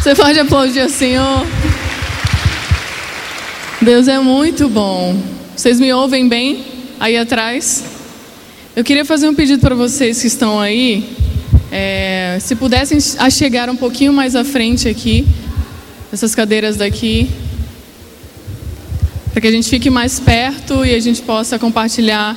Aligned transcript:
Você 0.00 0.14
pode 0.14 0.38
aplaudir 0.38 0.80
o 0.80 0.88
Senhor? 0.88 1.46
Deus 3.82 4.08
é 4.08 4.18
muito 4.18 4.66
bom. 4.66 5.14
Vocês 5.54 5.78
me 5.78 5.92
ouvem 5.92 6.26
bem 6.26 6.64
aí 6.98 7.18
atrás? 7.18 7.84
Eu 8.74 8.82
queria 8.82 9.04
fazer 9.04 9.28
um 9.28 9.34
pedido 9.34 9.60
para 9.60 9.74
vocês 9.74 10.18
que 10.22 10.26
estão 10.26 10.58
aí. 10.58 11.06
É, 11.70 12.38
se 12.40 12.56
pudessem 12.56 12.98
chegar 13.30 13.68
um 13.68 13.76
pouquinho 13.76 14.10
mais 14.10 14.34
à 14.34 14.42
frente 14.42 14.88
aqui, 14.88 15.26
essas 16.10 16.34
cadeiras 16.34 16.76
daqui, 16.76 17.30
para 19.32 19.42
que 19.42 19.48
a 19.48 19.52
gente 19.52 19.68
fique 19.68 19.90
mais 19.90 20.18
perto 20.18 20.82
e 20.82 20.94
a 20.94 21.00
gente 21.00 21.20
possa 21.20 21.58
compartilhar 21.58 22.34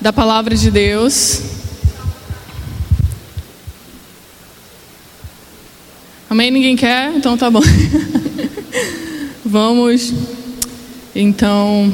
da 0.00 0.14
palavra 0.14 0.56
de 0.56 0.70
Deus. 0.70 1.55
Amém? 6.36 6.50
Ninguém 6.50 6.76
quer? 6.76 7.14
Então 7.16 7.34
tá 7.34 7.50
bom. 7.50 7.62
Vamos. 9.42 10.12
Então, 11.14 11.90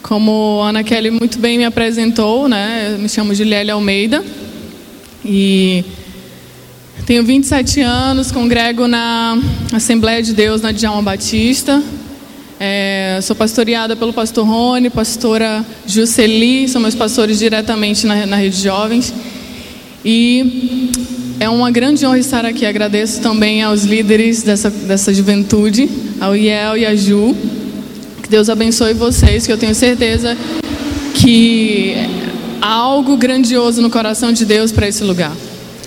como 0.00 0.60
a 0.62 0.68
Ana 0.68 0.84
Kelly 0.84 1.10
muito 1.10 1.36
bem 1.40 1.58
me 1.58 1.64
apresentou, 1.64 2.48
né? 2.48 2.92
Eu 2.92 2.98
me 3.00 3.08
chamo 3.08 3.34
Giliele 3.34 3.72
Almeida 3.72 4.24
e 5.24 5.84
tenho 7.06 7.24
27 7.24 7.80
anos, 7.80 8.30
congrego 8.30 8.86
na 8.86 9.36
Assembleia 9.72 10.22
de 10.22 10.32
Deus 10.32 10.62
na 10.62 10.70
Djalma 10.70 11.02
Batista. 11.02 11.82
É, 12.60 13.18
sou 13.20 13.34
pastoreada 13.34 13.96
pelo 13.96 14.12
pastor 14.12 14.46
Rony, 14.46 14.90
pastora 14.90 15.66
Jusceli, 15.84 16.68
são 16.68 16.80
meus 16.80 16.94
pastores 16.94 17.40
diretamente 17.40 18.06
na, 18.06 18.26
na 18.26 18.36
Rede 18.36 18.62
Jovens. 18.62 19.12
E 20.04 20.92
é 21.40 21.48
uma 21.48 21.70
grande 21.70 22.04
honra 22.04 22.18
estar 22.18 22.44
aqui. 22.44 22.66
Agradeço 22.66 23.20
também 23.20 23.62
aos 23.62 23.84
líderes 23.84 24.42
dessa, 24.42 24.70
dessa 24.70 25.12
juventude, 25.14 25.88
ao 26.20 26.36
Iel 26.36 26.76
e 26.76 26.86
a 26.86 26.94
Ju. 26.96 27.36
Que 28.22 28.28
Deus 28.28 28.48
abençoe 28.48 28.92
vocês, 28.92 29.46
que 29.46 29.52
eu 29.52 29.58
tenho 29.58 29.74
certeza 29.74 30.36
que 31.14 31.94
há 32.60 32.72
algo 32.72 33.16
grandioso 33.16 33.80
no 33.80 33.90
coração 33.90 34.32
de 34.32 34.44
Deus 34.44 34.72
para 34.72 34.88
esse 34.88 35.04
lugar. 35.04 35.32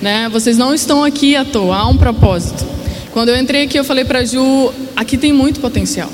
Né? 0.02 0.30
Vocês 0.30 0.58
não 0.58 0.74
estão 0.74 1.04
aqui 1.04 1.36
à 1.36 1.44
toa, 1.44 1.78
há 1.78 1.88
um 1.88 1.98
propósito. 1.98 2.66
Quando 3.12 3.30
eu 3.30 3.38
entrei 3.38 3.64
aqui, 3.64 3.78
eu 3.78 3.84
falei 3.84 4.06
para 4.06 4.20
a 4.20 4.26
Ju: 4.26 4.74
aqui 4.96 5.18
tem 5.18 5.34
muito 5.34 5.60
potencial. 5.60 6.12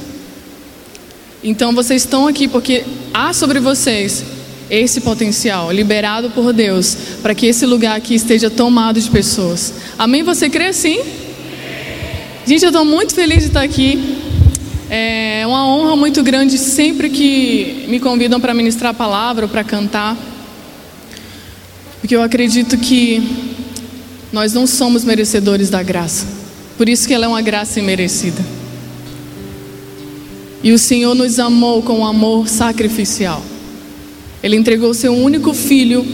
Então 1.43 1.73
vocês 1.73 2.01
estão 2.01 2.27
aqui 2.27 2.47
porque 2.47 2.83
há 3.13 3.31
sobre 3.31 3.59
vocês 3.59 4.23
esse 4.69 5.01
potencial 5.01 5.71
liberado 5.71 6.29
por 6.29 6.51
Deus 6.51 6.97
para 7.21 7.33
que 7.33 7.45
esse 7.45 7.65
lugar 7.65 7.95
aqui 7.97 8.15
esteja 8.15 8.49
tomado 8.49 8.99
de 8.99 9.09
pessoas. 9.09 9.73
Amém? 9.97 10.23
Você 10.23 10.49
crê 10.49 10.67
assim? 10.67 10.99
Gente, 12.45 12.63
eu 12.63 12.69
estou 12.69 12.85
muito 12.85 13.13
feliz 13.13 13.39
de 13.39 13.47
estar 13.47 13.61
aqui. 13.61 14.17
É 14.89 15.43
uma 15.45 15.67
honra 15.67 15.95
muito 15.95 16.23
grande 16.23 16.57
sempre 16.57 17.09
que 17.09 17.85
me 17.89 17.99
convidam 17.99 18.39
para 18.39 18.53
ministrar 18.53 18.91
a 18.91 18.93
palavra 18.93 19.47
para 19.47 19.63
cantar. 19.63 20.17
Porque 21.99 22.15
eu 22.15 22.21
acredito 22.21 22.77
que 22.77 23.21
nós 24.31 24.53
não 24.53 24.65
somos 24.65 25.03
merecedores 25.03 25.69
da 25.69 25.83
graça. 25.83 26.25
Por 26.77 26.87
isso 26.87 27.07
que 27.07 27.13
ela 27.13 27.25
é 27.25 27.27
uma 27.27 27.41
graça 27.41 27.79
imerecida. 27.79 28.41
E 30.63 30.71
o 30.71 30.79
Senhor 30.79 31.13
nos 31.15 31.39
amou 31.39 31.81
com 31.81 31.99
um 31.99 32.05
amor 32.05 32.47
sacrificial. 32.47 33.43
Ele 34.41 34.55
entregou 34.55 34.93
seu 34.93 35.13
único 35.13 35.53
filho, 35.53 36.05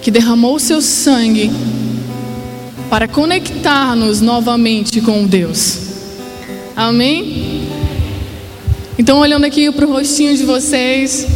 que 0.00 0.10
derramou 0.10 0.58
seu 0.58 0.80
sangue 0.80 1.50
para 2.90 3.08
conectar-nos 3.08 4.20
novamente 4.20 5.00
com 5.00 5.26
Deus. 5.26 5.78
Amém? 6.76 7.68
Então, 8.98 9.18
olhando 9.18 9.44
aqui 9.44 9.70
para 9.70 9.86
o 9.86 9.92
rostinho 9.92 10.36
de 10.36 10.44
vocês, 10.44 11.26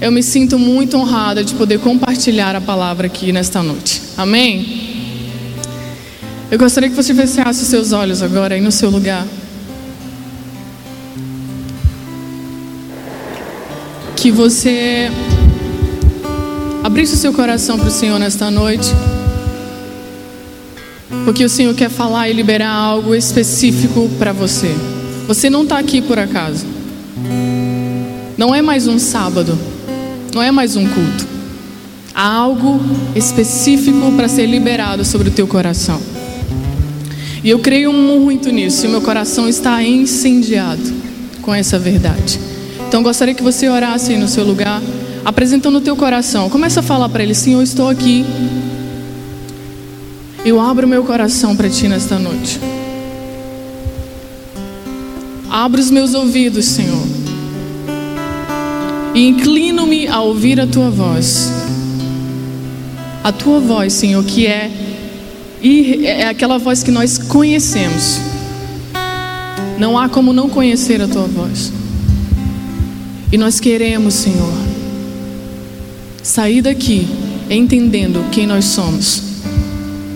eu 0.00 0.12
me 0.12 0.22
sinto 0.22 0.58
muito 0.58 0.96
honrada 0.96 1.42
de 1.42 1.54
poder 1.54 1.80
compartilhar 1.80 2.54
a 2.54 2.60
palavra 2.60 3.06
aqui 3.06 3.32
nesta 3.32 3.62
noite. 3.62 4.02
Amém? 4.16 4.86
Eu 6.50 6.58
gostaria 6.58 6.88
que 6.88 6.94
você 6.94 7.14
fechasse 7.14 7.62
os 7.62 7.68
seus 7.68 7.92
olhos 7.92 8.22
agora 8.22 8.54
aí 8.54 8.60
no 8.60 8.70
seu 8.70 8.90
lugar. 8.90 9.26
Que 14.26 14.32
você 14.32 15.08
abrisse 16.82 17.14
o 17.14 17.16
seu 17.16 17.32
coração 17.32 17.78
para 17.78 17.86
o 17.86 17.90
Senhor 17.92 18.18
nesta 18.18 18.50
noite. 18.50 18.92
Porque 21.24 21.44
o 21.44 21.48
Senhor 21.48 21.72
quer 21.76 21.88
falar 21.88 22.28
e 22.28 22.32
liberar 22.32 22.72
algo 22.72 23.14
específico 23.14 24.10
para 24.18 24.32
você. 24.32 24.74
Você 25.28 25.48
não 25.48 25.62
está 25.62 25.78
aqui 25.78 26.02
por 26.02 26.18
acaso. 26.18 26.66
Não 28.36 28.52
é 28.52 28.60
mais 28.60 28.88
um 28.88 28.98
sábado. 28.98 29.56
Não 30.34 30.42
é 30.42 30.50
mais 30.50 30.74
um 30.74 30.88
culto. 30.88 31.24
Há 32.12 32.28
algo 32.28 32.80
específico 33.14 34.10
para 34.16 34.26
ser 34.26 34.46
liberado 34.46 35.04
sobre 35.04 35.28
o 35.28 35.30
teu 35.30 35.46
coração. 35.46 36.00
E 37.44 37.48
eu 37.48 37.60
creio 37.60 37.92
muito 37.92 38.50
nisso. 38.50 38.86
E 38.86 38.88
meu 38.88 39.02
coração 39.02 39.48
está 39.48 39.80
incendiado 39.84 40.82
com 41.42 41.54
essa 41.54 41.78
verdade. 41.78 42.55
Então 42.88 43.02
gostaria 43.02 43.34
que 43.34 43.42
você 43.42 43.68
orasse 43.68 44.12
aí 44.12 44.18
no 44.18 44.28
seu 44.28 44.44
lugar, 44.44 44.80
apresentando 45.24 45.78
o 45.78 45.80
teu 45.80 45.96
coração. 45.96 46.48
Começa 46.48 46.80
a 46.80 46.82
falar 46.82 47.08
para 47.08 47.22
ele: 47.22 47.34
Senhor, 47.34 47.62
estou 47.62 47.88
aqui. 47.88 48.24
Eu 50.44 50.60
abro 50.60 50.86
meu 50.86 51.02
coração 51.02 51.56
para 51.56 51.68
ti 51.68 51.88
nesta 51.88 52.18
noite. 52.18 52.60
Abro 55.50 55.80
os 55.80 55.90
meus 55.90 56.14
ouvidos, 56.14 56.64
Senhor. 56.66 57.02
E 59.12 59.26
inclino-me 59.26 60.06
a 60.06 60.20
ouvir 60.20 60.60
a 60.60 60.66
tua 60.66 60.88
voz. 60.88 61.50
A 63.24 63.32
tua 63.32 63.58
voz, 63.58 63.92
Senhor, 63.94 64.22
que 64.22 64.46
é, 64.46 64.70
é 66.04 66.28
aquela 66.28 66.58
voz 66.58 66.84
que 66.84 66.92
nós 66.92 67.18
conhecemos. 67.18 68.20
Não 69.78 69.98
há 69.98 70.08
como 70.08 70.32
não 70.32 70.48
conhecer 70.48 71.02
a 71.02 71.08
tua 71.08 71.26
voz. 71.26 71.72
E 73.32 73.36
nós 73.36 73.58
queremos, 73.58 74.14
Senhor, 74.14 74.52
sair 76.22 76.62
daqui 76.62 77.08
entendendo 77.50 78.24
quem 78.30 78.46
nós 78.46 78.64
somos 78.66 79.22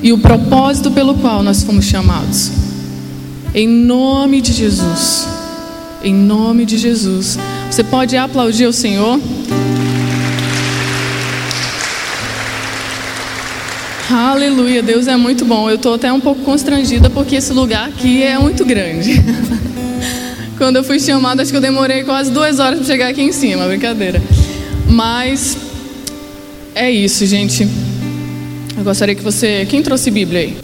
e 0.03 0.13
o 0.13 0.19
propósito 0.19 0.91
pelo 0.91 1.15
qual 1.15 1.43
nós 1.43 1.63
fomos 1.63 1.85
chamados. 1.85 2.51
Em 3.55 3.67
nome 3.67 4.41
de 4.41 4.53
Jesus. 4.53 5.27
Em 6.03 6.15
nome 6.15 6.65
de 6.65 6.79
Jesus. 6.79 7.37
Você 7.71 7.85
pode 7.85 8.17
aplaudir 8.17 8.67
o 8.67 8.73
Senhor? 8.73 9.21
Aleluia, 14.11 14.83
Deus 14.83 15.07
é 15.07 15.17
muito 15.17 15.45
bom. 15.45 15.69
Eu 15.69 15.77
estou 15.77 15.95
até 15.95 16.13
um 16.13 16.21
pouco 16.21 16.43
constrangida 16.43 17.11
porque 17.11 17.37
esse 17.37 17.53
lugar 17.53 17.89
aqui 17.89 18.23
é 18.23 18.39
muito 18.39 18.65
grande. 18.65 19.23
Quando 20.61 20.77
eu 20.77 20.85
fui 20.85 21.01
chamada, 21.01 21.41
acho 21.41 21.51
que 21.51 21.57
eu 21.57 21.61
demorei 21.63 22.05
quase 22.05 22.31
duas 22.31 22.59
horas 22.59 22.81
para 22.81 22.87
chegar 22.87 23.09
aqui 23.09 23.23
em 23.23 23.33
cima, 23.33 23.67
brincadeira. 23.67 24.21
Mas 24.87 25.57
é 26.75 26.91
isso, 26.91 27.25
gente. 27.25 27.67
Eu 28.77 28.85
gostaria 28.85 29.15
que 29.15 29.23
você. 29.23 29.67
Quem 29.71 29.83
trouxe 29.83 30.11
Bíblia 30.11 30.41
aí? 30.41 30.57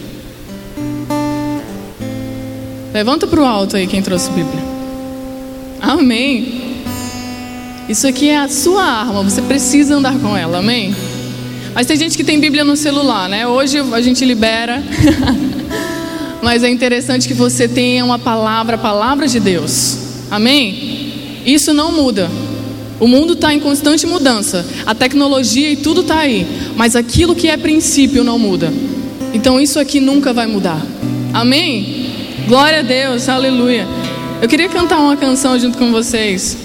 Levanta 2.93 3.25
para 3.25 3.41
o 3.41 3.43
alto 3.43 3.75
aí 3.75 3.87
quem 3.87 4.03
trouxe 4.03 4.29
Bíblia. 4.29 4.63
Amém. 5.81 6.83
Isso 7.89 8.05
aqui 8.05 8.29
é 8.29 8.37
a 8.37 8.47
sua 8.47 8.83
arma, 8.83 9.23
você 9.23 9.41
precisa 9.41 9.95
andar 9.95 10.13
com 10.19 10.37
ela, 10.37 10.59
amém? 10.59 10.95
Mas 11.73 11.87
tem 11.87 11.97
gente 11.97 12.15
que 12.15 12.23
tem 12.23 12.39
Bíblia 12.39 12.63
no 12.63 12.77
celular, 12.77 13.27
né? 13.27 13.47
Hoje 13.47 13.79
a 13.79 13.99
gente 13.99 14.23
libera. 14.23 14.79
mas 16.47 16.63
é 16.63 16.69
interessante 16.69 17.27
que 17.27 17.33
você 17.33 17.67
tenha 17.67 18.05
uma 18.05 18.17
palavra, 18.17 18.75
a 18.75 18.79
palavra 18.79 19.27
de 19.27 19.37
Deus. 19.37 19.97
Amém? 20.31 21.41
Isso 21.45 21.73
não 21.73 21.91
muda. 21.91 22.31
O 23.01 23.05
mundo 23.05 23.33
está 23.33 23.53
em 23.53 23.59
constante 23.59 24.07
mudança. 24.07 24.65
A 24.85 24.95
tecnologia 24.95 25.69
e 25.69 25.75
tudo 25.75 25.99
está 25.99 26.19
aí. 26.19 26.47
Mas 26.77 26.95
aquilo 26.95 27.35
que 27.35 27.49
é 27.49 27.57
princípio 27.57 28.23
não 28.23 28.39
muda. 28.39 28.71
Então 29.33 29.59
isso 29.59 29.77
aqui 29.77 29.99
nunca 29.99 30.31
vai 30.31 30.47
mudar. 30.47 30.81
Amém? 31.33 32.13
Glória 32.47 32.79
a 32.79 32.81
Deus, 32.81 33.27
aleluia. 33.27 33.85
Eu 34.41 34.47
queria 34.47 34.69
cantar 34.69 34.99
uma 35.01 35.17
canção 35.17 35.59
junto 35.59 35.77
com 35.77 35.91
vocês. 35.91 36.57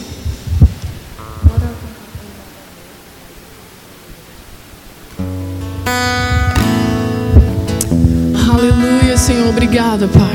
Senhor. 9.72 9.94
Obrigada, 9.94 10.06
Pai. 10.06 10.31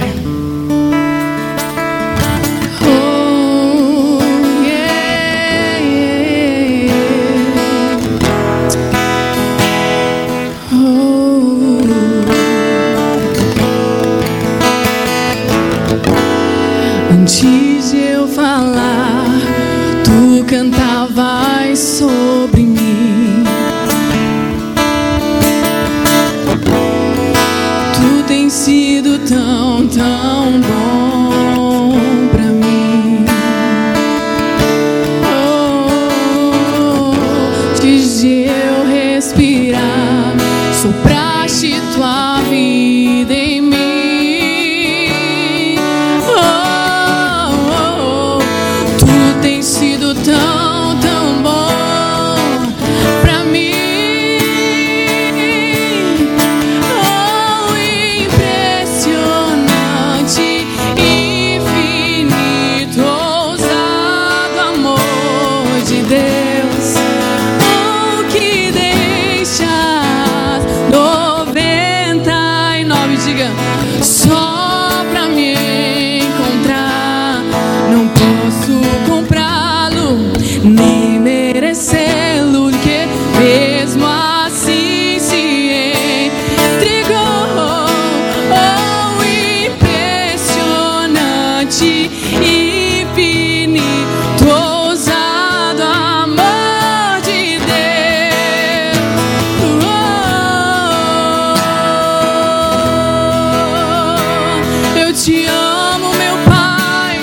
Te 105.28 105.46
amo, 105.46 106.10
meu 106.16 106.38
Pai. 106.46 107.20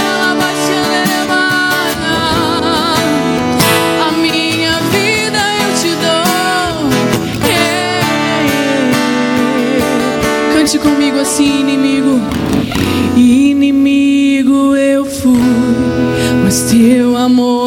Ela 0.00 0.34
vai 0.34 0.54
te 0.64 0.76
levar. 0.94 1.92
A 4.06 4.10
minha 4.12 4.80
vida 4.94 5.42
eu 5.60 5.70
te 5.78 5.90
dou. 6.04 6.88
Yeah. 7.46 8.94
Cante 10.54 10.78
comigo 10.78 11.18
assim, 11.18 11.60
inimigo. 11.60 12.18
Inimigo 13.14 14.74
eu 14.74 15.04
fui, 15.04 15.38
mas 16.42 16.62
teu 16.62 17.14
amor 17.14 17.65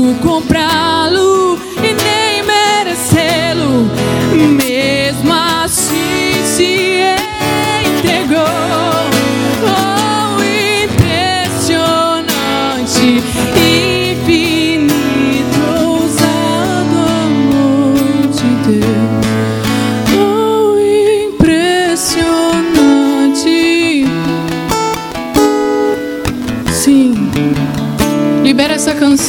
comprá-lo 0.00 0.39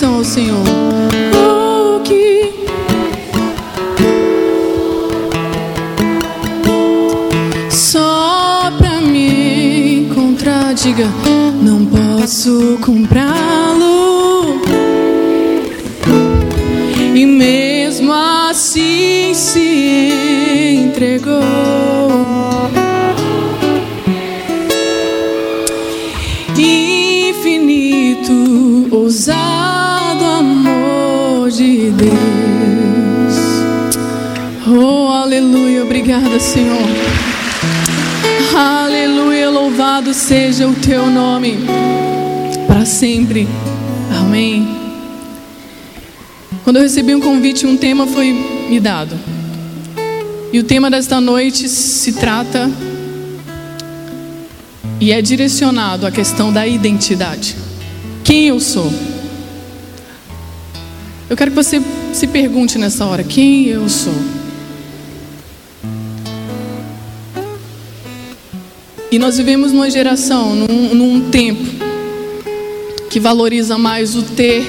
canção 0.01 0.15
ao 0.15 0.23
Senhor. 0.23 0.57
Oh, 1.35 1.99
que 1.99 2.51
só 7.69 8.71
pra 8.79 8.99
me 9.01 9.99
encontrar, 9.99 10.73
diga, 10.73 11.07
não 11.61 11.85
posso 11.85 12.79
comprá-lo. 12.81 13.40
Obrigada, 36.31 36.39
Senhor. 36.39 36.79
Aleluia, 38.55 39.49
louvado 39.49 40.13
seja 40.13 40.67
o 40.67 40.73
teu 40.73 41.09
nome 41.09 41.57
para 42.67 42.85
sempre. 42.85 43.47
Amém. 44.19 44.77
Quando 46.63 46.77
eu 46.77 46.83
recebi 46.83 47.13
um 47.13 47.19
convite, 47.19 47.65
um 47.65 47.75
tema 47.75 48.07
foi 48.07 48.31
me 48.31 48.79
dado. 48.79 49.17
E 50.53 50.59
o 50.59 50.63
tema 50.63 50.89
desta 50.89 51.19
noite 51.19 51.67
se 51.67 52.13
trata 52.13 52.69
e 54.99 55.11
é 55.11 55.21
direcionado 55.21 56.05
à 56.05 56.11
questão 56.11 56.51
da 56.51 56.67
identidade. 56.67 57.55
Quem 58.23 58.47
eu 58.47 58.59
sou? 58.59 58.91
Eu 61.29 61.37
quero 61.37 61.51
que 61.51 61.55
você 61.55 61.81
se 62.13 62.27
pergunte 62.27 62.77
nessa 62.77 63.05
hora: 63.05 63.23
quem 63.23 63.65
eu 63.67 63.87
sou? 63.89 64.40
E 69.11 69.19
nós 69.19 69.35
vivemos 69.35 69.73
numa 69.73 69.89
geração, 69.89 70.55
num, 70.55 70.95
num 70.95 71.29
tempo, 71.29 71.65
que 73.09 73.19
valoriza 73.19 73.77
mais 73.77 74.15
o 74.15 74.21
ter 74.23 74.65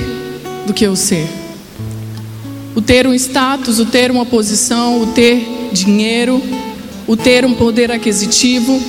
do 0.67 0.75
que 0.75 0.85
o 0.89 0.97
ser. 0.97 1.29
O 2.75 2.83
ter 2.83 3.07
um 3.07 3.15
status, 3.15 3.79
o 3.79 3.87
ter 3.87 4.11
uma 4.11 4.27
posição, 4.27 5.01
o 5.01 5.07
ter 5.07 5.71
dinheiro, 5.73 6.43
o 7.07 7.17
ter 7.17 7.45
um 7.45 7.55
poder 7.55 7.93
aquisitivo, 7.93 8.83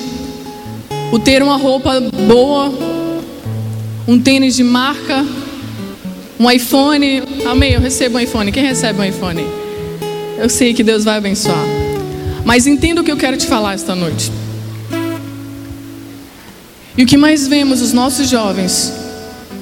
o 1.12 1.20
ter 1.20 1.44
uma 1.44 1.56
roupa 1.56 2.02
boa, 2.02 2.74
um 4.08 4.20
tênis 4.20 4.56
de 4.56 4.64
marca, 4.64 5.24
um 6.40 6.50
iPhone. 6.50 7.22
Amém, 7.46 7.74
eu 7.74 7.80
recebo 7.80 8.18
um 8.18 8.20
iPhone. 8.20 8.52
Quem 8.52 8.64
recebe 8.64 9.00
um 9.00 9.04
iPhone? 9.04 9.46
Eu 10.36 10.50
sei 10.50 10.74
que 10.74 10.84
Deus 10.84 11.04
vai 11.04 11.18
abençoar. 11.18 11.64
Mas 12.44 12.66
entenda 12.66 13.02
o 13.02 13.04
que 13.04 13.12
eu 13.12 13.18
quero 13.18 13.38
te 13.38 13.46
falar 13.46 13.76
esta 13.76 13.94
noite. 13.94 14.32
E 16.98 17.04
o 17.04 17.06
que 17.08 17.18
mais 17.18 17.48
vemos 17.48 17.82
os 17.82 17.92
nossos 17.92 18.30
jovens, 18.30 18.94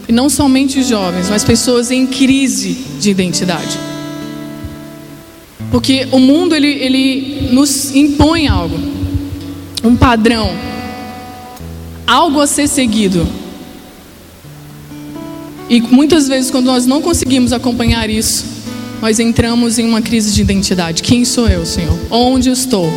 E 0.08 0.12
não 0.12 0.30
somente 0.30 0.80
os 0.80 0.88
jovens, 0.88 1.30
mas 1.30 1.44
pessoas 1.44 1.90
em 1.92 2.06
crise 2.06 2.74
de 3.00 3.10
identidade. 3.10 3.80
Porque 5.70 6.06
o 6.12 6.20
mundo 6.20 6.54
ele, 6.54 6.68
ele 6.68 7.50
nos 7.54 7.96
impõe 7.96 8.48
algo, 8.48 8.78
um 9.82 9.96
padrão, 9.96 10.52
algo 12.06 12.42
a 12.42 12.48
ser 12.48 12.68
seguido. 12.68 13.26
E 15.70 15.80
muitas 15.80 16.28
vezes, 16.28 16.52
quando 16.52 16.66
nós 16.66 16.86
não 16.86 17.02
conseguimos 17.02 17.54
acompanhar 17.54 18.10
isso, 18.10 18.44
nós 19.02 19.18
entramos 19.18 19.80
em 19.80 19.88
uma 19.88 20.02
crise 20.02 20.34
de 20.34 20.42
identidade. 20.42 21.02
Quem 21.02 21.24
sou 21.24 21.48
eu, 21.48 21.66
Senhor? 21.66 21.98
Onde 22.10 22.50
estou? 22.50 22.92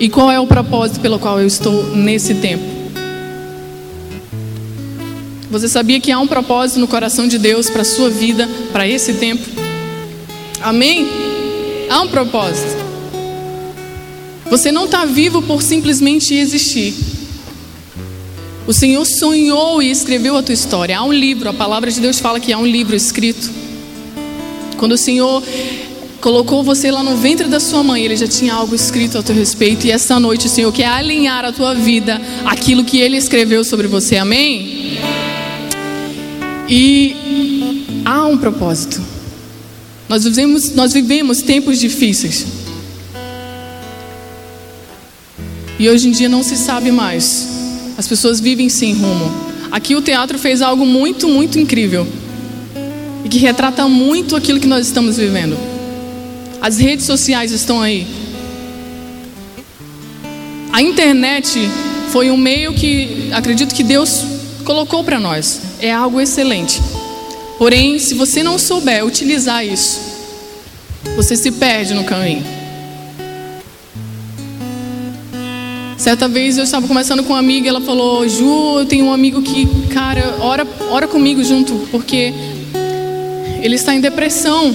E 0.00 0.08
qual 0.08 0.30
é 0.30 0.40
o 0.40 0.46
propósito 0.46 1.00
pelo 1.00 1.18
qual 1.18 1.38
eu 1.38 1.46
estou 1.46 1.94
nesse 1.94 2.36
tempo? 2.36 2.75
Você 5.50 5.68
sabia 5.68 6.00
que 6.00 6.10
há 6.10 6.18
um 6.18 6.26
propósito 6.26 6.80
no 6.80 6.88
coração 6.88 7.28
de 7.28 7.38
Deus 7.38 7.70
para 7.70 7.82
a 7.82 7.84
sua 7.84 8.10
vida, 8.10 8.48
para 8.72 8.86
esse 8.86 9.14
tempo? 9.14 9.44
Amém? 10.60 11.06
Há 11.88 12.00
um 12.00 12.08
propósito. 12.08 12.84
Você 14.50 14.72
não 14.72 14.84
está 14.86 15.04
vivo 15.04 15.42
por 15.42 15.62
simplesmente 15.62 16.34
existir. 16.34 16.94
O 18.66 18.72
Senhor 18.72 19.04
sonhou 19.04 19.80
e 19.80 19.90
escreveu 19.90 20.36
a 20.36 20.42
tua 20.42 20.52
história. 20.52 20.98
Há 20.98 21.04
um 21.04 21.12
livro, 21.12 21.48
a 21.48 21.52
palavra 21.52 21.90
de 21.90 22.00
Deus 22.00 22.18
fala 22.18 22.40
que 22.40 22.52
há 22.52 22.58
um 22.58 22.66
livro 22.66 22.96
escrito. 22.96 23.48
Quando 24.76 24.92
o 24.92 24.98
Senhor 24.98 25.42
colocou 26.20 26.64
você 26.64 26.90
lá 26.90 27.04
no 27.04 27.16
ventre 27.16 27.46
da 27.46 27.60
sua 27.60 27.84
mãe, 27.84 28.04
Ele 28.04 28.16
já 28.16 28.26
tinha 28.26 28.52
algo 28.52 28.74
escrito 28.74 29.18
a 29.18 29.22
teu 29.22 29.34
respeito. 29.34 29.86
E 29.86 29.92
esta 29.92 30.18
noite 30.18 30.46
o 30.46 30.50
Senhor 30.50 30.72
quer 30.72 30.86
alinhar 30.86 31.44
a 31.44 31.52
tua 31.52 31.74
vida 31.74 32.20
aquilo 32.44 32.82
que 32.82 32.98
Ele 32.98 33.16
escreveu 33.16 33.62
sobre 33.62 33.86
você. 33.86 34.16
Amém? 34.16 34.98
E 36.68 38.02
há 38.04 38.26
um 38.26 38.36
propósito. 38.36 39.00
Nós 40.08 40.24
vivemos, 40.24 40.74
nós 40.74 40.92
vivemos 40.92 41.42
tempos 41.42 41.78
difíceis. 41.78 42.46
E 45.78 45.88
hoje 45.88 46.08
em 46.08 46.10
dia 46.10 46.28
não 46.28 46.42
se 46.42 46.56
sabe 46.56 46.90
mais. 46.90 47.48
As 47.98 48.08
pessoas 48.08 48.40
vivem 48.40 48.68
sem 48.68 48.94
rumo. 48.94 49.30
Aqui 49.70 49.94
o 49.94 50.02
teatro 50.02 50.38
fez 50.38 50.62
algo 50.62 50.86
muito, 50.86 51.28
muito 51.28 51.58
incrível. 51.58 52.06
E 53.24 53.28
que 53.28 53.38
retrata 53.38 53.88
muito 53.88 54.34
aquilo 54.36 54.60
que 54.60 54.66
nós 54.66 54.86
estamos 54.86 55.16
vivendo. 55.16 55.56
As 56.60 56.78
redes 56.78 57.04
sociais 57.04 57.52
estão 57.52 57.80
aí. 57.80 58.06
A 60.72 60.82
internet 60.82 61.58
foi 62.10 62.30
um 62.30 62.36
meio 62.36 62.72
que 62.74 63.30
acredito 63.32 63.74
que 63.74 63.82
Deus 63.82 64.35
colocou 64.66 65.04
para 65.04 65.18
nós. 65.18 65.60
É 65.80 65.90
algo 65.92 66.20
excelente. 66.20 66.82
Porém, 67.56 67.98
se 67.98 68.12
você 68.12 68.42
não 68.42 68.58
souber 68.58 69.06
utilizar 69.06 69.64
isso, 69.64 69.98
você 71.14 71.36
se 71.36 71.52
perde 71.52 71.94
no 71.94 72.04
caminho. 72.04 72.44
Certa 75.96 76.28
vez 76.28 76.58
eu 76.58 76.64
estava 76.64 76.86
conversando 76.86 77.22
com 77.22 77.32
uma 77.32 77.38
amiga, 77.38 77.68
ela 77.68 77.80
falou: 77.80 78.28
Ju, 78.28 78.80
eu 78.80 78.86
tenho 78.86 79.06
um 79.06 79.12
amigo 79.12 79.40
que, 79.40 79.66
cara, 79.88 80.36
ora, 80.40 80.66
ora 80.90 81.08
comigo 81.08 81.42
junto, 81.42 81.72
porque 81.90 82.34
ele 83.62 83.76
está 83.76 83.94
em 83.94 84.00
depressão. 84.00 84.74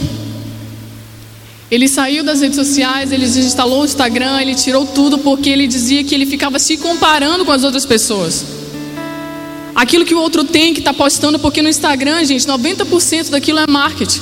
Ele 1.69 1.87
saiu 1.87 2.23
das 2.23 2.41
redes 2.41 2.57
sociais, 2.57 3.11
ele 3.13 3.25
desinstalou 3.25 3.81
o 3.81 3.85
Instagram, 3.85 4.41
ele 4.41 4.55
tirou 4.55 4.85
tudo 4.85 5.19
porque 5.19 5.49
ele 5.49 5.67
dizia 5.67 6.03
que 6.03 6.13
ele 6.13 6.25
ficava 6.25 6.59
se 6.59 6.75
comparando 6.75 7.45
com 7.45 7.51
as 7.51 7.63
outras 7.63 7.85
pessoas. 7.85 8.60
Aquilo 9.81 10.05
que 10.05 10.13
o 10.13 10.19
outro 10.19 10.43
tem, 10.43 10.75
que 10.75 10.79
está 10.79 10.93
postando, 10.93 11.39
porque 11.39 11.59
no 11.59 11.67
Instagram, 11.67 12.23
gente, 12.23 12.45
90% 12.45 13.31
daquilo 13.31 13.57
é 13.57 13.65
marketing. 13.65 14.21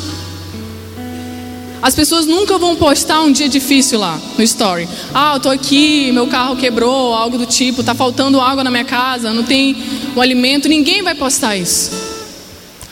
As 1.82 1.94
pessoas 1.94 2.26
nunca 2.26 2.58
vão 2.58 2.78
postar 2.78 3.20
um 3.24 3.30
dia 3.30 3.50
difícil 3.50 4.00
lá 4.00 4.18
no 4.38 4.42
story. 4.46 4.88
Ah, 5.14 5.34
eu 5.36 5.42
tô 5.42 5.50
aqui, 5.50 6.14
meu 6.14 6.28
carro 6.28 6.56
quebrou, 6.56 7.14
algo 7.14 7.38
do 7.38 7.46
tipo, 7.46 7.84
tá 7.84 7.94
faltando 7.94 8.40
água 8.40 8.64
na 8.64 8.72
minha 8.72 8.86
casa, 8.86 9.34
não 9.34 9.44
tem 9.44 9.76
o 10.16 10.22
alimento, 10.22 10.70
ninguém 10.70 11.04
vai 11.04 11.14
postar 11.14 11.58
isso. 11.58 11.92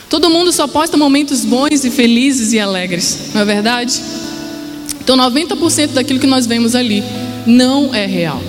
Todo 0.10 0.30
mundo 0.30 0.52
só 0.52 0.68
posta 0.68 0.98
momentos 0.98 1.46
bons 1.46 1.86
e 1.86 1.90
felizes 1.90 2.52
e 2.52 2.60
alegres, 2.60 3.30
não 3.34 3.44
é 3.44 3.46
verdade? 3.46 4.02
Então 5.00 5.16
90% 5.16 5.94
daquilo 5.94 6.20
que 6.20 6.28
nós 6.28 6.46
vemos 6.46 6.76
ali 6.76 7.02
não 7.46 7.96
é 7.96 8.06
real. 8.06 8.42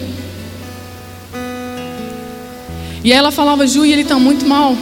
E 3.08 3.12
ela 3.12 3.30
falava, 3.30 3.66
Ju, 3.66 3.86
e 3.86 3.92
ele 3.92 4.02
está 4.02 4.18
muito 4.18 4.46
mal. 4.46 4.76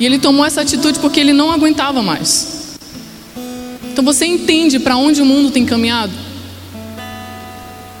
E 0.00 0.04
ele 0.04 0.18
tomou 0.18 0.44
essa 0.44 0.62
atitude 0.62 0.98
porque 0.98 1.20
ele 1.20 1.32
não 1.32 1.52
aguentava 1.52 2.02
mais. 2.02 2.76
Então 3.84 4.04
você 4.04 4.26
entende 4.26 4.80
para 4.80 4.96
onde 4.96 5.22
o 5.22 5.24
mundo 5.24 5.48
tem 5.48 5.64
caminhado? 5.64 6.12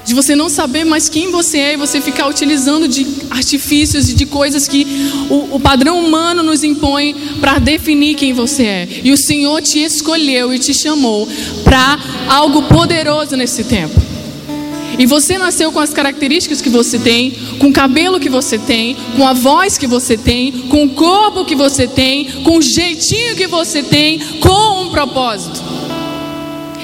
De 0.04 0.14
você 0.14 0.34
não 0.34 0.48
saber 0.48 0.84
mais 0.84 1.08
quem 1.08 1.30
você 1.30 1.58
é 1.58 1.74
e 1.74 1.76
você 1.76 2.00
ficar 2.00 2.26
utilizando 2.26 2.88
de 2.88 3.06
artifícios 3.30 4.10
e 4.10 4.14
de 4.14 4.26
coisas 4.26 4.66
que 4.66 4.84
o, 5.30 5.54
o 5.54 5.60
padrão 5.60 6.04
humano 6.04 6.42
nos 6.42 6.64
impõe 6.64 7.14
para 7.40 7.60
definir 7.60 8.16
quem 8.16 8.32
você 8.32 8.64
é. 8.64 8.88
E 9.04 9.12
o 9.12 9.16
Senhor 9.16 9.62
te 9.62 9.78
escolheu 9.78 10.52
e 10.52 10.58
te 10.58 10.74
chamou 10.74 11.28
para 11.62 12.00
algo 12.28 12.62
poderoso 12.62 13.36
nesse 13.36 13.62
tempo. 13.62 14.11
E 14.98 15.06
você 15.06 15.38
nasceu 15.38 15.72
com 15.72 15.80
as 15.80 15.90
características 15.90 16.60
que 16.60 16.68
você 16.68 16.98
tem, 16.98 17.30
com 17.58 17.68
o 17.68 17.72
cabelo 17.72 18.20
que 18.20 18.28
você 18.28 18.58
tem, 18.58 18.96
com 19.16 19.26
a 19.26 19.32
voz 19.32 19.78
que 19.78 19.86
você 19.86 20.16
tem, 20.16 20.52
com 20.68 20.84
o 20.84 20.90
corpo 20.90 21.44
que 21.44 21.54
você 21.54 21.86
tem, 21.86 22.26
com 22.42 22.58
o 22.58 22.62
jeitinho 22.62 23.34
que 23.36 23.46
você 23.46 23.82
tem, 23.82 24.18
com 24.40 24.82
um 24.82 24.90
propósito. 24.90 25.60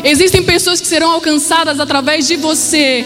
Existem 0.02 0.42
pessoas 0.42 0.80
que 0.80 0.86
serão 0.86 1.10
alcançadas 1.10 1.80
através 1.80 2.26
de 2.26 2.36
você, 2.36 3.04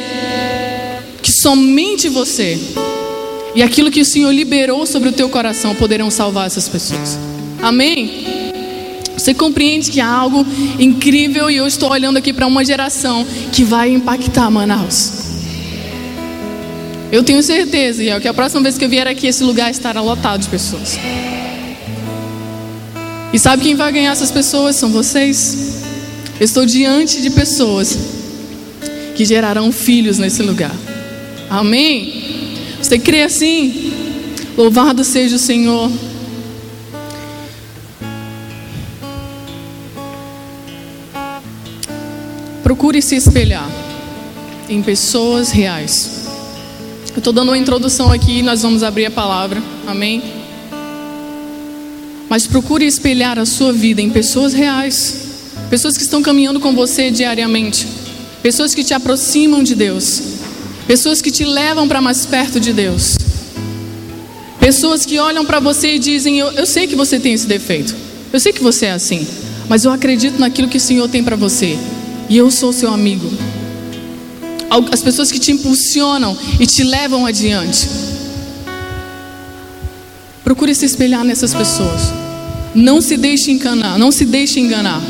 que 1.23 1.33
somente 1.33 2.09
você 2.09 2.59
e 3.55 3.63
aquilo 3.63 3.91
que 3.91 4.01
o 4.01 4.05
Senhor 4.05 4.31
liberou 4.31 4.87
sobre 4.87 5.09
o 5.09 5.13
teu 5.13 5.29
coração 5.29 5.75
poderão 5.75 6.11
salvar 6.11 6.47
essas 6.47 6.69
pessoas. 6.69 7.19
Amém? 7.61 8.42
Você 9.23 9.33
compreende 9.33 9.89
que 9.89 10.01
há 10.01 10.09
algo 10.09 10.45
incrível 10.81 11.49
e 11.49 11.57
eu 11.57 11.65
estou 11.65 11.93
olhando 11.93 12.17
aqui 12.17 12.33
para 12.33 12.45
uma 12.45 12.65
geração 12.65 13.25
que 13.53 13.63
vai 13.63 13.89
impactar 13.89 14.51
Manaus. 14.51 15.13
Eu 17.13 17.23
tenho 17.23 17.41
certeza, 17.41 18.03
e 18.03 18.21
que 18.21 18.27
a 18.27 18.35
próxima 18.35 18.63
vez 18.63 18.77
que 18.77 18.85
eu 18.85 18.89
vier 18.89 19.07
aqui, 19.07 19.29
esse 19.29 19.45
lugar 19.45 19.71
estará 19.71 20.01
lotado 20.01 20.41
de 20.41 20.49
pessoas. 20.49 20.99
E 23.33 23.39
sabe 23.39 23.63
quem 23.63 23.77
vai 23.77 23.93
ganhar 23.93 24.11
essas 24.11 24.33
pessoas? 24.33 24.75
São 24.75 24.91
vocês. 24.91 25.85
Eu 26.41 26.45
estou 26.45 26.67
diante 26.67 27.23
de 27.23 27.31
pessoas 27.31 27.97
que 29.15 29.25
gerarão 29.25 29.71
filhos 29.71 30.19
nesse 30.19 30.43
lugar. 30.43 30.75
Amém? 31.49 32.57
Você 32.83 32.99
crê 32.99 33.23
assim? 33.23 33.93
Louvado 34.59 35.05
seja 35.05 35.37
o 35.37 35.39
Senhor. 35.39 35.93
Procure 42.93 43.01
se 43.01 43.17
espelhar 43.17 43.71
em 44.69 44.83
pessoas 44.83 45.51
reais. 45.51 46.27
Eu 47.13 47.19
estou 47.21 47.33
dando 47.33 47.49
uma 47.49 47.57
introdução 47.57 48.13
aqui, 48.13 48.43
nós 48.43 48.61
vamos 48.61 48.83
abrir 48.83 49.07
a 49.07 49.11
palavra. 49.11 49.63
Amém? 49.87 50.23
Mas 52.29 52.47
procure 52.47 52.85
espelhar 52.85 53.39
a 53.39 53.47
sua 53.47 53.73
vida 53.73 54.03
em 54.03 54.11
pessoas 54.11 54.53
reais 54.53 55.23
pessoas 55.71 55.97
que 55.97 56.03
estão 56.03 56.21
caminhando 56.21 56.61
com 56.61 56.75
você 56.75 57.11
diariamente, 57.11 57.89
pessoas 58.43 58.75
que 58.75 58.85
te 58.85 58.93
aproximam 58.93 59.63
de 59.63 59.75
Deus, 59.75 60.21
pessoas 60.87 61.23
que 61.23 61.31
te 61.31 61.47
levam 61.47 61.89
para 61.89 62.03
mais 62.03 62.27
perto 62.27 62.61
de 62.61 62.75
Deus, 62.75 63.17
pessoas 64.61 65.07
que 65.07 65.19
olham 65.19 65.47
para 65.47 65.61
você 65.61 65.95
e 65.95 65.99
dizem: 65.99 66.39
eu, 66.39 66.53
eu 66.53 66.67
sei 66.67 66.87
que 66.87 66.95
você 66.95 67.19
tem 67.19 67.33
esse 67.33 67.47
defeito, 67.47 67.97
eu 68.31 68.39
sei 68.39 68.53
que 68.53 68.63
você 68.63 68.85
é 68.85 68.93
assim, 68.93 69.27
mas 69.67 69.87
eu 69.87 69.91
acredito 69.91 70.39
naquilo 70.39 70.69
que 70.69 70.77
o 70.77 70.81
Senhor 70.81 71.09
tem 71.09 71.25
para 71.25 71.37
você 71.37 71.79
e 72.33 72.37
eu 72.39 72.51
sou 72.51 72.73
seu 72.73 72.91
amigo. 72.91 73.31
As 74.91 75.03
pessoas 75.03 75.31
que 75.31 75.39
te 75.39 75.53
impulsionam 75.53 76.35
e 76.59 76.65
te 76.65 76.83
levam 76.83 77.27
adiante. 77.27 77.87
Procure 80.43 80.75
se 80.75 80.87
espelhar 80.87 81.25
nessas 81.25 81.53
pessoas. 81.53 82.01
Não 82.75 83.03
se 83.03 83.19
deixe 83.19 83.51
enganar, 83.51 83.99
não 83.99 84.11
se 84.11 84.25
deixe 84.25 84.59
enganar 84.59 85.03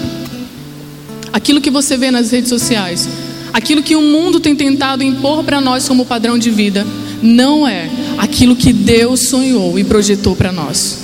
aquilo 1.33 1.61
que 1.61 1.71
você 1.71 1.97
vê 1.97 2.11
nas 2.11 2.33
redes 2.33 2.49
sociais, 2.49 3.09
aquilo 3.53 3.85
que 3.85 3.95
o 3.95 4.03
mundo 4.03 4.41
tem 4.41 4.57
tentado 4.57 5.05
impor 5.05 5.45
para 5.45 5.61
nós 5.61 5.87
como 5.87 6.05
padrão 6.05 6.37
de 6.37 6.51
vida, 6.51 6.85
não 7.23 7.69
é 7.69 7.89
aquilo 8.19 8.57
que 8.57 8.73
Deus 8.73 9.29
sonhou 9.29 9.79
e 9.79 9.85
projetou 9.85 10.35
para 10.35 10.51
nós. 10.51 10.99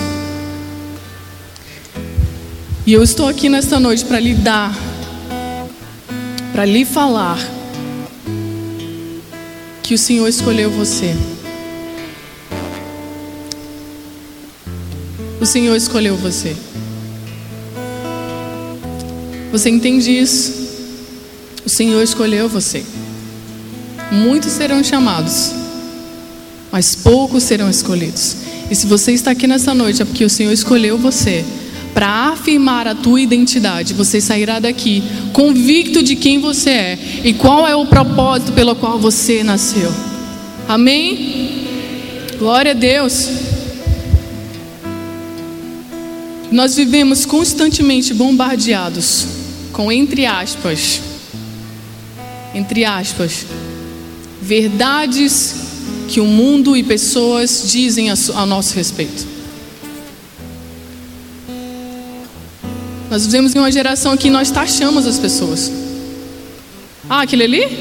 E 2.84 2.92
eu 2.92 3.04
estou 3.04 3.28
aqui 3.28 3.48
nesta 3.48 3.78
noite 3.78 4.04
para 4.04 4.18
lhe 4.18 4.34
dar, 4.34 4.87
para 6.58 6.66
lhe 6.66 6.84
falar, 6.84 7.38
que 9.80 9.94
o 9.94 9.98
Senhor 9.98 10.26
escolheu 10.26 10.68
você. 10.68 11.14
o 15.40 15.46
Senhor 15.46 15.76
escolheu 15.76 16.16
você. 16.16 16.56
Você 19.52 19.70
entende 19.70 20.10
isso? 20.10 20.52
O 21.64 21.68
Senhor 21.68 22.02
escolheu 22.02 22.48
você. 22.48 22.84
Muitos 24.10 24.50
serão 24.50 24.82
chamados, 24.82 25.52
mas 26.72 26.96
poucos 26.96 27.44
serão 27.44 27.70
escolhidos. 27.70 28.34
E 28.68 28.74
se 28.74 28.84
você 28.88 29.12
está 29.12 29.30
aqui 29.30 29.46
nessa 29.46 29.72
noite 29.72 30.02
é 30.02 30.04
porque 30.04 30.24
o 30.24 30.28
Senhor 30.28 30.52
escolheu 30.52 30.98
você 30.98 31.44
para 31.94 32.32
afirmar 32.32 32.86
a 32.86 32.94
tua 32.94 33.20
identidade. 33.20 33.94
Você 33.94 34.20
sairá 34.20 34.58
daqui 34.58 35.02
convicto 35.32 36.02
de 36.02 36.16
quem 36.16 36.38
você 36.38 36.70
é 36.70 36.98
e 37.24 37.32
qual 37.34 37.66
é 37.66 37.74
o 37.74 37.86
propósito 37.86 38.52
pelo 38.52 38.74
qual 38.74 38.98
você 38.98 39.42
nasceu. 39.42 39.92
Amém? 40.68 41.66
Glória 42.38 42.72
a 42.72 42.74
Deus. 42.74 43.28
Nós 46.50 46.76
vivemos 46.76 47.26
constantemente 47.26 48.14
bombardeados 48.14 49.26
com 49.72 49.92
entre 49.92 50.24
aspas, 50.24 51.00
entre 52.54 52.84
aspas, 52.84 53.46
verdades 54.40 55.54
que 56.08 56.20
o 56.20 56.24
mundo 56.24 56.76
e 56.76 56.82
pessoas 56.82 57.64
dizem 57.70 58.10
a, 58.10 58.14
a 58.34 58.46
nosso 58.46 58.74
respeito. 58.74 59.37
Nós 63.10 63.24
vivemos 63.24 63.54
em 63.54 63.58
uma 63.58 63.72
geração 63.72 64.16
que 64.16 64.28
nós 64.28 64.50
taxamos 64.50 65.06
as 65.06 65.18
pessoas. 65.18 65.72
Ah, 67.08 67.22
aquele 67.22 67.44
ali? 67.44 67.78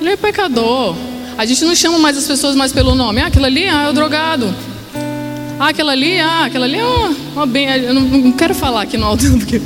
Ele 0.00 0.10
é 0.10 0.16
pecador. 0.16 0.94
A 1.38 1.46
gente 1.46 1.64
não 1.64 1.74
chama 1.74 1.98
mais 1.98 2.18
as 2.18 2.26
pessoas 2.26 2.54
mais 2.54 2.72
pelo 2.72 2.94
nome. 2.94 3.20
Ah, 3.20 3.26
aquele 3.26 3.46
ali 3.46 3.68
ah, 3.68 3.84
é 3.84 3.88
o 3.88 3.92
drogado. 3.94 4.54
Ah, 5.58 5.68
aquela 5.68 5.92
ali, 5.92 6.20
ah, 6.20 6.44
aquela 6.44 6.66
ali 6.66 6.78
é 6.78 6.84
uma, 6.84 7.16
uma 7.34 7.46
bem. 7.46 7.66
Eu 7.66 7.94
não, 7.94 8.02
não, 8.02 8.32
quero 8.32 8.54
falar 8.54 8.82
aqui 8.82 8.98
no 8.98 9.06
alto, 9.06 9.24
porque... 9.38 9.60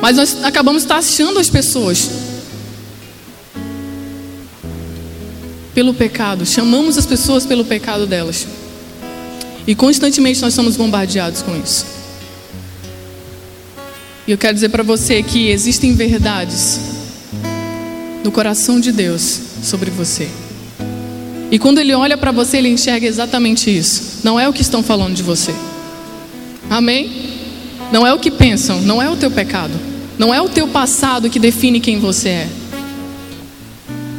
mas 0.00 0.16
nós 0.16 0.42
acabamos 0.42 0.84
taxando 0.84 1.38
as 1.38 1.50
pessoas 1.50 2.10
pelo 5.74 5.92
pecado. 5.92 6.46
Chamamos 6.46 6.96
as 6.96 7.04
pessoas 7.04 7.44
pelo 7.44 7.66
pecado 7.66 8.06
delas. 8.06 8.46
E 9.66 9.74
constantemente 9.74 10.40
nós 10.40 10.54
somos 10.54 10.74
bombardeados 10.74 11.42
com 11.42 11.54
isso. 11.56 12.03
E 14.26 14.32
eu 14.32 14.38
quero 14.38 14.54
dizer 14.54 14.70
para 14.70 14.82
você 14.82 15.22
que 15.22 15.48
existem 15.48 15.94
verdades 15.94 16.80
no 18.24 18.32
coração 18.32 18.80
de 18.80 18.90
Deus 18.90 19.40
sobre 19.62 19.90
você. 19.90 20.28
E 21.50 21.58
quando 21.58 21.78
ele 21.78 21.92
olha 21.92 22.16
para 22.16 22.32
você, 22.32 22.56
ele 22.56 22.70
enxerga 22.70 23.06
exatamente 23.06 23.70
isso. 23.70 24.20
Não 24.24 24.40
é 24.40 24.48
o 24.48 24.52
que 24.52 24.62
estão 24.62 24.82
falando 24.82 25.14
de 25.14 25.22
você. 25.22 25.54
Amém? 26.70 27.10
Não 27.92 28.06
é 28.06 28.14
o 28.14 28.18
que 28.18 28.30
pensam, 28.30 28.80
não 28.80 29.00
é 29.00 29.08
o 29.10 29.16
teu 29.16 29.30
pecado. 29.30 29.74
Não 30.18 30.32
é 30.32 30.40
o 30.40 30.48
teu 30.48 30.68
passado 30.68 31.28
que 31.28 31.38
define 31.38 31.78
quem 31.78 31.98
você 31.98 32.28
é. 32.28 32.48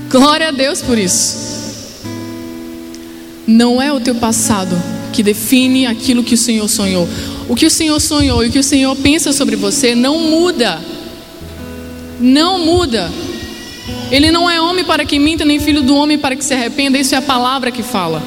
Glória 0.09 0.49
a 0.49 0.51
Deus 0.51 0.81
por 0.81 0.97
isso. 0.97 1.45
Não 3.47 3.81
é 3.81 3.91
o 3.91 3.99
teu 3.99 4.15
passado 4.15 4.75
que 5.11 5.23
define 5.23 5.87
aquilo 5.87 6.23
que 6.23 6.35
o 6.35 6.37
Senhor 6.37 6.67
sonhou. 6.67 7.07
O 7.47 7.55
que 7.55 7.65
o 7.65 7.69
Senhor 7.69 7.99
sonhou 7.99 8.43
e 8.43 8.47
o 8.47 8.51
que 8.51 8.59
o 8.59 8.63
Senhor 8.63 8.95
pensa 8.95 9.31
sobre 9.31 9.55
você 9.55 9.93
não 9.93 10.19
muda. 10.19 10.79
Não 12.19 12.57
muda. 12.59 13.11
Ele 14.11 14.31
não 14.31 14.49
é 14.49 14.59
homem 14.59 14.83
para 14.83 15.05
que 15.05 15.19
minta, 15.19 15.45
nem 15.45 15.59
filho 15.59 15.81
do 15.81 15.95
homem 15.95 16.17
para 16.17 16.35
que 16.35 16.43
se 16.43 16.53
arrependa. 16.53 16.97
Isso 16.97 17.13
é 17.13 17.17
a 17.17 17.21
palavra 17.21 17.71
que 17.71 17.83
fala. 17.83 18.21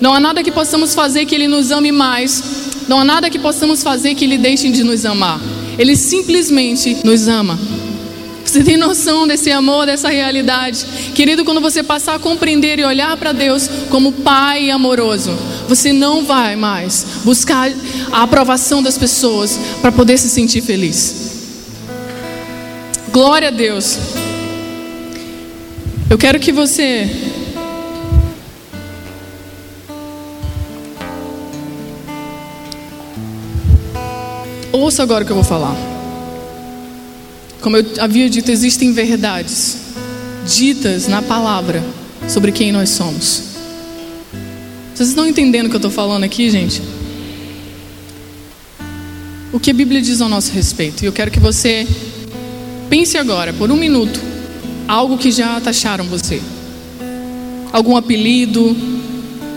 Não 0.00 0.14
há 0.14 0.20
nada 0.20 0.42
que 0.42 0.52
possamos 0.52 0.94
fazer 0.94 1.26
que 1.26 1.34
Ele 1.34 1.48
nos 1.48 1.70
ame 1.70 1.90
mais. 1.90 2.42
Não 2.86 3.00
há 3.00 3.04
nada 3.04 3.28
que 3.28 3.38
possamos 3.38 3.82
fazer 3.82 4.14
que 4.14 4.24
Ele 4.24 4.38
deixe 4.38 4.70
de 4.70 4.84
nos 4.84 5.04
amar. 5.04 5.40
Ele 5.78 5.96
simplesmente 5.96 6.98
nos 7.04 7.26
ama. 7.28 7.58
Você 8.48 8.64
tem 8.64 8.78
noção 8.78 9.26
desse 9.26 9.50
amor, 9.50 9.84
dessa 9.84 10.08
realidade? 10.08 10.86
Querido, 11.14 11.44
quando 11.44 11.60
você 11.60 11.82
passar 11.82 12.14
a 12.14 12.18
compreender 12.18 12.78
e 12.78 12.84
olhar 12.84 13.14
para 13.18 13.30
Deus 13.32 13.68
como 13.90 14.10
Pai 14.10 14.70
amoroso, 14.70 15.36
você 15.68 15.92
não 15.92 16.24
vai 16.24 16.56
mais 16.56 17.04
buscar 17.24 17.70
a 18.10 18.22
aprovação 18.22 18.82
das 18.82 18.96
pessoas 18.96 19.60
para 19.82 19.92
poder 19.92 20.16
se 20.16 20.30
sentir 20.30 20.62
feliz. 20.62 21.14
Glória 23.12 23.48
a 23.48 23.50
Deus. 23.50 23.98
Eu 26.08 26.16
quero 26.16 26.40
que 26.40 26.50
você 26.50 27.06
ouça 34.72 35.02
agora 35.02 35.22
o 35.22 35.26
que 35.26 35.32
eu 35.32 35.36
vou 35.36 35.44
falar. 35.44 35.97
Como 37.60 37.76
eu 37.76 37.84
havia 37.98 38.30
dito, 38.30 38.50
existem 38.50 38.92
verdades 38.92 39.78
ditas 40.46 41.08
na 41.08 41.20
palavra 41.20 41.84
sobre 42.28 42.52
quem 42.52 42.70
nós 42.70 42.90
somos. 42.90 43.42
Vocês 44.94 45.10
estão 45.10 45.26
entendendo 45.26 45.66
o 45.66 45.68
que 45.68 45.76
eu 45.76 45.78
estou 45.78 45.90
falando 45.90 46.24
aqui, 46.24 46.50
gente? 46.50 46.80
O 49.52 49.58
que 49.58 49.70
a 49.70 49.74
Bíblia 49.74 50.00
diz 50.00 50.20
ao 50.20 50.28
nosso 50.28 50.52
respeito. 50.52 51.02
E 51.02 51.06
eu 51.06 51.12
quero 51.12 51.30
que 51.30 51.40
você 51.40 51.86
pense 52.88 53.16
agora, 53.18 53.52
por 53.52 53.70
um 53.70 53.76
minuto, 53.76 54.20
algo 54.86 55.18
que 55.18 55.30
já 55.30 55.60
taxaram 55.60 56.04
você. 56.04 56.40
Algum 57.72 57.96
apelido, 57.96 58.76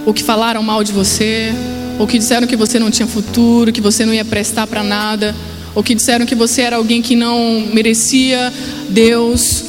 ou 0.06 0.14
que 0.14 0.24
falaram 0.24 0.64
mal 0.64 0.84
de 0.84 0.92
você, 0.92 1.54
ou 2.00 2.08
que 2.08 2.18
disseram 2.18 2.48
que 2.48 2.56
você 2.56 2.80
não 2.80 2.90
tinha 2.90 3.08
futuro, 3.08 3.72
que 3.72 3.82
você 3.82 4.06
não 4.06 4.14
ia 4.14 4.26
prestar 4.26 4.66
para 4.68 4.84
nada, 4.84 5.36
ou 5.74 5.84
que 5.84 5.96
disseram 5.96 6.26
que 6.26 6.36
você 6.36 6.62
era 6.62 6.76
alguém 6.76 7.02
que 7.02 7.16
não 7.16 7.68
merecia 7.74 8.52
Deus. 8.90 9.64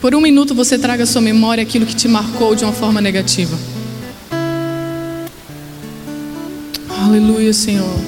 Por 0.00 0.14
um 0.14 0.20
minuto 0.20 0.54
você 0.54 0.78
traga 0.78 1.04
à 1.04 1.06
sua 1.06 1.20
memória 1.20 1.62
aquilo 1.62 1.86
que 1.86 1.94
te 1.94 2.08
marcou 2.08 2.54
de 2.54 2.64
uma 2.64 2.72
forma 2.72 3.00
negativa. 3.00 3.56
Aleluia, 6.88 7.52
Senhor. 7.52 7.98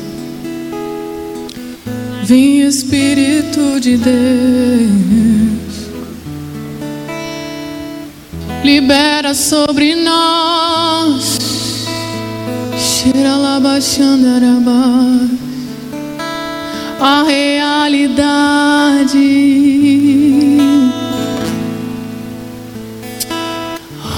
Vem 2.25 2.61
Espírito 2.61 3.81
de 3.81 3.97
Deus, 3.97 4.91
libera 8.63 9.35
sobre 9.35 9.95
nós. 9.95 11.39
A 17.01 17.23
realidade. 17.23 18.59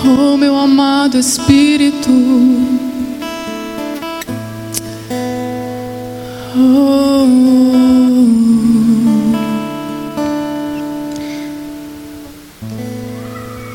Oh, 0.03 0.37
meu 0.39 0.57
amado 0.57 1.19
Espírito. 1.19 2.11
Oh. 6.57 7.27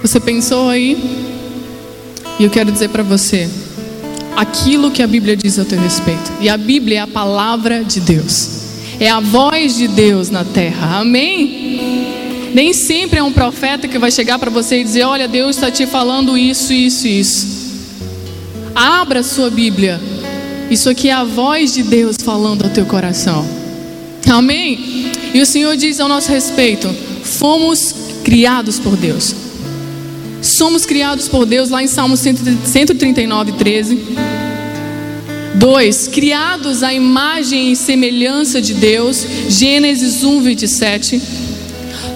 Você 0.01 0.19
pensou 0.19 0.69
aí? 0.69 0.97
E 2.39 2.43
eu 2.43 2.49
quero 2.49 2.71
dizer 2.71 2.89
para 2.89 3.03
você 3.03 3.49
aquilo 4.35 4.91
que 4.91 5.03
a 5.03 5.07
Bíblia 5.07 5.37
diz 5.37 5.59
a 5.59 5.65
teu 5.65 5.79
respeito. 5.79 6.31
E 6.41 6.49
a 6.49 6.57
Bíblia 6.57 6.99
é 6.99 7.01
a 7.01 7.07
palavra 7.07 7.83
de 7.83 7.99
Deus. 7.99 8.64
É 8.99 9.09
a 9.09 9.19
voz 9.19 9.75
de 9.75 9.87
Deus 9.87 10.29
na 10.29 10.43
terra. 10.43 10.99
Amém? 10.99 12.51
Nem 12.53 12.71
sempre 12.71 13.19
é 13.19 13.23
um 13.23 13.33
profeta 13.33 13.87
que 13.87 13.99
vai 13.99 14.09
chegar 14.09 14.39
para 14.39 14.49
você 14.49 14.79
e 14.79 14.83
dizer: 14.83 15.03
Olha, 15.03 15.27
Deus 15.27 15.57
está 15.57 15.69
te 15.69 15.85
falando 15.85 16.37
isso, 16.37 16.71
isso, 16.71 17.07
isso. 17.07 17.47
Abra 18.73 19.23
sua 19.23 19.49
Bíblia. 19.49 19.99
Isso 20.69 20.89
aqui 20.89 21.09
é 21.09 21.13
a 21.13 21.23
voz 21.23 21.73
de 21.73 21.83
Deus 21.83 22.17
falando 22.17 22.63
ao 22.63 22.69
teu 22.69 22.85
coração. 22.85 23.45
Amém? 24.29 25.11
E 25.33 25.41
o 25.41 25.45
Senhor 25.45 25.75
diz 25.75 25.99
ao 25.99 26.07
nosso 26.07 26.31
respeito: 26.31 26.87
Fomos 27.23 27.93
criados 28.23 28.79
por 28.79 28.95
Deus. 28.95 29.35
Somos 30.41 30.85
criados 30.85 31.27
por 31.27 31.45
Deus 31.45 31.69
lá 31.69 31.83
em 31.83 31.87
Salmo 31.87 32.15
139, 32.15 33.51
13. 33.53 34.34
2. 35.55 36.07
Criados 36.07 36.83
à 36.83 36.93
imagem 36.93 37.71
e 37.71 37.75
semelhança 37.75 38.61
de 38.61 38.73
Deus, 38.73 39.25
Gênesis 39.49 40.23
1, 40.23 40.41
27. 40.41 41.21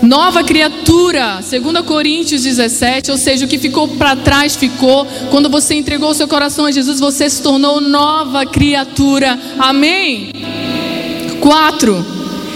Nova 0.01 0.43
criatura, 0.43 1.41
2 1.41 1.85
Coríntios 1.85 2.43
17, 2.43 3.11
ou 3.11 3.17
seja, 3.17 3.45
o 3.45 3.47
que 3.47 3.57
ficou 3.57 3.87
para 3.87 4.15
trás 4.15 4.55
ficou. 4.55 5.05
Quando 5.29 5.49
você 5.49 5.75
entregou 5.75 6.13
seu 6.13 6.27
coração 6.27 6.65
a 6.65 6.71
Jesus, 6.71 6.99
você 6.99 7.29
se 7.29 7.41
tornou 7.41 7.81
nova 7.81 8.45
criatura. 8.45 9.37
Amém? 9.57 10.31
4. 11.41 12.05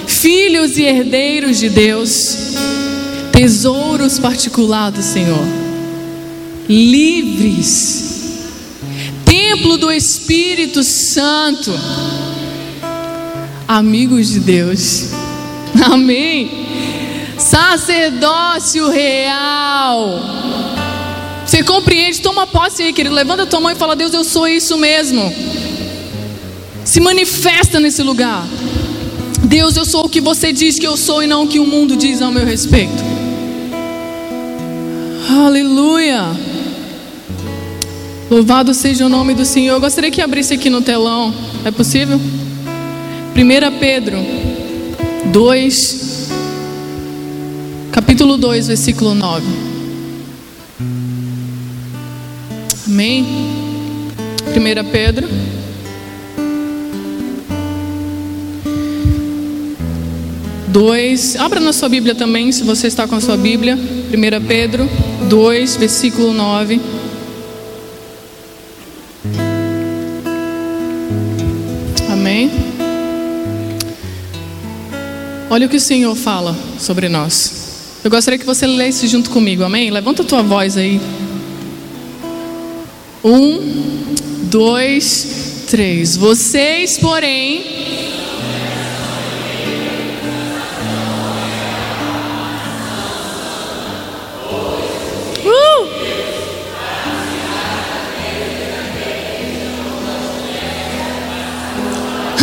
Filhos 0.07 0.77
e 0.77 0.83
herdeiros 0.83 1.59
de 1.59 1.69
Deus, 1.69 2.37
tesouros 3.31 4.19
particulares 4.19 4.97
do 4.99 5.03
Senhor 5.03 5.63
livres, 6.67 8.22
templo 9.53 9.77
do 9.77 9.91
Espírito 9.91 10.83
Santo. 10.83 11.71
Amigos 13.67 14.29
de 14.29 14.39
Deus. 14.39 15.11
Amém. 15.91 16.65
Sacerdócio 17.37 18.89
real. 18.89 20.19
Você 21.45 21.61
compreende? 21.61 22.19
Toma 22.19 22.47
posse 22.47 22.81
aí, 22.81 22.93
querido. 22.93 23.13
Levanta 23.13 23.43
a 23.43 23.45
tua 23.45 23.59
mão 23.59 23.69
e 23.69 23.75
fala: 23.75 23.95
Deus, 23.95 24.13
eu 24.13 24.23
sou 24.23 24.47
isso 24.47 24.75
mesmo. 24.77 25.31
Se 26.83 26.99
manifesta 26.99 27.79
nesse 27.79 28.01
lugar. 28.01 28.47
Deus, 29.43 29.77
eu 29.77 29.85
sou 29.85 30.05
o 30.05 30.09
que 30.09 30.19
você 30.19 30.51
diz 30.51 30.79
que 30.79 30.87
eu 30.87 30.97
sou 30.97 31.21
e 31.21 31.27
não 31.27 31.43
o 31.43 31.47
que 31.47 31.59
o 31.59 31.67
mundo 31.67 31.95
diz 31.95 32.23
ao 32.23 32.31
meu 32.31 32.45
respeito. 32.45 33.03
Aleluia. 35.29 36.52
Louvado 38.29 38.73
seja 38.73 39.05
o 39.05 39.09
nome 39.09 39.33
do 39.33 39.45
Senhor. 39.45 39.75
Eu 39.75 39.81
gostaria 39.81 40.09
que 40.09 40.21
abrisse 40.21 40.53
aqui 40.53 40.69
no 40.69 40.81
telão. 40.81 41.33
É 41.65 41.71
possível? 41.71 42.19
1 43.35 43.79
Pedro 43.79 44.17
2, 45.25 46.29
capítulo 47.91 48.37
2, 48.37 48.67
versículo 48.67 49.13
9. 49.13 49.45
Amém? 52.87 53.25
1 54.47 54.91
Pedro. 54.91 55.27
Dois, 60.67 61.35
abra 61.35 61.59
na 61.59 61.71
sua 61.71 61.87
Bíblia 61.87 62.15
também, 62.15 62.51
se 62.51 62.63
você 62.63 62.87
está 62.87 63.07
com 63.07 63.15
a 63.15 63.21
sua 63.21 63.37
Bíblia. 63.37 63.75
1 63.75 64.47
Pedro 64.47 64.89
2, 65.29 65.75
versículo 65.75 66.33
9. 66.33 66.92
Olha 75.53 75.67
o 75.67 75.69
que 75.69 75.77
o 75.77 75.79
Senhor 75.79 76.15
fala 76.15 76.57
sobre 76.79 77.07
nós. 77.07 77.99
Eu 78.03 78.09
gostaria 78.09 78.39
que 78.39 78.45
você 78.45 78.65
lesse 78.65 79.07
junto 79.07 79.29
comigo, 79.29 79.63
amém? 79.63 79.91
Levanta 79.91 80.23
a 80.23 80.25
tua 80.25 80.41
voz 80.41 80.75
aí. 80.75 80.99
Um, 83.23 84.15
dois, 84.49 85.65
três. 85.69 86.17
Vocês, 86.17 86.97
porém, 86.97 87.83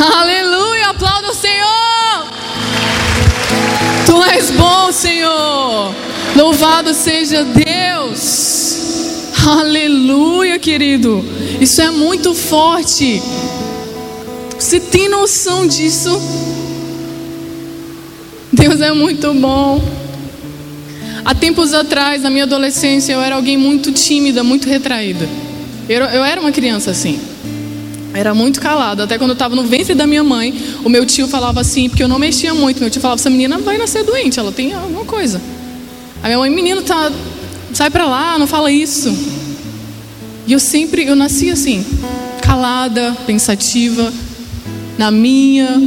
Aleluia, 0.00 0.90
aplauda 0.90 1.29
és 4.40 4.50
bom, 4.52 4.90
Senhor. 4.90 5.94
Louvado 6.34 6.94
seja 6.94 7.44
Deus. 7.44 9.28
Aleluia, 9.46 10.58
querido. 10.58 11.22
Isso 11.60 11.82
é 11.82 11.90
muito 11.90 12.34
forte. 12.34 13.20
Você 14.58 14.80
tem 14.80 15.10
noção 15.10 15.66
disso? 15.66 16.10
Deus 18.50 18.80
é 18.80 18.92
muito 18.92 19.34
bom. 19.34 19.82
Há 21.22 21.34
tempos 21.34 21.74
atrás, 21.74 22.22
na 22.22 22.30
minha 22.30 22.44
adolescência, 22.44 23.12
eu 23.12 23.20
era 23.20 23.34
alguém 23.34 23.58
muito 23.58 23.92
tímida, 23.92 24.42
muito 24.42 24.66
retraída. 24.66 25.28
Eu, 25.86 26.02
eu 26.04 26.24
era 26.24 26.40
uma 26.40 26.50
criança 26.50 26.90
assim. 26.90 27.20
Era 28.12 28.34
muito 28.34 28.60
calado. 28.60 29.02
Até 29.02 29.16
quando 29.18 29.30
eu 29.30 29.34
estava 29.34 29.54
no 29.54 29.64
ventre 29.64 29.94
da 29.94 30.06
minha 30.06 30.24
mãe, 30.24 30.54
o 30.84 30.88
meu 30.88 31.06
tio 31.06 31.28
falava 31.28 31.60
assim, 31.60 31.88
porque 31.88 32.02
eu 32.02 32.08
não 32.08 32.18
mexia 32.18 32.54
muito. 32.54 32.80
Meu 32.80 32.90
tio 32.90 33.00
falava: 33.00 33.20
essa 33.20 33.30
menina 33.30 33.58
vai 33.58 33.78
nascer 33.78 34.04
doente, 34.04 34.38
ela 34.38 34.52
tem 34.52 34.72
alguma 34.72 35.04
coisa. 35.04 35.40
A 36.22 36.26
minha 36.26 36.38
mãe, 36.38 36.50
menino, 36.50 36.82
tá, 36.82 37.10
sai 37.72 37.90
para 37.90 38.06
lá, 38.06 38.38
não 38.38 38.46
fala 38.46 38.70
isso. 38.70 39.14
E 40.46 40.52
eu 40.52 40.60
sempre, 40.60 41.06
eu 41.06 41.14
nasci 41.14 41.50
assim, 41.50 41.84
calada, 42.42 43.16
pensativa, 43.26 44.12
na 44.98 45.10
minha. 45.10 45.80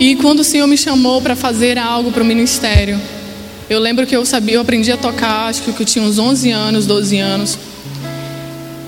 E 0.00 0.16
quando 0.16 0.40
o 0.40 0.44
Senhor 0.44 0.66
me 0.66 0.76
chamou 0.76 1.20
para 1.20 1.36
fazer 1.36 1.76
algo 1.76 2.10
para 2.10 2.22
o 2.22 2.26
ministério, 2.26 2.98
eu 3.68 3.78
lembro 3.78 4.06
que 4.06 4.16
eu 4.16 4.24
sabia, 4.24 4.54
eu 4.54 4.60
aprendi 4.62 4.90
a 4.90 4.96
tocar, 4.96 5.48
acho 5.48 5.62
que 5.62 5.80
eu 5.80 5.86
tinha 5.86 6.04
uns 6.04 6.18
11 6.18 6.50
anos, 6.50 6.86
12 6.86 7.18
anos. 7.18 7.58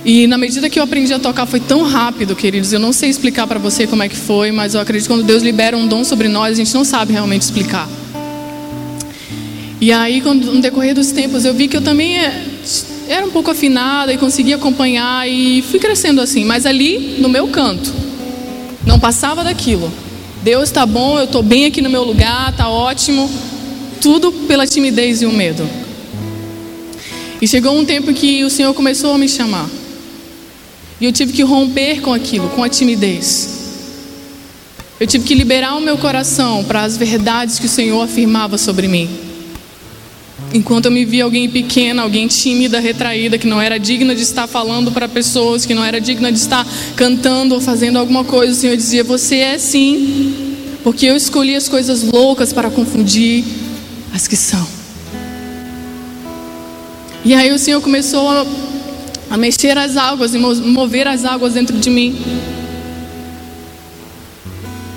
E 0.04 0.26
na 0.26 0.38
medida 0.38 0.70
que 0.70 0.78
eu 0.78 0.82
aprendi 0.82 1.12
a 1.12 1.18
tocar 1.18 1.44
foi 1.46 1.60
tão 1.60 1.82
rápido, 1.82 2.34
queridos. 2.34 2.72
Eu 2.72 2.80
não 2.80 2.92
sei 2.92 3.10
explicar 3.10 3.46
para 3.46 3.58
você 3.58 3.86
como 3.86 4.02
é 4.02 4.08
que 4.08 4.16
foi, 4.16 4.50
mas 4.50 4.74
eu 4.74 4.80
acredito 4.80 5.08
que 5.08 5.14
quando 5.14 5.24
Deus 5.24 5.42
libera 5.42 5.76
um 5.76 5.86
dom 5.86 6.04
sobre 6.04 6.26
nós, 6.28 6.52
a 6.52 6.54
gente 6.54 6.72
não 6.72 6.84
sabe 6.84 7.12
realmente 7.12 7.42
explicar. 7.42 7.88
E 9.80 9.92
aí, 9.92 10.20
quando, 10.20 10.52
no 10.52 10.60
decorrer 10.60 10.94
dos 10.94 11.10
tempos, 11.10 11.44
eu 11.44 11.54
vi 11.54 11.68
que 11.68 11.76
eu 11.76 11.82
também 11.82 12.18
é, 12.18 12.44
era 13.08 13.26
um 13.26 13.30
pouco 13.30 13.50
afinada 13.50 14.12
e 14.12 14.18
conseguia 14.18 14.56
acompanhar 14.56 15.28
e 15.28 15.62
fui 15.62 15.78
crescendo 15.78 16.20
assim, 16.20 16.44
mas 16.44 16.64
ali 16.64 17.16
no 17.18 17.28
meu 17.28 17.48
canto. 17.48 17.92
Não 18.86 18.98
passava 18.98 19.44
daquilo. 19.44 19.92
Deus 20.42 20.64
está 20.64 20.86
bom, 20.86 21.18
eu 21.18 21.24
estou 21.24 21.42
bem 21.42 21.66
aqui 21.66 21.82
no 21.82 21.90
meu 21.90 22.04
lugar, 22.04 22.50
está 22.50 22.68
ótimo. 22.68 23.30
Tudo 24.00 24.32
pela 24.32 24.66
timidez 24.66 25.20
e 25.20 25.26
o 25.26 25.32
medo. 25.32 25.68
E 27.40 27.46
chegou 27.48 27.76
um 27.76 27.84
tempo 27.84 28.12
que 28.14 28.44
o 28.44 28.50
Senhor 28.50 28.72
começou 28.72 29.14
a 29.14 29.18
me 29.18 29.28
chamar. 29.28 29.79
E 31.00 31.06
eu 31.06 31.12
tive 31.12 31.32
que 31.32 31.42
romper 31.42 32.00
com 32.00 32.12
aquilo, 32.12 32.50
com 32.50 32.62
a 32.62 32.68
timidez. 32.68 33.60
Eu 35.00 35.06
tive 35.06 35.24
que 35.24 35.34
liberar 35.34 35.76
o 35.76 35.80
meu 35.80 35.96
coração 35.96 36.62
para 36.62 36.82
as 36.82 36.96
verdades 36.96 37.58
que 37.58 37.64
o 37.64 37.68
Senhor 37.70 38.02
afirmava 38.02 38.58
sobre 38.58 38.86
mim. 38.86 39.08
Enquanto 40.52 40.86
eu 40.86 40.90
me 40.90 41.04
via 41.06 41.24
alguém 41.24 41.48
pequena, 41.48 42.02
alguém 42.02 42.26
tímida, 42.26 42.80
retraída, 42.80 43.38
que 43.38 43.46
não 43.46 43.62
era 43.62 43.78
digna 43.78 44.14
de 44.14 44.22
estar 44.22 44.46
falando 44.46 44.90
para 44.90 45.08
pessoas, 45.08 45.64
que 45.64 45.74
não 45.74 45.82
era 45.82 46.00
digna 46.00 46.30
de 46.30 46.38
estar 46.38 46.66
cantando 46.96 47.54
ou 47.54 47.60
fazendo 47.62 47.98
alguma 47.98 48.24
coisa, 48.24 48.52
o 48.52 48.56
Senhor 48.56 48.76
dizia: 48.76 49.02
Você 49.02 49.36
é 49.36 49.58
sim, 49.58 50.56
porque 50.82 51.06
eu 51.06 51.16
escolhi 51.16 51.54
as 51.54 51.68
coisas 51.68 52.02
loucas 52.02 52.52
para 52.52 52.68
confundir 52.68 53.44
as 54.12 54.28
que 54.28 54.36
são. 54.36 54.66
E 57.24 57.32
aí 57.32 57.52
o 57.52 57.58
Senhor 57.58 57.80
começou 57.80 58.28
a 58.28 58.44
a 59.30 59.36
mexer 59.36 59.78
as 59.78 59.96
águas 59.96 60.34
e 60.34 60.38
mover 60.38 61.06
as 61.06 61.24
águas 61.24 61.54
dentro 61.54 61.78
de 61.78 61.88
mim. 61.88 62.18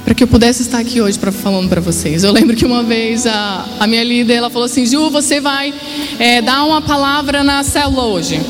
Para 0.04 0.15
que 0.15 0.24
eu 0.24 0.28
pudesse 0.28 0.63
estar 0.63 0.80
aqui 0.80 1.00
hoje 1.00 1.19
para 1.19 1.32
falando 1.32 1.69
para 1.69 1.80
vocês. 1.80 2.24
Eu 2.24 2.32
lembro 2.32 2.56
que 2.56 2.65
uma 2.65 2.82
vez 2.82 3.28
a, 3.28 3.65
a 3.80 3.86
minha 3.86 4.04
líder 4.04 4.34
ela 4.34 4.50
falou 4.50 4.65
assim: 4.65 4.86
Ju, 4.86 5.10
você 5.12 5.39
vai 5.39 5.72
é, 6.17 6.41
dar 6.41 6.63
uma 6.65 6.82
palavra 6.82 7.43
na 7.43 7.63
célula 7.63 8.06
hoje. 8.06 8.41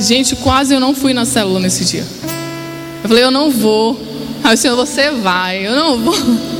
Gente, 0.00 0.36
quase 0.36 0.74
eu 0.74 0.80
não 0.80 0.94
fui 0.94 1.14
na 1.14 1.24
célula 1.24 1.60
nesse 1.60 1.84
dia. 1.84 2.04
Eu 3.02 3.08
falei: 3.08 3.22
Eu 3.22 3.30
não 3.30 3.50
vou. 3.50 3.98
Aí 4.42 4.54
o 4.54 4.58
senhor, 4.58 4.76
você 4.76 5.12
vai. 5.12 5.64
Eu 5.66 5.74
não 5.74 5.98
vou. 5.98 6.14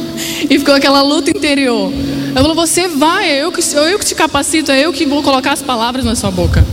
E 0.51 0.59
ficou 0.59 0.75
aquela 0.75 1.01
luta 1.01 1.31
interior. 1.31 1.93
Eu 2.35 2.43
falei: 2.43 2.55
Você 2.55 2.89
vai. 2.89 3.31
É 3.31 3.45
eu 3.45 3.53
que, 3.53 3.61
eu 3.77 3.99
que 3.99 4.05
te 4.05 4.15
capacito. 4.15 4.73
É 4.73 4.81
eu 4.81 4.93
que 4.93 5.05
vou 5.05 5.23
colocar 5.23 5.53
as 5.53 5.63
palavras 5.63 6.05
na 6.05 6.17
sua 6.17 6.31
boca. 6.31 6.65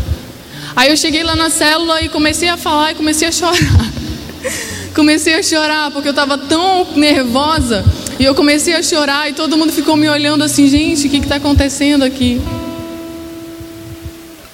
Aí 0.76 0.90
eu 0.90 0.98
cheguei 0.98 1.24
lá 1.24 1.36
na 1.36 1.50
célula 1.50 2.02
e 2.02 2.10
comecei 2.10 2.50
a 2.50 2.58
falar 2.58 2.92
e 2.92 2.96
comecei 2.96 3.28
a 3.28 3.32
chorar. 3.32 3.92
comecei 4.94 5.36
a 5.36 5.44
chorar 5.44 5.92
porque 5.92 6.08
eu 6.08 6.12
estava 6.12 6.38
tão 6.38 6.88
nervosa. 6.96 7.86
E 8.20 8.24
eu 8.24 8.36
comecei 8.36 8.76
a 8.76 8.84
chorar 8.84 9.30
e 9.30 9.34
todo 9.34 9.58
mundo 9.58 9.72
ficou 9.72 9.96
me 9.96 10.10
olhando 10.10 10.44
assim, 10.44 10.68
gente, 10.68 11.08
o 11.08 11.10
que 11.10 11.18
está 11.18 11.36
acontecendo 11.36 12.04
aqui? 12.04 12.42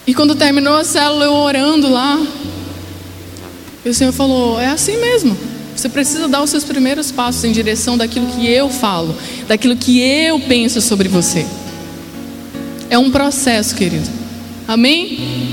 E 0.05 0.13
quando 0.13 0.35
terminou 0.35 0.75
a 0.75 0.83
célula, 0.83 1.25
eu 1.25 1.33
orando 1.33 1.89
lá, 1.89 2.19
e 3.83 3.89
o 3.89 3.93
Senhor 3.93 4.11
falou: 4.11 4.59
é 4.59 4.67
assim 4.67 4.97
mesmo. 4.97 5.37
Você 5.75 5.89
precisa 5.89 6.27
dar 6.27 6.43
os 6.43 6.49
seus 6.49 6.63
primeiros 6.63 7.11
passos 7.11 7.43
em 7.43 7.51
direção 7.51 7.97
daquilo 7.97 8.27
que 8.27 8.45
eu 8.47 8.69
falo, 8.69 9.15
daquilo 9.47 9.75
que 9.75 9.99
eu 9.99 10.39
penso 10.41 10.81
sobre 10.81 11.07
você. 11.07 11.45
É 12.89 12.99
um 12.99 13.09
processo, 13.09 13.73
querido. 13.73 14.07
Amém? 14.67 15.50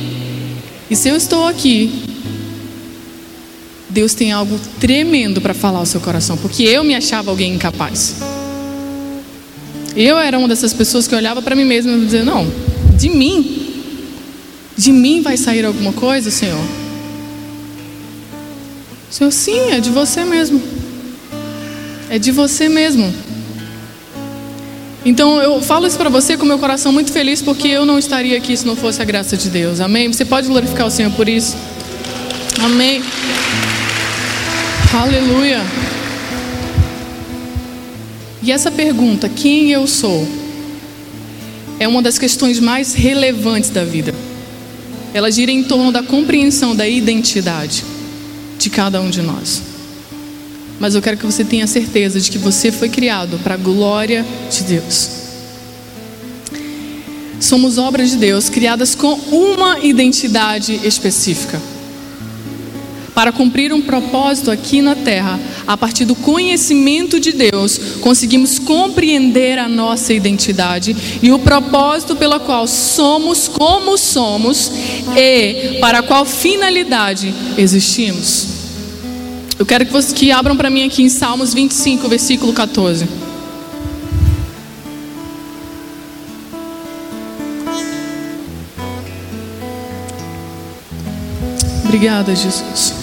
E 0.90 0.96
se 0.96 1.08
eu 1.08 1.16
estou 1.16 1.46
aqui, 1.46 2.02
Deus 3.88 4.14
tem 4.14 4.32
algo 4.32 4.58
tremendo 4.80 5.40
para 5.40 5.54
falar 5.54 5.80
ao 5.80 5.86
seu 5.86 6.00
coração, 6.00 6.36
porque 6.36 6.62
eu 6.62 6.84
me 6.84 6.94
achava 6.94 7.30
alguém 7.30 7.54
incapaz. 7.54 8.16
Eu 9.96 10.16
era 10.16 10.38
uma 10.38 10.48
dessas 10.48 10.72
pessoas 10.72 11.08
que 11.08 11.14
olhava 11.14 11.42
para 11.42 11.56
mim 11.56 11.64
mesma 11.64 11.92
e 11.92 12.04
dizia: 12.04 12.24
Não, 12.24 12.46
de 12.96 13.08
mim, 13.08 13.82
de 14.76 14.92
mim 14.92 15.20
vai 15.20 15.36
sair 15.36 15.64
alguma 15.64 15.92
coisa, 15.92 16.30
Senhor? 16.30 16.64
Senhor, 19.10 19.30
sim, 19.30 19.70
é 19.70 19.80
de 19.80 19.90
você 19.90 20.24
mesmo. 20.24 20.62
É 22.10 22.18
de 22.18 22.30
você 22.30 22.68
mesmo. 22.68 23.12
Então 25.04 25.40
eu 25.40 25.62
falo 25.62 25.86
isso 25.86 25.96
para 25.96 26.10
você 26.10 26.36
com 26.36 26.44
meu 26.44 26.58
coração 26.58 26.92
muito 26.92 27.12
feliz, 27.12 27.40
porque 27.40 27.68
eu 27.68 27.86
não 27.86 27.98
estaria 27.98 28.36
aqui 28.36 28.56
se 28.56 28.66
não 28.66 28.76
fosse 28.76 29.00
a 29.00 29.04
graça 29.04 29.36
de 29.36 29.48
Deus. 29.48 29.80
Amém? 29.80 30.12
Você 30.12 30.24
pode 30.24 30.48
glorificar 30.48 30.86
o 30.86 30.90
Senhor 30.90 31.12
por 31.12 31.28
isso? 31.28 31.56
Amém. 32.62 33.02
Aleluia. 34.92 35.62
E 38.42 38.50
essa 38.50 38.70
pergunta, 38.70 39.28
quem 39.28 39.70
eu 39.70 39.86
sou, 39.86 40.26
é 41.78 41.86
uma 41.86 42.02
das 42.02 42.18
questões 42.18 42.58
mais 42.58 42.94
relevantes 42.94 43.70
da 43.70 43.84
vida. 43.84 44.14
Ela 45.14 45.30
gira 45.30 45.50
em 45.50 45.62
torno 45.62 45.92
da 45.92 46.02
compreensão 46.02 46.74
da 46.74 46.88
identidade 46.88 47.84
de 48.58 48.68
cada 48.68 49.00
um 49.00 49.10
de 49.10 49.22
nós. 49.22 49.62
Mas 50.78 50.94
eu 50.94 51.02
quero 51.02 51.16
que 51.16 51.26
você 51.26 51.44
tenha 51.44 51.66
certeza 51.66 52.20
de 52.20 52.30
que 52.30 52.38
você 52.38 52.70
foi 52.70 52.88
criado 52.88 53.38
para 53.42 53.54
a 53.54 53.58
glória 53.58 54.24
de 54.50 54.62
Deus. 54.62 55.10
Somos 57.40 57.78
obras 57.78 58.10
de 58.10 58.16
Deus 58.16 58.48
criadas 58.48 58.94
com 58.94 59.12
uma 59.30 59.78
identidade 59.80 60.74
específica. 60.84 61.60
Para 63.14 63.32
cumprir 63.32 63.72
um 63.72 63.82
propósito 63.82 64.48
aqui 64.48 64.80
na 64.80 64.94
terra, 64.94 65.40
a 65.66 65.76
partir 65.76 66.04
do 66.04 66.14
conhecimento 66.14 67.18
de 67.18 67.32
Deus, 67.32 67.76
conseguimos 68.00 68.60
compreender 68.60 69.58
a 69.58 69.68
nossa 69.68 70.12
identidade 70.12 70.96
e 71.20 71.32
o 71.32 71.38
propósito 71.38 72.14
pela 72.14 72.38
qual 72.38 72.68
somos 72.68 73.48
como 73.48 73.98
somos 73.98 74.70
e 75.16 75.78
para 75.80 76.00
qual 76.00 76.24
finalidade 76.24 77.34
existimos. 77.56 78.57
Eu 79.58 79.66
quero 79.66 79.84
que, 79.84 79.90
vocês, 79.90 80.12
que 80.12 80.30
abram 80.30 80.56
para 80.56 80.70
mim 80.70 80.86
aqui 80.86 81.02
em 81.02 81.08
Salmos 81.08 81.52
25, 81.52 82.08
versículo 82.08 82.52
14. 82.52 83.08
Obrigada, 91.84 92.36
Jesus. 92.36 92.94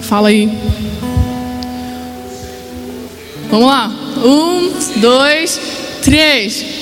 Fala 0.00 0.30
aí. 0.30 0.50
Vamos 3.48 3.66
lá. 3.66 3.88
Um, 4.24 4.72
dois, 5.00 5.60
três. 6.02 6.79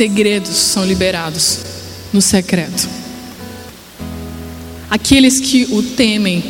Segredos 0.00 0.56
são 0.56 0.86
liberados 0.86 1.58
no 2.10 2.22
secreto. 2.22 2.88
Aqueles 4.88 5.38
que 5.38 5.66
o 5.70 5.82
temem, 5.82 6.42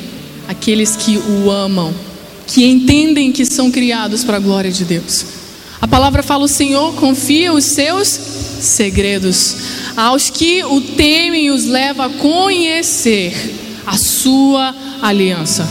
aqueles 0.46 0.94
que 0.94 1.18
o 1.18 1.50
amam, 1.50 1.92
que 2.46 2.64
entendem 2.64 3.32
que 3.32 3.44
são 3.44 3.68
criados 3.68 4.22
para 4.22 4.36
a 4.36 4.40
glória 4.40 4.70
de 4.70 4.84
Deus. 4.84 5.24
A 5.80 5.88
palavra 5.88 6.22
fala: 6.22 6.44
o 6.44 6.48
Senhor 6.48 6.94
confia 6.94 7.52
os 7.52 7.64
seus 7.64 8.06
segredos 8.60 9.56
aos 9.96 10.30
que 10.30 10.62
o 10.62 10.80
temem 10.80 11.50
os 11.50 11.64
leva 11.64 12.06
a 12.06 12.08
conhecer 12.08 13.34
a 13.84 13.96
sua 13.96 14.72
aliança. 15.02 15.68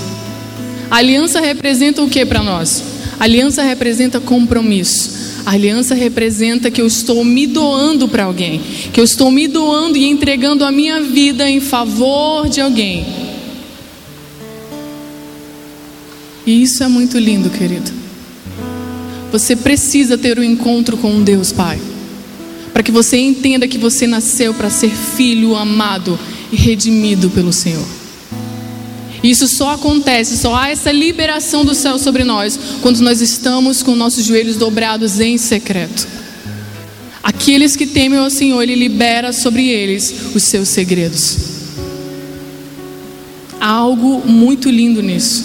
A 0.92 0.98
aliança 0.98 1.40
representa 1.40 2.04
o 2.04 2.10
que 2.10 2.26
para 2.26 2.44
nós? 2.44 2.84
A 3.18 3.24
aliança 3.24 3.64
representa 3.64 4.20
compromisso. 4.20 5.30
A 5.50 5.54
aliança 5.54 5.96
representa 5.96 6.70
que 6.70 6.80
eu 6.80 6.86
estou 6.86 7.26
me 7.26 7.48
doando 7.48 8.08
para 8.08 8.26
alguém, 8.26 8.62
que 8.94 9.00
eu 9.00 9.04
estou 9.04 9.32
me 9.32 9.48
doando 9.48 9.98
e 9.98 10.06
entregando 10.06 10.64
a 10.64 10.72
minha 10.72 11.02
vida 11.02 11.50
em 11.50 11.60
favor 11.60 12.48
de 12.48 12.62
alguém. 12.62 13.04
E 16.46 16.62
isso 16.62 16.84
é 16.84 16.88
muito 16.88 17.18
lindo, 17.18 17.50
querido. 17.50 17.92
Você 19.32 19.56
precisa 19.56 20.20
ter 20.20 20.38
um 20.38 20.44
encontro 20.44 20.96
com 20.98 21.16
um 21.16 21.24
Deus 21.24 21.52
Pai, 21.52 21.82
para 22.72 22.84
que 22.84 22.92
você 22.92 23.18
entenda 23.18 23.68
que 23.68 23.80
você 23.80 24.06
nasceu 24.06 24.54
para 24.54 24.70
ser 24.70 24.92
filho 24.92 25.56
amado 25.56 26.20
e 26.52 26.56
redimido 26.56 27.28
pelo 27.32 27.52
Senhor. 27.52 27.99
Isso 29.24 29.48
só 29.48 29.72
acontece, 29.72 30.38
só 30.38 30.56
há 30.56 30.70
essa 30.70 30.92
liberação 30.92 31.66
do 31.66 31.76
céu 31.76 32.00
sobre 32.00 32.24
nós 32.24 32.58
quando 32.82 33.02
nós 33.02 33.22
estamos 33.22 33.84
com 33.84 33.96
nossos 33.96 34.26
joelhos 34.26 34.56
dobrados 34.56 35.20
em 35.20 35.38
secreto. 35.38 36.08
Aqueles 37.22 37.76
que 37.76 37.86
temem 37.86 38.18
ao 38.18 38.30
Senhor, 38.30 38.62
Ele 38.62 38.76
libera 38.76 39.34
sobre 39.34 39.68
eles 39.68 40.14
os 40.34 40.44
seus 40.44 40.70
segredos. 40.70 41.38
Há 43.60 43.68
algo 43.68 44.26
muito 44.26 44.70
lindo 44.70 45.02
nisso. 45.02 45.44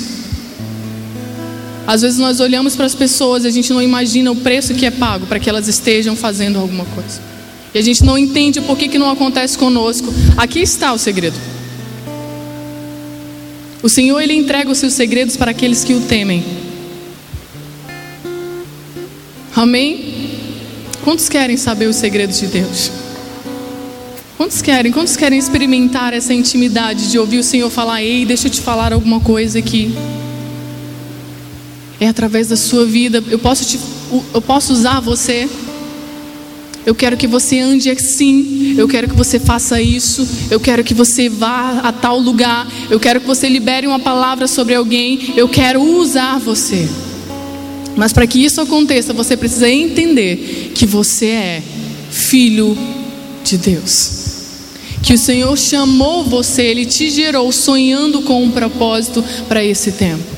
Às 1.87 2.02
vezes 2.02 2.18
nós 2.18 2.40
olhamos 2.40 2.76
para 2.76 2.87
as 2.87 2.94
pessoas 2.94 3.44
e 3.44 3.48
a 3.48 3.50
gente 3.50 3.72
não 3.72 3.82
imagina 3.82 4.30
o 4.30 4.37
preço 4.37 4.72
que 4.72 4.87
é 4.87 4.90
pago 4.90 5.26
para 5.26 5.38
que 5.38 5.50
elas 5.50 5.68
estejam 5.68 6.16
fazendo 6.16 6.58
alguma 6.58 6.84
coisa. 6.87 7.20
E 7.74 7.78
a 7.78 7.82
gente 7.82 8.04
não 8.04 8.16
entende 8.16 8.60
por 8.60 8.78
que, 8.78 8.88
que 8.88 8.98
não 8.98 9.10
acontece 9.10 9.58
conosco. 9.58 10.14
Aqui 10.37 10.60
está 10.60 10.92
o 10.92 10.98
segredo. 10.98 11.37
O 13.85 13.88
Senhor 13.90 14.18
ele 14.18 14.33
entrega 14.33 14.70
os 14.70 14.79
seus 14.79 14.94
segredos 14.94 15.37
para 15.37 15.51
aqueles 15.51 15.85
que 15.85 15.92
o 15.92 16.01
temem. 16.01 16.42
Amém? 19.55 20.31
Quantos 21.05 21.29
querem 21.29 21.59
saber 21.59 21.87
os 21.87 21.97
segredos 21.97 22.40
de 22.40 22.47
Deus? 22.47 22.90
Quantos 24.38 24.62
querem? 24.62 24.90
Quantos 24.90 25.18
querem 25.18 25.38
experimentar 25.38 26.14
essa 26.14 26.33
intimidade 26.33 27.11
de 27.11 27.18
ouvir 27.18 27.37
o 27.37 27.44
Senhor 27.44 27.68
falar: 27.68 28.03
"Ei, 28.03 28.25
deixa 28.25 28.47
eu 28.47 28.51
te 28.51 28.62
falar 28.62 28.90
alguma 28.94 29.20
coisa 29.20 29.59
aqui"? 29.59 29.94
É 32.01 32.09
através 32.09 32.49
da 32.49 32.57
sua 32.57 32.87
vida. 32.87 33.23
Eu 33.29 33.38
posso 33.38 33.66
te, 33.66 33.79
eu 34.33 34.40
posso 34.40 34.73
usar 34.73 34.99
você 35.01 35.47
eu 36.87 36.94
quero 36.94 37.16
que 37.16 37.27
você 37.27 37.59
ande 37.61 37.88
assim. 37.90 38.75
Eu 38.77 38.87
quero 38.87 39.09
que 39.09 39.16
você 39.16 39.38
faça 39.38 39.81
isso. 39.81 40.27
Eu 40.51 40.61
quero 40.61 40.85
que 40.85 40.92
você 40.92 41.29
vá 41.29 41.81
a 41.83 41.92
tal 41.92 42.18
lugar. 42.18 42.66
Eu 42.90 43.01
quero 43.01 43.20
que 43.20 43.27
você 43.27 43.49
libere 43.49 43.87
uma 43.87 43.99
palavra 43.99 44.47
sobre 44.47 44.75
alguém. 44.75 45.33
Eu 45.37 45.49
quero 45.49 45.83
usar 45.83 46.38
você. 46.38 46.87
Mas 47.97 48.12
para 48.12 48.27
que 48.27 48.44
isso 48.44 48.61
aconteça, 48.61 49.12
você 49.12 49.37
precisa 49.37 49.70
entender 49.70 50.73
que 50.75 50.85
você 50.85 51.27
é 51.27 51.62
filho 52.11 52.77
de 53.42 53.57
Deus. 53.57 54.25
Que 55.03 55.14
o 55.14 55.18
Senhor 55.18 55.57
chamou 55.57 56.25
você, 56.25 56.62
Ele 56.62 56.85
te 56.85 57.09
gerou 57.11 57.51
sonhando 57.53 58.23
com 58.23 58.42
um 58.42 58.51
propósito 58.51 59.25
para 59.49 59.64
esse 59.64 59.92
tempo. 59.92 60.34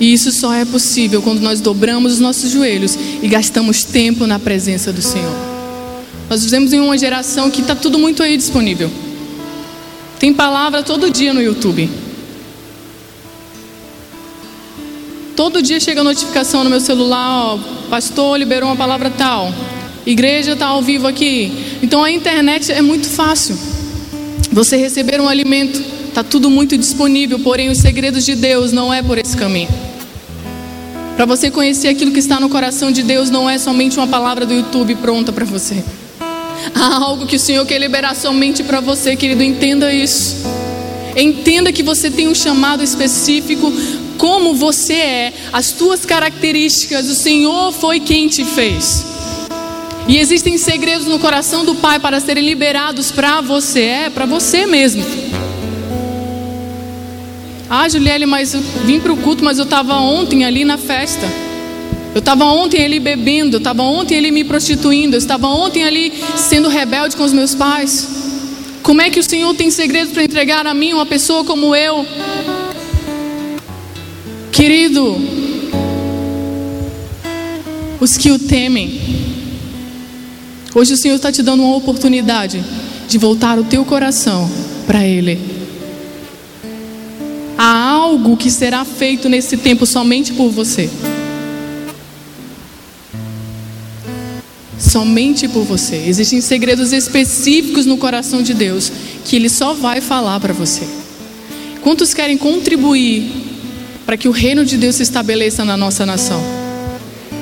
E 0.00 0.14
isso 0.14 0.32
só 0.32 0.52
é 0.54 0.64
possível 0.64 1.20
quando 1.20 1.40
nós 1.40 1.60
dobramos 1.60 2.14
os 2.14 2.18
nossos 2.20 2.50
joelhos 2.50 2.98
e 3.22 3.28
gastamos 3.28 3.84
tempo 3.84 4.26
na 4.26 4.38
presença 4.38 4.90
do 4.90 5.02
Senhor. 5.02 5.36
Nós 6.28 6.42
vivemos 6.42 6.72
em 6.72 6.80
uma 6.80 6.96
geração 6.96 7.50
que 7.50 7.60
está 7.60 7.74
tudo 7.74 7.98
muito 7.98 8.22
aí 8.22 8.36
disponível. 8.36 8.90
Tem 10.18 10.32
palavra 10.32 10.82
todo 10.82 11.10
dia 11.10 11.34
no 11.34 11.42
YouTube. 11.42 11.90
Todo 15.36 15.62
dia 15.62 15.80
chega 15.80 16.04
notificação 16.04 16.64
no 16.64 16.70
meu 16.70 16.80
celular, 16.80 17.54
ó, 17.54 17.58
pastor 17.88 18.38
liberou 18.38 18.68
uma 18.68 18.76
palavra 18.76 19.10
tal, 19.10 19.52
igreja 20.06 20.52
está 20.52 20.66
ao 20.66 20.82
vivo 20.82 21.06
aqui. 21.06 21.78
Então 21.82 22.04
a 22.04 22.10
internet 22.10 22.70
é 22.70 22.82
muito 22.82 23.08
fácil. 23.08 23.58
Você 24.52 24.76
receber 24.76 25.20
um 25.20 25.28
alimento, 25.28 25.82
está 26.08 26.22
tudo 26.22 26.50
muito 26.50 26.76
disponível, 26.76 27.38
porém 27.38 27.70
os 27.70 27.78
segredos 27.78 28.24
de 28.24 28.34
Deus 28.34 28.70
não 28.70 28.92
é 28.92 29.02
por 29.02 29.16
esse 29.16 29.36
caminho. 29.36 29.89
Para 31.20 31.26
você 31.26 31.50
conhecer 31.50 31.88
aquilo 31.88 32.12
que 32.12 32.18
está 32.18 32.40
no 32.40 32.48
coração 32.48 32.90
de 32.90 33.02
Deus, 33.02 33.28
não 33.28 33.48
é 33.48 33.58
somente 33.58 33.98
uma 33.98 34.06
palavra 34.06 34.46
do 34.46 34.54
YouTube 34.54 34.94
pronta 34.94 35.30
para 35.30 35.44
você. 35.44 35.84
Há 36.74 36.96
algo 36.96 37.26
que 37.26 37.36
o 37.36 37.38
Senhor 37.38 37.66
quer 37.66 37.78
liberar 37.78 38.16
somente 38.16 38.62
para 38.62 38.80
você, 38.80 39.14
querido. 39.14 39.42
Entenda 39.42 39.92
isso. 39.92 40.36
Entenda 41.14 41.74
que 41.74 41.82
você 41.82 42.10
tem 42.10 42.26
um 42.26 42.34
chamado 42.34 42.82
específico, 42.82 43.70
como 44.16 44.54
você 44.54 44.94
é, 44.94 45.32
as 45.52 45.72
tuas 45.72 46.06
características. 46.06 47.10
O 47.10 47.14
Senhor 47.14 47.70
foi 47.70 48.00
quem 48.00 48.26
te 48.26 48.42
fez. 48.42 49.04
E 50.08 50.16
existem 50.16 50.56
segredos 50.56 51.06
no 51.06 51.18
coração 51.18 51.66
do 51.66 51.74
Pai 51.74 52.00
para 52.00 52.18
serem 52.18 52.46
liberados 52.46 53.12
para 53.12 53.42
você, 53.42 53.82
é 53.82 54.08
para 54.08 54.24
você 54.24 54.64
mesmo. 54.64 55.04
Ah, 57.72 57.88
Juliele, 57.88 58.26
mas 58.26 58.52
eu 58.52 58.60
vim 58.84 58.98
para 58.98 59.12
o 59.12 59.16
culto, 59.16 59.44
mas 59.44 59.58
eu 59.58 59.62
estava 59.62 59.94
ontem 59.94 60.44
ali 60.44 60.64
na 60.64 60.76
festa. 60.76 61.24
Eu 62.12 62.18
estava 62.18 62.44
ontem 62.46 62.84
ali 62.84 62.98
bebendo, 62.98 63.54
eu 63.54 63.58
estava 63.58 63.84
ontem 63.84 64.18
ali 64.18 64.32
me 64.32 64.42
prostituindo, 64.42 65.14
eu 65.14 65.18
estava 65.18 65.46
ontem 65.46 65.84
ali 65.84 66.12
sendo 66.36 66.68
rebelde 66.68 67.14
com 67.14 67.22
os 67.22 67.32
meus 67.32 67.54
pais. 67.54 68.08
Como 68.82 69.00
é 69.00 69.08
que 69.08 69.20
o 69.20 69.22
Senhor 69.22 69.54
tem 69.54 69.70
segredos 69.70 70.12
para 70.12 70.24
entregar 70.24 70.66
a 70.66 70.74
mim, 70.74 70.92
uma 70.94 71.06
pessoa 71.06 71.44
como 71.44 71.72
eu? 71.76 72.04
Querido, 74.50 75.16
os 78.00 78.16
que 78.16 78.32
o 78.32 78.38
temem. 78.40 79.00
Hoje 80.74 80.94
o 80.94 80.96
Senhor 80.96 81.14
está 81.14 81.30
te 81.30 81.40
dando 81.40 81.62
uma 81.62 81.76
oportunidade 81.76 82.64
de 83.06 83.16
voltar 83.16 83.60
o 83.60 83.64
teu 83.64 83.84
coração 83.84 84.50
para 84.88 85.06
Ele. 85.06 85.59
Há 87.62 87.90
algo 87.90 88.38
que 88.38 88.50
será 88.50 88.86
feito 88.86 89.28
nesse 89.28 89.54
tempo 89.58 89.84
somente 89.84 90.32
por 90.32 90.48
você. 90.48 90.88
Somente 94.78 95.46
por 95.46 95.64
você. 95.64 95.96
Existem 96.06 96.40
segredos 96.40 96.90
específicos 96.90 97.84
no 97.84 97.98
coração 97.98 98.40
de 98.40 98.54
Deus 98.54 98.90
que 99.26 99.36
Ele 99.36 99.50
só 99.50 99.74
vai 99.74 100.00
falar 100.00 100.40
para 100.40 100.54
você. 100.54 100.88
Quantos 101.82 102.14
querem 102.14 102.38
contribuir 102.38 103.30
para 104.06 104.16
que 104.16 104.26
o 104.26 104.30
reino 104.32 104.64
de 104.64 104.78
Deus 104.78 104.96
se 104.96 105.02
estabeleça 105.02 105.62
na 105.62 105.76
nossa 105.76 106.06
nação? 106.06 106.42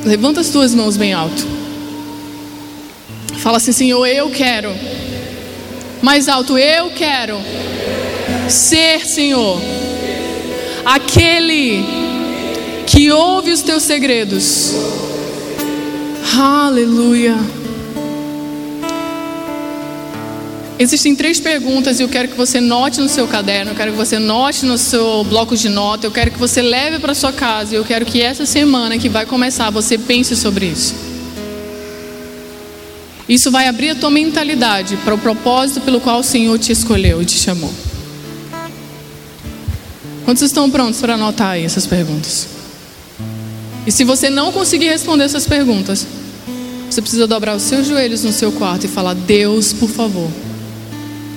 Levanta 0.04 0.40
as 0.40 0.48
tuas 0.48 0.74
mãos 0.74 0.96
bem 0.96 1.12
alto. 1.12 1.46
Fala 3.36 3.58
assim, 3.58 3.70
Senhor, 3.70 4.04
eu 4.04 4.28
quero. 4.30 4.74
Mais 6.02 6.26
alto, 6.28 6.58
eu 6.58 6.90
quero 6.90 7.38
ser, 8.48 9.06
Senhor, 9.06 9.60
aquele 10.88 11.84
que 12.86 13.12
ouve 13.12 13.50
os 13.52 13.60
teus 13.60 13.82
segredos. 13.82 14.72
Aleluia. 16.34 17.36
Existem 20.78 21.14
três 21.14 21.38
perguntas 21.40 22.00
e 22.00 22.04
eu 22.04 22.08
quero 22.08 22.28
que 22.28 22.36
você 22.36 22.58
note 22.58 23.00
no 23.00 23.08
seu 23.08 23.26
caderno, 23.26 23.72
eu 23.72 23.74
quero 23.74 23.90
que 23.90 23.98
você 23.98 24.18
note 24.18 24.64
no 24.64 24.78
seu 24.78 25.24
bloco 25.24 25.54
de 25.56 25.68
nota, 25.68 26.06
eu 26.06 26.10
quero 26.10 26.30
que 26.30 26.38
você 26.38 26.62
leve 26.62 26.98
para 27.00 27.14
sua 27.14 27.32
casa 27.32 27.74
e 27.74 27.76
eu 27.76 27.84
quero 27.84 28.06
que 28.06 28.22
essa 28.22 28.46
semana 28.46 28.96
que 28.96 29.08
vai 29.10 29.26
começar 29.26 29.68
você 29.70 29.98
pense 29.98 30.34
sobre 30.36 30.66
isso. 30.66 30.94
Isso 33.28 33.50
vai 33.50 33.68
abrir 33.68 33.90
a 33.90 33.94
tua 33.94 34.10
mentalidade 34.10 34.96
para 35.04 35.14
o 35.14 35.18
propósito 35.18 35.82
pelo 35.82 36.00
qual 36.00 36.20
o 36.20 36.24
Senhor 36.24 36.58
te 36.58 36.72
escolheu 36.72 37.20
e 37.20 37.26
te 37.26 37.38
chamou. 37.38 37.74
Quantos 40.28 40.42
estão 40.42 40.70
prontos 40.70 41.00
para 41.00 41.14
anotar 41.14 41.52
aí 41.52 41.64
essas 41.64 41.86
perguntas? 41.86 42.48
E 43.86 43.90
se 43.90 44.04
você 44.04 44.28
não 44.28 44.52
conseguir 44.52 44.90
responder 44.90 45.24
essas 45.24 45.46
perguntas, 45.46 46.06
você 46.90 47.00
precisa 47.00 47.26
dobrar 47.26 47.56
os 47.56 47.62
seus 47.62 47.86
joelhos 47.86 48.24
no 48.24 48.30
seu 48.30 48.52
quarto 48.52 48.84
e 48.84 48.88
falar: 48.90 49.14
Deus, 49.14 49.72
por 49.72 49.88
favor 49.88 50.28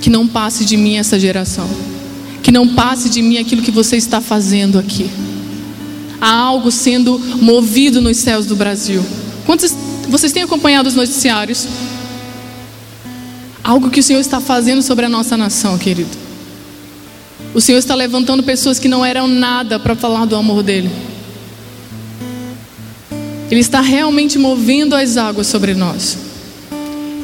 que 0.02 0.10
não 0.10 0.28
passe 0.28 0.66
de 0.66 0.76
mim 0.76 0.98
essa 0.98 1.18
geração. 1.18 1.70
Que 2.44 2.52
não 2.52 2.68
passe 2.68 3.08
de 3.08 3.22
mim 3.22 3.38
aquilo 3.38 3.62
que 3.62 3.72
você 3.72 3.96
está 3.96 4.20
fazendo 4.20 4.78
aqui. 4.78 5.10
Há 6.20 6.30
algo 6.30 6.70
sendo 6.70 7.18
movido 7.42 8.02
nos 8.02 8.18
céus 8.18 8.46
do 8.46 8.58
Brasil. 8.58 9.02
Quantos 9.46 9.74
vocês 10.10 10.34
têm 10.34 10.44
acompanhado 10.44 10.90
os 10.90 10.96
noticiários? 10.96 11.66
Algo 13.64 13.90
que 13.90 14.02
o 14.02 14.04
Senhor 14.04 14.20
está 14.20 14.42
fazendo 14.42 14.82
sobre 14.82 15.06
a 15.06 15.10
nossa 15.10 15.38
nação, 15.38 15.78
querido. 15.78 16.31
O 17.54 17.60
Senhor 17.60 17.80
está 17.80 17.96
levantando 17.96 18.44
pessoas 18.44 18.80
que 18.80 18.88
não 18.88 19.06
eram 19.06 19.28
nada 19.28 19.78
para 19.78 19.96
falar 19.96 20.26
do 20.26 20.36
amor 20.36 20.64
dele. 20.64 20.90
Ele 23.50 23.60
está 23.60 23.82
realmente 23.82 24.40
movendo 24.40 24.96
as 24.96 25.18
águas 25.18 25.48
sobre 25.48 25.74
nós. 25.74 26.18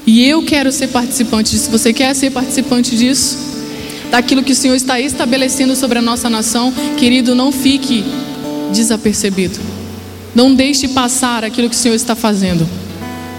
E 0.06 0.26
eu 0.26 0.44
quero 0.44 0.72
ser 0.72 0.88
participante 0.88 1.52
disso. 1.52 1.72
Você 1.72 1.94
quer 1.94 2.14
ser 2.14 2.32
participante 2.32 2.96
disso? 2.98 3.38
Daquilo 4.12 4.44
que 4.44 4.52
o 4.52 4.56
Senhor 4.56 4.76
está 4.76 5.00
estabelecendo 5.00 5.76
sobre 5.76 6.00
a 6.00 6.02
nossa 6.02 6.30
nação, 6.30 6.74
querido, 6.98 7.34
não 7.34 7.52
fique 7.52 8.04
desapercebido. 8.74 9.60
Não 10.36 10.54
deixe 10.54 10.90
passar 10.90 11.46
aquilo 11.46 11.70
que 11.70 11.76
o 11.76 11.80
Senhor 11.80 11.96
está 11.96 12.16
fazendo. 12.16 12.68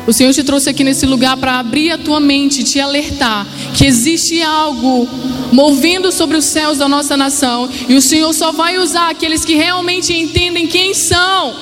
O 0.07 0.13
Senhor 0.13 0.33
te 0.33 0.43
trouxe 0.43 0.71
aqui 0.71 0.83
nesse 0.83 1.05
lugar 1.05 1.37
para 1.37 1.59
abrir 1.59 1.91
a 1.91 1.99
tua 1.99 2.19
mente, 2.19 2.65
te 2.65 2.81
alertar 2.81 3.47
que 3.75 3.85
existe 3.85 4.43
algo 4.43 5.07
movendo 5.53 6.11
sobre 6.11 6.37
os 6.37 6.45
céus 6.45 6.79
da 6.79 6.89
nossa 6.89 7.17
nação 7.17 7.69
e 7.89 7.95
o 7.95 8.03
Senhor 8.03 8.33
só 8.33 8.53
vai 8.53 8.79
usar 8.79 9.11
aqueles 9.11 9.45
que 9.45 9.55
realmente 9.55 10.13
entendem 10.13 10.67
quem 10.67 10.95
são. 10.95 11.55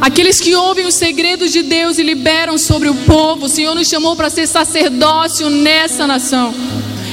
Aqueles 0.00 0.38
que 0.38 0.54
ouvem 0.54 0.86
os 0.86 0.94
segredos 0.94 1.50
de 1.50 1.62
Deus 1.62 1.98
e 1.98 2.02
liberam 2.02 2.56
sobre 2.58 2.88
o 2.88 2.94
povo. 2.94 3.46
O 3.46 3.48
Senhor 3.48 3.74
nos 3.74 3.88
chamou 3.88 4.14
para 4.14 4.30
ser 4.30 4.46
sacerdócio 4.46 5.50
nessa 5.50 6.06
nação. 6.06 6.54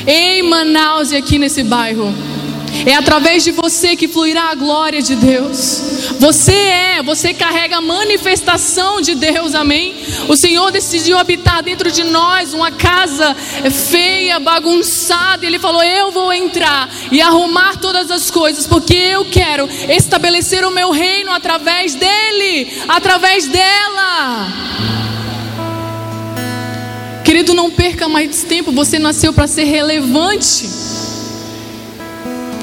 Em 0.06 0.44
Manaus 0.44 1.12
e 1.12 1.16
aqui 1.16 1.40
nesse 1.40 1.64
bairro. 1.64 2.14
É 2.86 2.96
através 2.96 3.44
de 3.44 3.52
você 3.52 3.96
que 3.96 4.08
fluirá 4.08 4.50
a 4.50 4.56
glória 4.56 5.02
de 5.02 5.16
Deus. 5.16 6.16
Você 6.20 6.54
é, 6.54 7.04
você 7.04 7.34
carrega 7.34 7.78
a 7.78 7.82
manifestação 7.82 9.00
de 9.00 9.16
Deus, 9.16 9.56
amém? 9.56 9.96
O 10.28 10.36
Senhor 10.36 10.72
decidiu 10.72 11.18
habitar 11.18 11.64
dentro 11.64 11.92
de 11.92 12.04
nós 12.04 12.54
uma 12.54 12.72
casa 12.72 13.36
feia, 13.72 14.40
bagunçada, 14.40 15.46
e 15.46 15.48
Ele 15.48 15.60
falou: 15.60 15.84
Eu 15.84 16.12
vou 16.12 16.34
entrar 16.34 16.90
e 17.12 17.22
arrumar 17.22 17.78
todas 17.78 18.12
as 18.12 18.30
coisas, 18.30 18.68
porque 18.68 18.96
eu 18.96 19.26
quero 19.26 19.70
estabelecer 19.90 20.66
o 20.66 20.72
meu 20.72 20.92
reino 20.92 21.32
através 21.32 21.96
dEle, 21.96 22.84
através 22.88 23.48
dela. 23.48 24.48
Querido, 27.24 27.54
não 27.54 27.72
perca 27.72 28.10
mais 28.10 28.44
tempo, 28.44 28.72
você 28.72 29.00
nasceu 29.00 29.32
para 29.34 29.48
ser 29.48 29.64
relevante. 29.64 30.93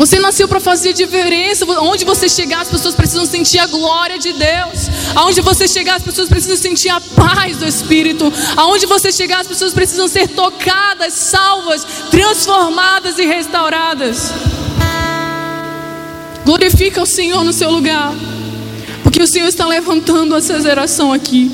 Você 0.01 0.19
nasceu 0.19 0.49
para 0.49 0.61
fazer 0.61 0.95
diferença. 0.95 1.67
Onde 1.83 2.07
você 2.07 2.27
chegar, 2.27 2.63
as 2.63 2.71
pessoas 2.71 2.95
precisam 2.95 3.27
sentir 3.27 3.59
a 3.59 3.67
glória 3.67 4.19
de 4.19 4.33
Deus. 4.33 4.89
Aonde 5.15 5.43
você 5.43 5.69
chegar, 5.69 5.97
as 5.97 6.03
pessoas 6.03 6.27
precisam 6.27 6.57
sentir 6.57 6.89
a 6.89 7.03
paz 7.03 7.59
do 7.59 7.67
Espírito. 7.67 8.33
Aonde 8.57 8.87
você 8.87 9.13
chegar, 9.13 9.41
as 9.41 9.47
pessoas 9.47 9.75
precisam 9.75 10.09
ser 10.09 10.27
tocadas, 10.29 11.13
salvas, 11.13 11.87
transformadas 12.11 13.19
e 13.19 13.27
restauradas. 13.27 14.33
Glorifica 16.47 17.03
o 17.03 17.07
Senhor 17.07 17.45
no 17.45 17.53
seu 17.53 17.71
lugar. 17.71 18.15
Porque 19.03 19.23
o 19.23 19.27
Senhor 19.27 19.49
está 19.49 19.67
levantando 19.67 20.35
essa 20.35 20.63
geração 20.63 21.13
aqui. 21.13 21.51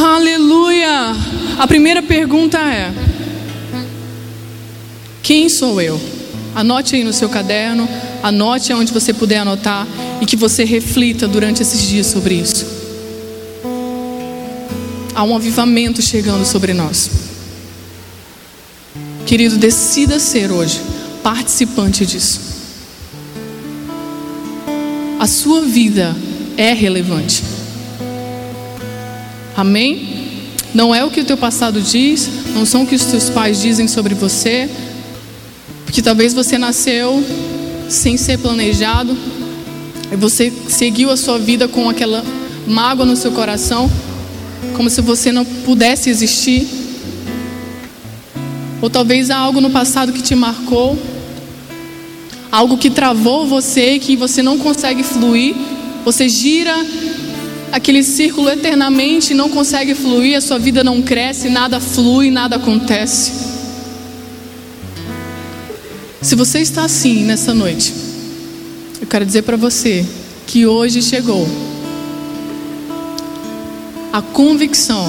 Aleluia. 0.00 1.12
A 1.58 1.66
primeira 1.66 2.00
pergunta 2.00 2.56
é: 2.58 2.92
Quem 5.24 5.48
sou 5.48 5.80
eu? 5.80 6.21
Anote 6.54 6.96
aí 6.96 7.04
no 7.04 7.12
seu 7.12 7.28
caderno, 7.28 7.88
anote 8.22 8.72
onde 8.72 8.92
você 8.92 9.12
puder 9.12 9.38
anotar 9.38 9.86
e 10.20 10.26
que 10.26 10.36
você 10.36 10.64
reflita 10.64 11.26
durante 11.26 11.62
esses 11.62 11.80
dias 11.82 12.06
sobre 12.06 12.34
isso. 12.34 12.66
Há 15.14 15.24
um 15.24 15.34
avivamento 15.34 16.02
chegando 16.02 16.44
sobre 16.44 16.72
nós. 16.72 17.10
Querido, 19.26 19.56
decida 19.56 20.18
ser 20.18 20.50
hoje 20.50 20.80
participante 21.22 22.04
disso. 22.04 22.40
A 25.18 25.26
sua 25.26 25.62
vida 25.62 26.14
é 26.56 26.72
relevante. 26.72 27.42
Amém? 29.56 30.40
Não 30.74 30.94
é 30.94 31.04
o 31.04 31.10
que 31.10 31.20
o 31.20 31.24
teu 31.24 31.36
passado 31.36 31.80
diz, 31.80 32.28
não 32.54 32.64
são 32.64 32.82
o 32.82 32.86
que 32.86 32.94
os 32.94 33.04
teus 33.04 33.30
pais 33.30 33.60
dizem 33.60 33.86
sobre 33.86 34.14
você, 34.14 34.68
porque 35.92 36.00
talvez 36.00 36.32
você 36.32 36.56
nasceu 36.56 37.22
sem 37.86 38.16
ser 38.16 38.38
planejado, 38.38 39.14
e 40.10 40.16
você 40.16 40.50
seguiu 40.66 41.10
a 41.10 41.18
sua 41.18 41.38
vida 41.38 41.68
com 41.68 41.86
aquela 41.86 42.24
mágoa 42.66 43.04
no 43.04 43.14
seu 43.14 43.30
coração, 43.30 43.90
como 44.74 44.88
se 44.88 45.02
você 45.02 45.30
não 45.30 45.44
pudesse 45.44 46.08
existir. 46.08 46.66
Ou 48.80 48.88
talvez 48.88 49.28
há 49.28 49.36
algo 49.36 49.60
no 49.60 49.68
passado 49.68 50.14
que 50.14 50.22
te 50.22 50.34
marcou, 50.34 50.98
algo 52.50 52.78
que 52.78 52.88
travou 52.88 53.46
você, 53.46 53.98
que 53.98 54.16
você 54.16 54.42
não 54.42 54.56
consegue 54.56 55.02
fluir, 55.02 55.54
você 56.06 56.26
gira 56.26 56.74
aquele 57.70 58.02
círculo 58.02 58.48
eternamente 58.48 59.34
não 59.34 59.50
consegue 59.50 59.94
fluir, 59.94 60.38
a 60.38 60.40
sua 60.40 60.58
vida 60.58 60.82
não 60.82 61.02
cresce, 61.02 61.50
nada 61.50 61.78
flui, 61.78 62.30
nada 62.30 62.56
acontece. 62.56 63.51
Se 66.22 66.36
você 66.36 66.60
está 66.60 66.84
assim 66.84 67.24
nessa 67.24 67.52
noite, 67.52 67.92
eu 69.00 69.06
quero 69.08 69.26
dizer 69.26 69.42
para 69.42 69.56
você 69.56 70.06
que 70.46 70.64
hoje 70.64 71.02
chegou 71.02 71.48
a 74.12 74.22
convicção 74.22 75.04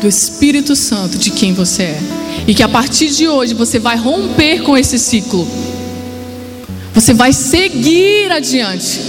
do 0.00 0.06
Espírito 0.06 0.76
Santo 0.76 1.16
de 1.16 1.30
quem 1.30 1.54
você 1.54 1.84
é. 1.84 2.00
E 2.46 2.54
que 2.54 2.62
a 2.62 2.68
partir 2.68 3.08
de 3.08 3.26
hoje 3.26 3.54
você 3.54 3.78
vai 3.78 3.96
romper 3.96 4.62
com 4.62 4.76
esse 4.76 4.98
ciclo. 4.98 5.48
Você 6.92 7.14
vai 7.14 7.32
seguir 7.32 8.30
adiante. 8.30 9.00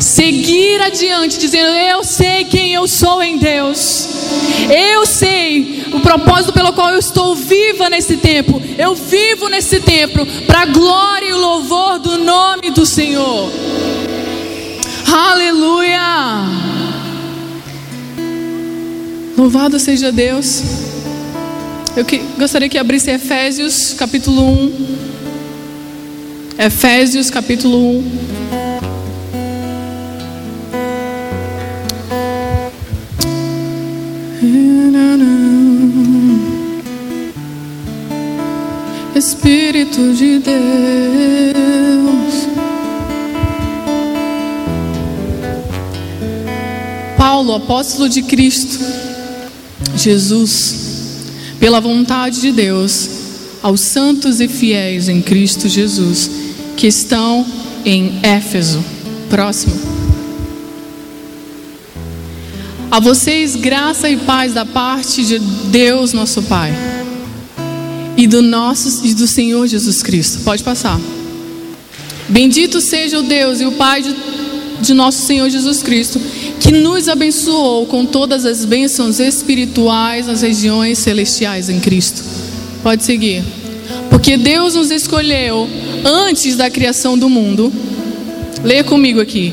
Seguir 0.00 0.80
adiante, 0.80 1.38
dizendo: 1.38 1.68
Eu 1.68 2.04
sei 2.04 2.44
quem 2.44 2.72
eu 2.72 2.86
sou 2.86 3.22
em 3.22 3.38
Deus. 3.38 4.08
Eu 4.70 5.06
sei 5.06 5.84
o 5.92 6.00
propósito 6.00 6.52
pelo 6.52 6.72
qual 6.72 6.90
eu 6.90 6.98
estou 6.98 7.34
viva 7.34 7.88
nesse 7.90 8.16
tempo. 8.16 8.60
Eu 8.78 8.94
vivo 8.94 9.48
nesse 9.48 9.80
tempo 9.80 10.24
para 10.46 10.62
a 10.62 10.66
glória 10.66 11.28
e 11.28 11.32
o 11.32 11.38
louvor 11.38 11.98
do 11.98 12.18
nome 12.18 12.70
do 12.70 12.86
Senhor. 12.86 13.50
Aleluia! 15.06 16.44
Louvado 19.36 19.78
seja 19.78 20.10
Deus. 20.10 20.62
Eu 21.96 22.04
que, 22.04 22.18
gostaria 22.38 22.68
que 22.68 22.78
abrisse 22.78 23.10
Efésios 23.10 23.94
capítulo 23.94 24.42
1. 24.42 24.96
Efésios 26.58 27.30
capítulo 27.30 27.98
1. 27.98 28.63
Espírito 39.14 40.12
de 40.12 40.40
Deus. 40.40 40.54
Paulo, 47.16 47.54
apóstolo 47.54 48.08
de 48.08 48.22
Cristo, 48.22 48.78
Jesus, 49.96 50.74
pela 51.60 51.80
vontade 51.80 52.40
de 52.40 52.50
Deus, 52.50 53.08
aos 53.62 53.82
santos 53.82 54.40
e 54.40 54.48
fiéis 54.48 55.08
em 55.08 55.22
Cristo 55.22 55.68
Jesus, 55.68 56.28
que 56.76 56.88
estão 56.88 57.46
em 57.84 58.18
Éfeso. 58.20 58.84
Próximo. 59.30 59.74
A 62.90 62.98
vocês, 62.98 63.54
graça 63.54 64.10
e 64.10 64.16
paz 64.16 64.52
da 64.54 64.66
parte 64.66 65.24
de 65.24 65.38
Deus, 65.38 66.12
nosso 66.12 66.42
Pai 66.42 67.03
e 68.24 68.26
do 68.26 68.40
nosso 68.40 69.04
e 69.04 69.12
do 69.12 69.26
Senhor 69.26 69.66
Jesus 69.66 70.02
Cristo. 70.02 70.40
Pode 70.44 70.64
passar. 70.64 70.98
Bendito 72.26 72.80
seja 72.80 73.18
o 73.18 73.22
Deus 73.22 73.60
e 73.60 73.66
o 73.66 73.72
Pai 73.72 74.00
de, 74.00 74.16
de 74.80 74.94
nosso 74.94 75.26
Senhor 75.26 75.50
Jesus 75.50 75.82
Cristo, 75.82 76.18
que 76.58 76.72
nos 76.72 77.06
abençoou 77.06 77.84
com 77.84 78.06
todas 78.06 78.46
as 78.46 78.64
bênçãos 78.64 79.20
espirituais 79.20 80.26
nas 80.26 80.40
regiões 80.40 81.00
celestiais 81.00 81.68
em 81.68 81.78
Cristo. 81.80 82.24
Pode 82.82 83.04
seguir. 83.04 83.44
Porque 84.08 84.38
Deus 84.38 84.74
nos 84.74 84.90
escolheu 84.90 85.68
antes 86.02 86.56
da 86.56 86.70
criação 86.70 87.18
do 87.18 87.28
mundo. 87.28 87.70
Leia 88.64 88.84
comigo 88.84 89.20
aqui. 89.20 89.52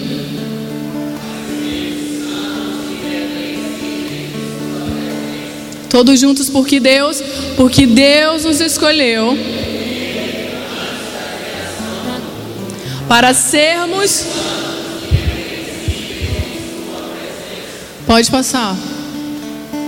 Todos 5.92 6.22
juntos, 6.22 6.50
porque 6.50 6.80
Deus, 6.80 7.22
porque 7.58 7.86
Deus 7.86 8.46
nos 8.46 8.62
escolheu 8.62 9.38
para 13.10 13.34
sermos. 13.34 14.26
Pode 18.08 18.32
passar. 18.32 18.74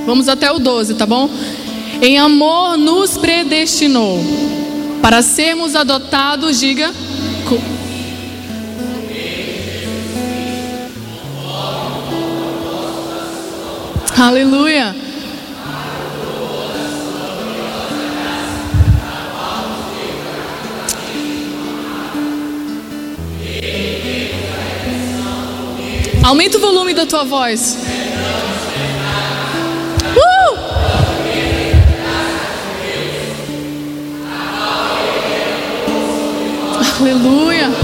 Vamos 0.05 0.27
até 0.27 0.51
o 0.51 0.59
12, 0.59 0.95
tá 0.95 1.05
bom? 1.05 1.29
Em 2.01 2.19
amor 2.19 2.77
nos 2.77 3.17
predestinou 3.17 4.19
para 5.01 5.21
sermos 5.21 5.73
adotados, 5.73 6.59
diga. 6.59 6.93
Aleluia. 14.17 15.02
Aumenta 26.23 26.57
o 26.57 26.61
volume 26.61 26.93
da 26.93 27.05
tua 27.05 27.25
voz. 27.25 27.77
Uh! 30.15 30.57
Aleluia. 37.01 37.82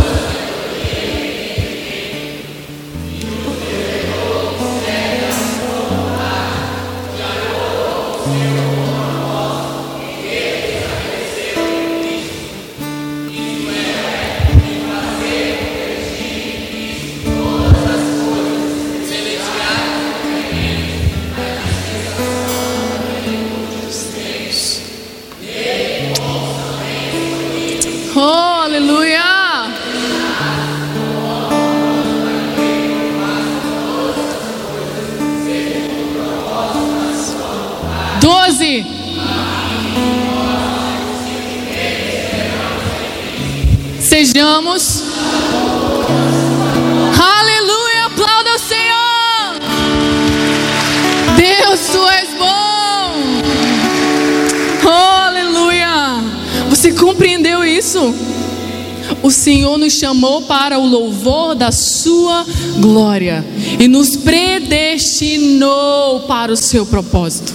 O 59.21 59.29
Senhor 59.29 59.77
nos 59.77 59.93
chamou 59.93 60.43
para 60.43 60.79
o 60.79 60.87
louvor 60.87 61.55
da 61.55 61.71
Sua 61.71 62.45
glória 62.79 63.45
e 63.79 63.87
nos 63.87 64.15
predestinou 64.15 66.21
para 66.21 66.51
o 66.51 66.57
seu 66.57 66.85
propósito. 66.85 67.53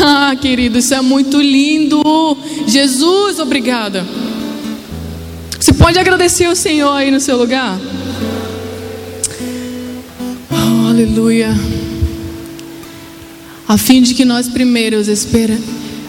Ah, 0.00 0.36
querido, 0.40 0.78
isso 0.78 0.94
é 0.94 1.00
muito 1.00 1.40
lindo. 1.40 2.02
Jesus, 2.66 3.38
obrigada. 3.38 4.06
Você 5.58 5.72
pode 5.72 5.98
agradecer 5.98 6.44
ao 6.44 6.54
Senhor 6.54 6.92
aí 6.92 7.10
no 7.10 7.20
seu 7.20 7.36
lugar? 7.36 7.78
Oh, 10.50 10.88
aleluia. 10.88 11.54
A 13.66 13.76
fim 13.76 14.00
de 14.00 14.14
que 14.14 14.24
nós 14.24 14.48
primeiros 14.48 15.08
espera, 15.08 15.58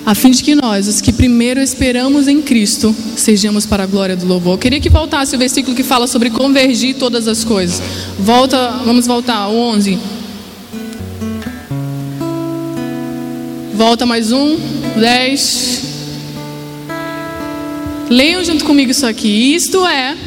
a 0.09 0.15
fim 0.15 0.31
de 0.31 0.41
que 0.41 0.55
nós, 0.55 0.87
os 0.87 1.01
que 1.01 1.13
primeiro 1.13 1.61
esperamos 1.61 2.27
em 2.27 2.41
Cristo, 2.41 2.95
sejamos 3.15 3.67
para 3.67 3.83
a 3.83 3.85
glória 3.85 4.15
do 4.15 4.25
louvor. 4.25 4.55
Eu 4.55 4.57
queria 4.57 4.79
que 4.79 4.89
voltasse 4.89 5.35
o 5.35 5.37
versículo 5.37 5.75
que 5.75 5.83
fala 5.83 6.07
sobre 6.07 6.31
convergir 6.31 6.95
todas 6.95 7.27
as 7.27 7.43
coisas. 7.43 7.79
Volta, 8.17 8.71
vamos 8.83 9.05
voltar, 9.05 9.47
o 9.49 9.55
11. 9.55 9.99
Volta 13.75 14.07
mais 14.07 14.31
um, 14.31 14.57
10. 14.99 15.83
Leiam 18.09 18.43
junto 18.43 18.65
comigo 18.65 18.89
isso 18.89 19.05
aqui. 19.05 19.53
Isto 19.53 19.85
é. 19.85 20.17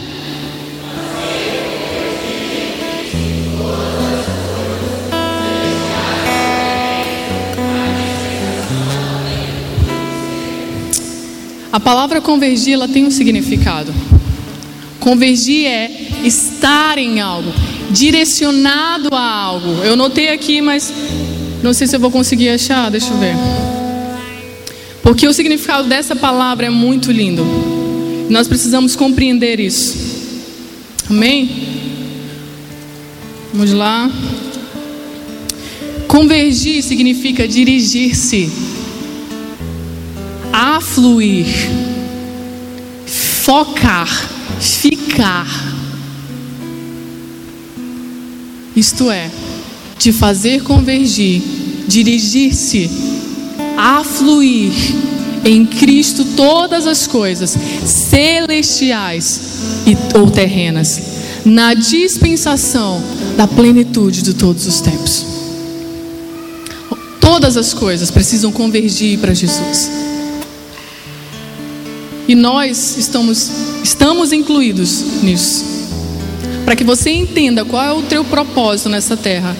A 11.72 11.80
palavra 11.80 12.20
convergir, 12.20 12.74
ela 12.74 12.86
tem 12.86 13.06
um 13.06 13.10
significado. 13.10 13.92
Convergir 15.00 15.66
é 15.66 15.90
estar 16.22 16.98
em 16.98 17.18
algo, 17.18 17.50
direcionado 17.90 19.08
a 19.12 19.20
algo. 19.20 19.82
Eu 19.82 19.96
notei 19.96 20.28
aqui, 20.28 20.60
mas 20.60 20.92
não 21.62 21.72
sei 21.72 21.86
se 21.86 21.96
eu 21.96 22.00
vou 22.00 22.10
conseguir 22.10 22.50
achar, 22.50 22.90
deixa 22.90 23.08
eu 23.12 23.18
ver. 23.18 23.34
Porque 25.02 25.26
o 25.26 25.32
significado 25.32 25.88
dessa 25.88 26.14
palavra 26.14 26.66
é 26.66 26.70
muito 26.70 27.10
lindo. 27.10 27.44
Nós 28.28 28.46
precisamos 28.46 28.94
compreender 28.94 29.58
isso. 29.58 29.96
Amém? 31.08 31.50
Vamos 33.52 33.72
lá. 33.72 34.10
Convergir 36.06 36.82
significa 36.82 37.48
dirigir-se, 37.48 38.50
afluir, 40.52 41.46
focar, 43.06 44.08
ficar. 44.60 45.46
Isto 48.76 49.10
é, 49.10 49.30
de 49.98 50.12
fazer 50.12 50.62
convergir, 50.62 51.42
dirigir-se, 51.88 52.90
afluir 53.76 54.72
em 55.44 55.66
Cristo 55.66 56.24
todas 56.36 56.86
as 56.86 57.06
coisas, 57.06 57.56
celestiais 57.84 59.40
e, 59.86 59.96
ou 60.16 60.30
terrenas, 60.30 61.00
na 61.44 61.74
dispensação 61.74 63.02
da 63.36 63.46
plenitude 63.46 64.22
de 64.22 64.34
todos 64.34 64.66
os 64.66 64.80
tempos. 64.80 65.26
Todas 67.20 67.56
as 67.56 67.72
coisas 67.72 68.10
precisam 68.10 68.52
convergir 68.52 69.18
para 69.18 69.34
Jesus. 69.34 70.11
E 72.28 72.34
nós 72.34 72.96
estamos, 72.96 73.50
estamos 73.82 74.32
incluídos 74.32 75.22
nisso. 75.22 75.64
Para 76.64 76.76
que 76.76 76.84
você 76.84 77.10
entenda 77.10 77.64
qual 77.64 77.82
é 77.82 77.92
o 77.92 78.02
teu 78.02 78.24
propósito 78.24 78.88
nessa 78.88 79.16
terra. 79.16 79.56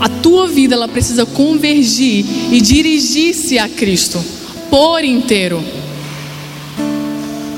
A 0.00 0.08
tua 0.08 0.48
vida 0.48 0.74
ela 0.74 0.88
precisa 0.88 1.26
convergir 1.26 2.24
e 2.50 2.60
dirigir-se 2.60 3.58
a 3.58 3.68
Cristo 3.68 4.22
por 4.70 5.04
inteiro. 5.04 5.62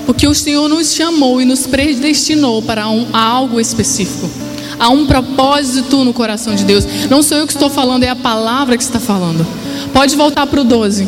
Porque 0.05 0.27
o 0.27 0.35
Senhor 0.35 0.69
nos 0.69 0.95
chamou 0.95 1.41
e 1.41 1.45
nos 1.45 1.67
predestinou 1.67 2.63
para 2.63 2.89
um, 2.89 3.07
algo 3.13 3.61
específico. 3.61 4.31
Há 4.79 4.89
um 4.91 5.07
propósito 5.07 6.05
no 6.05 6.13
coração 6.13 6.55
de 6.55 6.65
Deus. 6.65 6.85
Não 7.11 7.23
sou 7.23 7.39
eu 7.39 7.47
que 7.47 7.53
estou 7.53 7.71
falando, 7.71 8.05
é 8.05 8.09
a 8.09 8.17
palavra 8.17 8.77
que 8.77 8.83
está 8.83 9.01
falando. 9.01 9.47
Pode 9.93 10.15
voltar 10.15 10.47
para 10.47 10.61
o 10.61 10.65
12. 10.65 11.07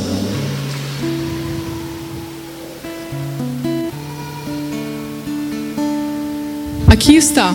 Aqui 6.99 7.15
está 7.15 7.55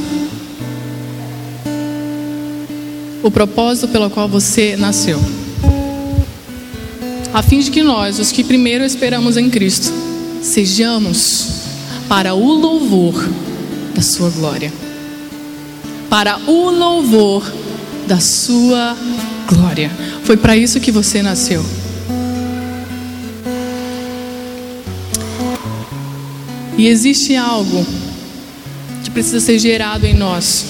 o 3.21 3.29
propósito 3.29 3.89
pelo 3.89 4.09
qual 4.09 4.25
você 4.29 4.77
nasceu. 4.77 5.19
A 7.33 7.43
fim 7.43 7.59
de 7.59 7.69
que 7.69 7.83
nós, 7.83 8.19
os 8.19 8.31
que 8.31 8.41
primeiro 8.41 8.85
esperamos 8.85 9.35
em 9.35 9.49
Cristo, 9.49 9.91
sejamos 10.41 11.55
para 12.07 12.33
o 12.33 12.53
louvor 12.53 13.15
da 13.93 14.01
Sua 14.01 14.29
glória. 14.29 14.71
Para 16.09 16.39
o 16.47 16.69
louvor 16.69 17.43
da 18.07 18.21
Sua 18.21 18.95
glória. 19.45 19.91
Foi 20.23 20.37
para 20.37 20.55
isso 20.55 20.79
que 20.79 20.89
você 20.89 21.21
nasceu. 21.21 21.65
E 26.77 26.87
existe 26.87 27.35
algo 27.35 27.85
precisa 29.13 29.39
ser 29.39 29.59
gerado 29.59 30.05
em 30.05 30.13
nós. 30.13 30.65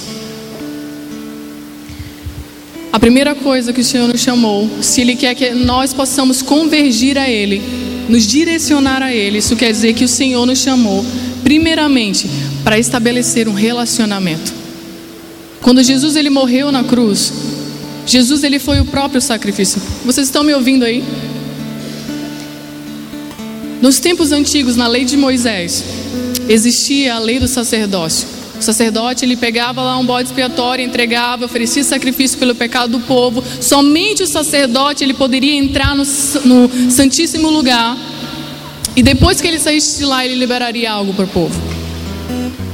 A 2.91 2.99
primeira 2.99 3.33
coisa 3.33 3.73
que 3.73 3.81
o 3.81 3.83
Senhor 3.83 4.07
nos 4.07 4.21
chamou, 4.21 4.69
se 4.81 5.01
Ele 5.01 5.15
quer 5.15 5.33
que 5.33 5.49
nós 5.51 5.93
possamos 5.93 6.43
convergir 6.43 7.17
a 7.17 7.27
Ele, 7.27 7.61
nos 8.07 8.27
direcionar 8.27 9.01
a 9.01 9.11
Ele. 9.11 9.39
Isso 9.39 9.55
quer 9.55 9.71
dizer 9.71 9.93
que 9.93 10.03
o 10.03 10.07
Senhor 10.07 10.45
nos 10.45 10.59
chamou, 10.59 11.03
primeiramente, 11.43 12.29
para 12.63 12.77
estabelecer 12.77 13.47
um 13.47 13.53
relacionamento. 13.53 14.53
Quando 15.61 15.81
Jesus 15.81 16.15
ele 16.15 16.29
morreu 16.29 16.71
na 16.71 16.83
cruz, 16.83 17.33
Jesus 18.05 18.43
ele 18.43 18.59
foi 18.59 18.79
o 18.79 18.85
próprio 18.85 19.21
sacrifício. 19.21 19.81
Vocês 20.05 20.27
estão 20.27 20.43
me 20.43 20.53
ouvindo 20.53 20.83
aí? 20.83 21.03
Nos 23.81 23.99
tempos 23.99 24.31
antigos, 24.31 24.75
na 24.75 24.87
lei 24.87 25.03
de 25.03 25.17
Moisés, 25.17 25.83
existia 26.47 27.15
a 27.15 27.19
lei 27.19 27.39
do 27.39 27.47
sacerdócio. 27.47 28.32
O 28.63 28.65
sacerdote 28.65 29.25
ele 29.25 29.35
pegava 29.35 29.83
lá 29.83 29.97
um 29.97 30.05
bode 30.05 30.29
expiatório, 30.29 30.85
entregava, 30.85 31.43
oferecia 31.43 31.83
sacrifício 31.83 32.37
pelo 32.39 32.55
pecado 32.55 32.97
do 32.97 33.01
povo. 33.01 33.43
Somente 33.59 34.23
o 34.23 34.27
sacerdote 34.27 35.03
ele 35.03 35.13
poderia 35.13 35.53
entrar 35.53 35.93
no, 35.93 36.05
no 36.45 36.89
santíssimo 36.89 37.49
lugar. 37.49 37.97
E 38.95 39.03
depois 39.03 39.41
que 39.41 39.47
ele 39.49 39.59
saísse 39.59 39.97
de 39.97 40.05
lá, 40.05 40.23
ele 40.23 40.35
liberaria 40.35 40.89
algo 40.89 41.13
para 41.13 41.25
o 41.25 41.27
povo. 41.27 41.61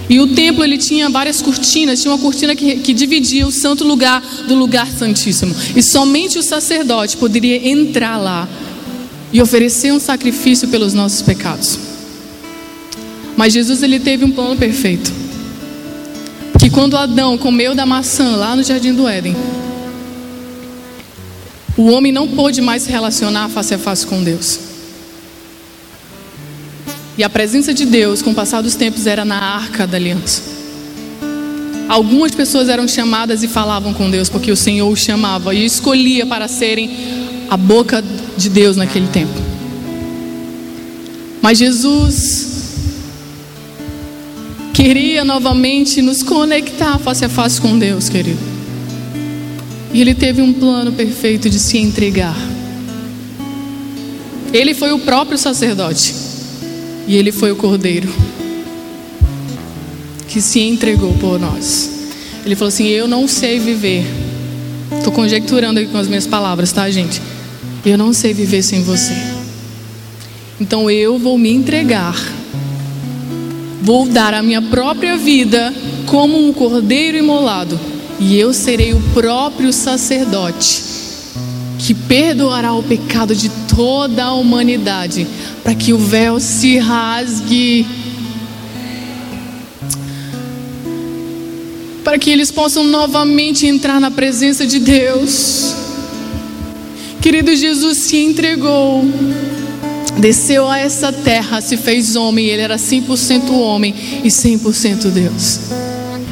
E 0.08 0.20
o 0.20 0.28
templo 0.28 0.64
ele 0.64 0.78
tinha 0.78 1.10
várias 1.10 1.42
cortinas, 1.42 2.00
tinha 2.00 2.14
uma 2.14 2.22
cortina 2.22 2.56
que, 2.56 2.76
que 2.76 2.94
dividia 2.94 3.48
o 3.48 3.52
santo 3.52 3.84
lugar 3.84 4.22
do 4.48 4.54
lugar 4.54 4.86
santíssimo. 4.92 5.56
E 5.76 5.82
somente 5.82 6.38
o 6.38 6.44
sacerdote 6.44 7.18
poderia 7.18 7.68
entrar 7.68 8.18
lá 8.18 8.48
e 9.34 9.42
oferecer 9.42 9.92
um 9.92 10.00
sacrifício 10.00 10.68
pelos 10.68 10.94
nossos 10.94 11.24
pecados. 11.24 11.80
Mas 13.36 13.54
Jesus 13.54 13.82
ele 13.82 14.00
teve 14.00 14.24
um 14.24 14.30
plano 14.30 14.56
perfeito 14.56 15.29
quando 16.70 16.98
Adão 16.98 17.38
comeu 17.38 17.74
da 17.74 17.86
maçã 17.86 18.36
lá 18.36 18.56
no 18.56 18.64
jardim 18.64 18.94
do 18.94 19.08
Éden, 19.08 19.36
o 21.78 21.92
homem 21.92 22.12
não 22.12 22.28
pôde 22.28 22.62
mais 22.62 22.84
se 22.84 22.92
relacionar 22.92 23.50
face 23.50 23.74
a 23.74 23.78
face 23.78 24.06
com 24.06 24.24
Deus. 24.24 24.60
E 27.18 27.24
a 27.24 27.30
presença 27.30 27.74
de 27.74 27.86
Deus, 27.86 28.22
com 28.22 28.32
o 28.32 28.36
passar 28.36 28.62
dos 28.62 28.76
tempos, 28.76 29.08
era 29.08 29.26
na 29.26 29.38
arca 29.38 29.86
da 29.86 29.98
aliança. 29.98 30.42
Algumas 31.88 32.34
pessoas 32.34 32.70
eram 32.70 32.88
chamadas 32.88 33.44
e 33.44 33.48
falavam 33.48 33.94
com 33.94 34.10
Deus, 34.10 34.30
porque 34.30 34.52
o 34.52 34.56
Senhor 34.56 34.90
os 34.90 35.00
chamava 35.00 35.54
e 35.54 35.66
escolhia 35.66 36.26
para 36.26 36.48
serem 36.48 36.90
a 37.50 37.58
boca 37.58 38.04
de 38.38 38.50
Deus 38.50 38.78
naquele 38.78 39.08
tempo. 39.08 39.34
Mas 41.42 41.58
Jesus 41.58 42.49
queria 44.80 45.26
novamente 45.26 46.02
nos 46.02 46.24
conectar 46.24 46.98
face 47.00 47.26
a 47.26 47.30
face 47.30 47.60
com 47.60 47.78
Deus, 47.78 48.08
querido. 48.08 48.40
E 49.94 50.00
ele 50.00 50.16
teve 50.16 50.42
um 50.42 50.54
plano 50.54 50.94
perfeito 50.94 51.50
de 51.50 51.60
se 51.60 51.78
entregar. 51.78 52.38
Ele 54.54 54.74
foi 54.74 54.94
o 54.94 55.00
próprio 55.00 55.38
sacerdote. 55.38 56.16
E 57.06 57.18
ele 57.18 57.34
foi 57.34 57.52
o 57.52 57.58
cordeiro 57.58 58.08
que 60.30 60.40
se 60.40 60.62
entregou 60.62 61.14
por 61.16 61.38
nós. 61.38 61.92
Ele 62.46 62.56
falou 62.56 62.70
assim: 62.70 62.88
Eu 62.88 63.06
não 63.06 63.28
sei 63.28 63.60
viver. 63.60 64.06
Estou 64.98 65.12
conjecturando 65.12 65.82
aqui 65.82 65.90
com 65.92 65.98
as 65.98 66.08
minhas 66.08 66.26
palavras, 66.26 66.72
tá, 66.72 66.90
gente? 66.90 67.22
Eu 67.86 67.98
não 67.98 68.14
sei 68.14 68.34
viver 68.34 68.64
sem 68.64 68.82
você. 68.82 69.14
Então 70.62 70.90
eu 70.90 71.20
vou 71.20 71.38
me 71.38 71.52
entregar 71.52 72.16
Vou 73.82 74.08
dar 74.08 74.34
a 74.34 74.44
minha 74.44 74.62
própria 74.62 75.18
vida 75.18 75.74
como 76.06 76.38
um 76.38 76.52
cordeiro 76.52 77.18
imolado, 77.18 77.80
e 78.20 78.38
eu 78.38 78.54
serei 78.54 78.94
o 78.94 79.02
próprio 79.14 79.72
sacerdote 79.72 80.90
que 81.80 81.94
perdoará 81.94 82.74
o 82.74 82.84
pecado 82.84 83.34
de 83.34 83.50
toda 83.74 84.26
a 84.26 84.34
humanidade, 84.34 85.26
para 85.64 85.74
que 85.74 85.94
o 85.94 85.98
véu 85.98 86.40
se 86.40 86.78
rasgue. 86.78 87.88
Para 92.04 92.20
que 92.20 92.30
eles 92.30 92.52
possam 92.52 92.84
novamente 92.84 93.66
entrar 93.66 94.00
na 94.00 94.12
presença 94.12 94.68
de 94.68 94.80
Deus. 94.80 95.74
Querido 97.22 97.56
Jesus 97.56 98.00
se 98.00 98.18
entregou 98.18 99.04
desceu 100.20 100.68
a 100.68 100.78
essa 100.78 101.12
terra, 101.12 101.62
se 101.62 101.78
fez 101.78 102.16
homem, 102.16 102.48
ele 102.48 102.62
era 102.62 102.76
100% 102.76 103.52
homem 103.52 103.94
e 104.24 104.28
100% 104.28 105.10
Deus. 105.10 105.60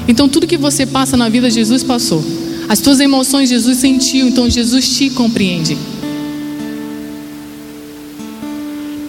Então 0.08 0.28
tudo 0.30 0.48
que 0.48 0.58
você 0.58 0.86
passa 0.86 1.18
na 1.18 1.30
vida, 1.30 1.50
Jesus 1.50 1.84
passou. 1.84 2.24
As 2.70 2.80
tuas 2.80 3.00
emoções, 3.00 3.50
Jesus 3.50 3.78
sentiu, 3.78 4.28
então 4.28 4.50
Jesus 4.50 4.98
te 4.98 5.10
compreende. 5.10 5.78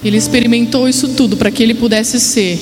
Ele 0.04 0.16
experimentou 0.16 0.88
isso 0.88 1.08
tudo 1.08 1.36
para 1.36 1.50
que 1.50 1.62
ele 1.62 1.74
pudesse 1.74 2.20
ser 2.20 2.58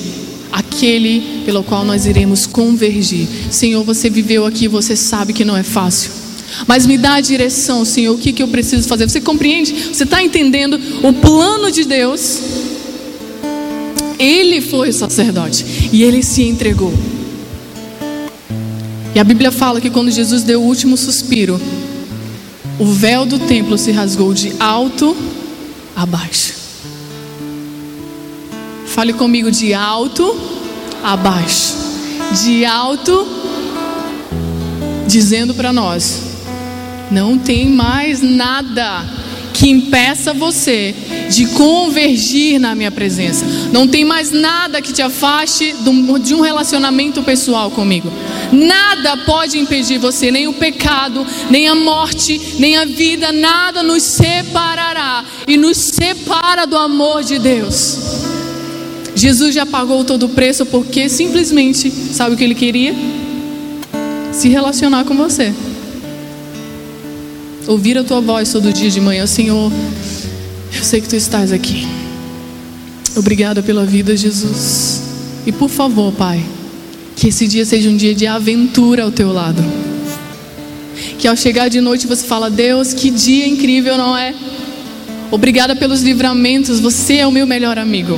aquele 0.51 1.43
pelo 1.45 1.63
qual 1.63 1.85
nós 1.85 2.05
iremos 2.05 2.47
convergir. 2.47 3.27
Senhor, 3.51 3.83
você 3.83 4.09
viveu 4.09 4.45
aqui, 4.45 4.67
você 4.67 4.95
sabe 4.95 5.33
que 5.33 5.45
não 5.45 5.55
é 5.55 5.63
fácil. 5.63 6.26
Mas 6.65 6.85
me 6.85 6.97
dá 6.97 7.15
a 7.15 7.21
direção, 7.21 7.83
Senhor, 7.83 8.15
o 8.15 8.17
que, 8.17 8.31
que 8.31 8.41
eu 8.41 8.47
preciso 8.47 8.87
fazer. 8.87 9.09
Você 9.09 9.21
compreende? 9.21 9.73
Você 9.93 10.03
está 10.03 10.23
entendendo 10.23 10.79
o 11.03 11.13
plano 11.13 11.71
de 11.71 11.83
Deus? 11.83 12.39
Ele 14.17 14.61
foi 14.61 14.89
o 14.89 14.93
sacerdote 14.93 15.89
e 15.91 16.03
ele 16.03 16.23
se 16.23 16.43
entregou. 16.43 16.93
E 19.13 19.19
a 19.19 19.23
Bíblia 19.23 19.51
fala 19.51 19.81
que 19.81 19.89
quando 19.89 20.11
Jesus 20.11 20.43
deu 20.43 20.61
o 20.61 20.65
último 20.65 20.97
suspiro, 20.97 21.59
o 22.79 22.85
véu 22.85 23.25
do 23.25 23.39
templo 23.39 23.77
se 23.77 23.91
rasgou 23.91 24.33
de 24.33 24.53
alto 24.59 25.15
a 25.95 26.05
baixo. 26.05 26.53
Fale 28.85 29.13
comigo 29.13 29.51
de 29.51 29.73
alto 29.73 30.35
a 31.03 31.15
baixo. 31.15 31.75
De 32.43 32.65
alto, 32.65 33.27
dizendo 35.07 35.53
para 35.53 35.71
nós 35.71 36.26
não 37.11 37.37
tem 37.37 37.67
mais 37.67 38.21
nada 38.21 39.05
que 39.53 39.69
impeça 39.69 40.33
você 40.33 40.93
de 41.31 41.47
convergir 41.47 42.59
na 42.59 42.75
minha 42.75 42.91
presença. 42.91 43.43
Não 43.71 43.87
tem 43.87 44.05
mais 44.05 44.31
nada 44.31 44.81
que 44.81 44.93
te 44.93 45.01
afaste 45.01 45.75
de 46.21 46.35
um 46.35 46.41
relacionamento 46.41 47.23
pessoal 47.23 47.71
comigo. 47.71 48.11
Nada 48.51 49.17
pode 49.25 49.57
impedir 49.57 49.97
você, 49.97 50.29
nem 50.29 50.47
o 50.47 50.53
pecado, 50.53 51.25
nem 51.49 51.67
a 51.67 51.73
morte, 51.73 52.39
nem 52.59 52.77
a 52.77 52.85
vida, 52.85 53.31
nada 53.31 53.81
nos 53.81 54.03
separará 54.03 55.25
e 55.47 55.57
nos 55.57 55.77
separa 55.77 56.67
do 56.67 56.77
amor 56.77 57.23
de 57.23 57.39
Deus. 57.39 57.97
Jesus 59.15 59.55
já 59.55 59.65
pagou 59.65 60.03
todo 60.05 60.27
o 60.27 60.29
preço 60.29 60.67
porque 60.67 61.09
simplesmente, 61.09 61.89
sabe 61.89 62.35
o 62.35 62.37
que 62.37 62.43
ele 62.43 62.53
queria? 62.53 62.93
Se 64.31 64.47
relacionar 64.49 65.03
com 65.03 65.15
você. 65.15 65.51
Ouvir 67.67 67.97
a 67.97 68.03
tua 68.03 68.21
voz 68.21 68.49
todo 68.49 68.71
dia 68.71 68.89
de 68.89 69.01
manhã, 69.01 69.27
Senhor. 69.27 69.69
Eu 70.73 70.83
sei 70.83 71.01
que 71.01 71.09
tu 71.09 71.17
estás 71.17 71.51
aqui. 71.51 71.85
Obrigada 73.13 73.61
pela 73.61 73.85
vida, 73.85 74.15
Jesus. 74.15 75.01
E 75.45 75.51
por 75.51 75.69
favor, 75.69 76.13
Pai, 76.13 76.41
que 77.15 77.27
esse 77.27 77.45
dia 77.45 77.65
seja 77.65 77.89
um 77.89 77.97
dia 77.97 78.15
de 78.15 78.25
aventura 78.25 79.03
ao 79.03 79.11
teu 79.11 79.33
lado. 79.33 79.61
Que 81.19 81.27
ao 81.27 81.35
chegar 81.35 81.67
de 81.67 81.81
noite 81.81 82.07
você 82.07 82.25
fala: 82.25 82.49
"Deus, 82.49 82.93
que 82.93 83.09
dia 83.09 83.45
incrível, 83.45 83.97
não 83.97 84.15
é?" 84.15 84.33
Obrigada 85.29 85.75
pelos 85.75 86.01
livramentos, 86.01 86.79
você 86.79 87.17
é 87.17 87.27
o 87.27 87.31
meu 87.31 87.45
melhor 87.45 87.77
amigo. 87.77 88.17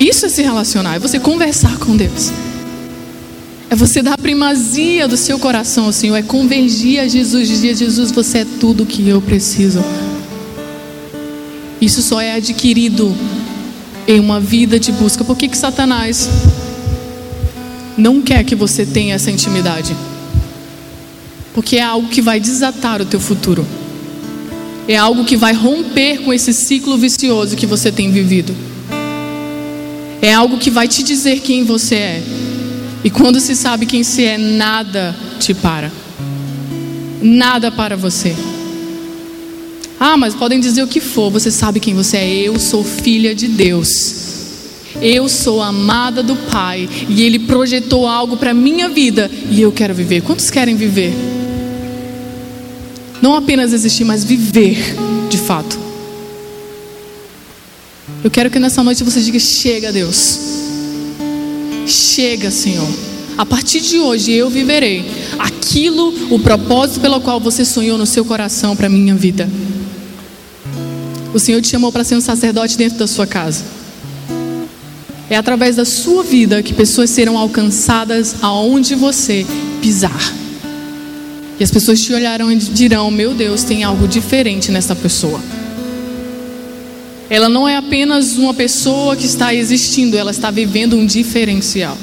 Isso 0.00 0.26
é 0.26 0.28
se 0.28 0.42
relacionar, 0.42 0.96
é 0.96 0.98
você 0.98 1.20
conversar 1.20 1.78
com 1.78 1.96
Deus. 1.96 2.32
É 3.70 3.76
você 3.76 4.02
dar 4.02 4.18
primazia 4.18 5.06
do 5.06 5.16
seu 5.16 5.38
coração 5.38 5.84
ao 5.84 5.92
Senhor, 5.92 6.16
é 6.16 6.22
convergir 6.22 6.98
a 7.00 7.06
Jesus, 7.06 7.46
dizer: 7.46 7.76
Jesus, 7.76 8.10
você 8.10 8.38
é 8.38 8.46
tudo 8.58 8.84
que 8.84 9.08
eu 9.08 9.22
preciso. 9.22 9.80
Isso 11.80 12.02
só 12.02 12.20
é 12.20 12.32
adquirido 12.32 13.16
em 14.08 14.18
uma 14.18 14.40
vida 14.40 14.78
de 14.80 14.90
busca. 14.90 15.22
Por 15.22 15.36
que, 15.36 15.46
que 15.46 15.56
Satanás 15.56 16.28
não 17.96 18.20
quer 18.20 18.42
que 18.42 18.56
você 18.56 18.84
tenha 18.84 19.14
essa 19.14 19.30
intimidade? 19.30 19.94
Porque 21.54 21.76
é 21.76 21.82
algo 21.82 22.08
que 22.08 22.20
vai 22.20 22.40
desatar 22.40 23.00
o 23.00 23.04
teu 23.04 23.20
futuro. 23.20 23.64
É 24.88 24.96
algo 24.96 25.24
que 25.24 25.36
vai 25.36 25.52
romper 25.52 26.22
com 26.22 26.32
esse 26.32 26.52
ciclo 26.52 26.98
vicioso 26.98 27.54
que 27.54 27.66
você 27.66 27.92
tem 27.92 28.10
vivido. 28.10 28.52
É 30.20 30.34
algo 30.34 30.58
que 30.58 30.70
vai 30.70 30.88
te 30.88 31.04
dizer 31.04 31.38
quem 31.38 31.62
você 31.64 31.94
é. 31.94 32.22
E 33.02 33.10
quando 33.10 33.40
se 33.40 33.56
sabe 33.56 33.86
quem 33.86 34.02
se 34.02 34.24
é, 34.24 34.36
nada 34.36 35.16
te 35.38 35.54
para. 35.54 35.90
Nada 37.22 37.70
para 37.70 37.96
você. 37.96 38.36
Ah, 39.98 40.16
mas 40.16 40.34
podem 40.34 40.60
dizer 40.60 40.82
o 40.82 40.88
que 40.88 41.00
for, 41.00 41.30
você 41.30 41.50
sabe 41.50 41.80
quem 41.80 41.94
você 41.94 42.16
é. 42.16 42.34
Eu 42.42 42.58
sou 42.58 42.84
filha 42.84 43.34
de 43.34 43.48
Deus. 43.48 44.28
Eu 45.00 45.28
sou 45.28 45.62
amada 45.62 46.22
do 46.22 46.36
Pai 46.36 46.88
e 47.08 47.22
Ele 47.22 47.38
projetou 47.38 48.06
algo 48.06 48.36
para 48.36 48.52
minha 48.52 48.88
vida 48.88 49.30
e 49.50 49.60
eu 49.60 49.72
quero 49.72 49.94
viver. 49.94 50.22
Quantos 50.22 50.50
querem 50.50 50.76
viver? 50.76 51.14
Não 53.22 53.34
apenas 53.34 53.72
existir, 53.72 54.04
mas 54.04 54.24
viver 54.24 54.78
de 55.28 55.38
fato. 55.38 55.78
Eu 58.22 58.30
quero 58.30 58.50
que 58.50 58.58
nessa 58.58 58.82
noite 58.82 59.04
você 59.04 59.20
diga: 59.20 59.38
chega, 59.38 59.92
Deus. 59.92 60.59
Chega, 61.90 62.50
Senhor. 62.52 62.88
A 63.36 63.44
partir 63.44 63.80
de 63.80 63.98
hoje 63.98 64.30
eu 64.32 64.48
viverei 64.48 65.04
aquilo, 65.38 66.14
o 66.32 66.38
propósito 66.38 67.00
pelo 67.00 67.20
qual 67.20 67.40
você 67.40 67.64
sonhou 67.64 67.98
no 67.98 68.06
seu 68.06 68.24
coração 68.24 68.76
para 68.76 68.88
minha 68.88 69.14
vida. 69.14 69.48
O 71.34 71.38
Senhor 71.38 71.60
te 71.60 71.68
chamou 71.68 71.90
para 71.90 72.04
ser 72.04 72.14
um 72.14 72.20
sacerdote 72.20 72.76
dentro 72.76 72.98
da 72.98 73.06
sua 73.06 73.26
casa. 73.26 73.64
É 75.28 75.36
através 75.36 75.76
da 75.76 75.84
sua 75.84 76.22
vida 76.22 76.62
que 76.62 76.74
pessoas 76.74 77.10
serão 77.10 77.36
alcançadas 77.36 78.36
aonde 78.40 78.94
você 78.94 79.44
pisar. 79.80 80.34
E 81.58 81.64
as 81.64 81.70
pessoas 81.70 82.00
te 82.00 82.12
olharão 82.12 82.52
e 82.52 82.56
dirão: 82.56 83.10
Meu 83.10 83.34
Deus, 83.34 83.64
tem 83.64 83.84
algo 83.84 84.06
diferente 84.06 84.70
nessa 84.70 84.94
pessoa. 84.94 85.40
Ela 87.30 87.48
não 87.48 87.68
é 87.68 87.76
apenas 87.76 88.36
uma 88.36 88.52
pessoa 88.52 89.14
que 89.14 89.24
está 89.24 89.54
existindo, 89.54 90.18
ela 90.18 90.32
está 90.32 90.50
vivendo 90.50 90.96
um 90.96 91.06
diferencial. 91.06 91.96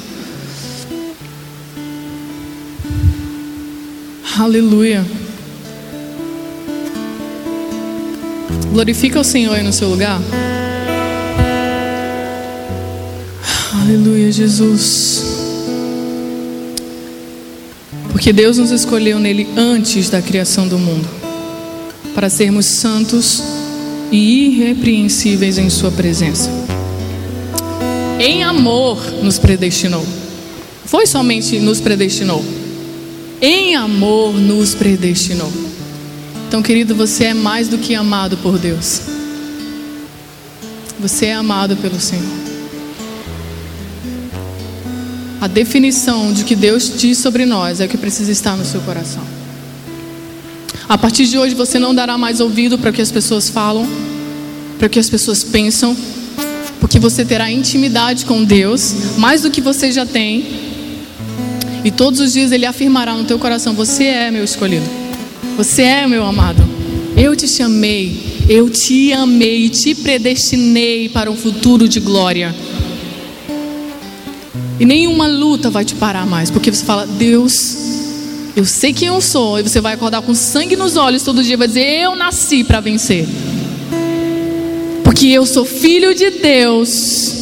Aleluia. 4.38 5.04
Glorifica 8.72 9.20
o 9.20 9.24
Senhor 9.24 9.54
aí 9.54 9.62
no 9.62 9.72
seu 9.72 9.90
lugar. 9.90 10.18
Aleluia, 13.82 14.32
Jesus. 14.32 15.24
Porque 18.10 18.32
Deus 18.32 18.56
nos 18.56 18.70
escolheu 18.70 19.18
nele 19.18 19.46
antes 19.58 20.08
da 20.08 20.22
criação 20.22 20.66
do 20.66 20.78
mundo, 20.78 21.06
para 22.14 22.30
sermos 22.30 22.64
santos 22.64 23.57
e 24.10 24.46
irrepreensíveis 24.46 25.58
em 25.58 25.68
Sua 25.70 25.90
presença. 25.90 26.50
Em 28.18 28.42
amor 28.42 29.00
nos 29.22 29.38
predestinou. 29.38 30.04
Foi 30.84 31.06
somente 31.06 31.58
nos 31.60 31.80
predestinou. 31.80 32.44
Em 33.40 33.76
amor 33.76 34.34
nos 34.34 34.74
predestinou. 34.74 35.52
Então, 36.48 36.62
querido, 36.62 36.94
você 36.94 37.24
é 37.24 37.34
mais 37.34 37.68
do 37.68 37.78
que 37.78 37.94
amado 37.94 38.36
por 38.38 38.58
Deus. 38.58 39.02
Você 40.98 41.26
é 41.26 41.34
amado 41.34 41.76
pelo 41.76 42.00
Senhor. 42.00 42.24
A 45.40 45.46
definição 45.46 46.32
de 46.32 46.42
que 46.42 46.56
Deus 46.56 46.92
diz 46.98 47.18
sobre 47.18 47.46
nós 47.46 47.80
é 47.80 47.84
o 47.84 47.88
que 47.88 47.96
precisa 47.96 48.32
estar 48.32 48.56
no 48.56 48.64
seu 48.64 48.80
coração. 48.80 49.37
A 50.88 50.96
partir 50.96 51.26
de 51.26 51.36
hoje 51.36 51.54
você 51.54 51.78
não 51.78 51.94
dará 51.94 52.16
mais 52.16 52.40
ouvido 52.40 52.78
para 52.78 52.88
o 52.88 52.92
que 52.92 53.02
as 53.02 53.12
pessoas 53.12 53.50
falam, 53.50 53.86
para 54.78 54.86
o 54.86 54.90
que 54.90 54.98
as 54.98 55.10
pessoas 55.10 55.44
pensam, 55.44 55.94
porque 56.80 56.98
você 56.98 57.26
terá 57.26 57.50
intimidade 57.50 58.24
com 58.24 58.42
Deus, 58.42 58.94
mais 59.18 59.42
do 59.42 59.50
que 59.50 59.60
você 59.60 59.92
já 59.92 60.06
tem. 60.06 60.46
E 61.84 61.90
todos 61.90 62.20
os 62.20 62.32
dias 62.32 62.52
Ele 62.52 62.64
afirmará 62.64 63.12
no 63.12 63.24
teu 63.24 63.38
coração: 63.38 63.74
Você 63.74 64.04
é 64.04 64.30
meu 64.30 64.42
escolhido, 64.42 64.86
você 65.58 65.82
é 65.82 66.06
meu 66.06 66.24
amado. 66.24 66.66
Eu 67.14 67.36
te 67.36 67.46
chamei, 67.46 68.46
eu 68.48 68.70
te 68.70 69.12
amei 69.12 69.68
te 69.68 69.94
predestinei 69.94 71.10
para 71.10 71.30
um 71.30 71.36
futuro 71.36 71.86
de 71.86 72.00
glória. 72.00 72.54
E 74.80 74.86
nenhuma 74.86 75.26
luta 75.26 75.68
vai 75.68 75.84
te 75.84 75.94
parar 75.96 76.24
mais, 76.24 76.50
porque 76.50 76.72
você 76.72 76.82
fala: 76.82 77.06
Deus, 77.06 78.07
eu 78.58 78.64
sei 78.64 78.92
quem 78.92 79.06
eu 79.06 79.20
sou. 79.20 79.58
E 79.60 79.62
você 79.62 79.80
vai 79.80 79.94
acordar 79.94 80.20
com 80.20 80.34
sangue 80.34 80.74
nos 80.74 80.96
olhos 80.96 81.22
todo 81.22 81.44
dia. 81.44 81.56
Vai 81.56 81.68
dizer: 81.68 82.02
Eu 82.02 82.16
nasci 82.16 82.64
para 82.64 82.80
vencer. 82.80 83.24
Porque 85.04 85.28
eu 85.28 85.46
sou 85.46 85.64
filho 85.64 86.12
de 86.12 86.30
Deus. 86.30 87.38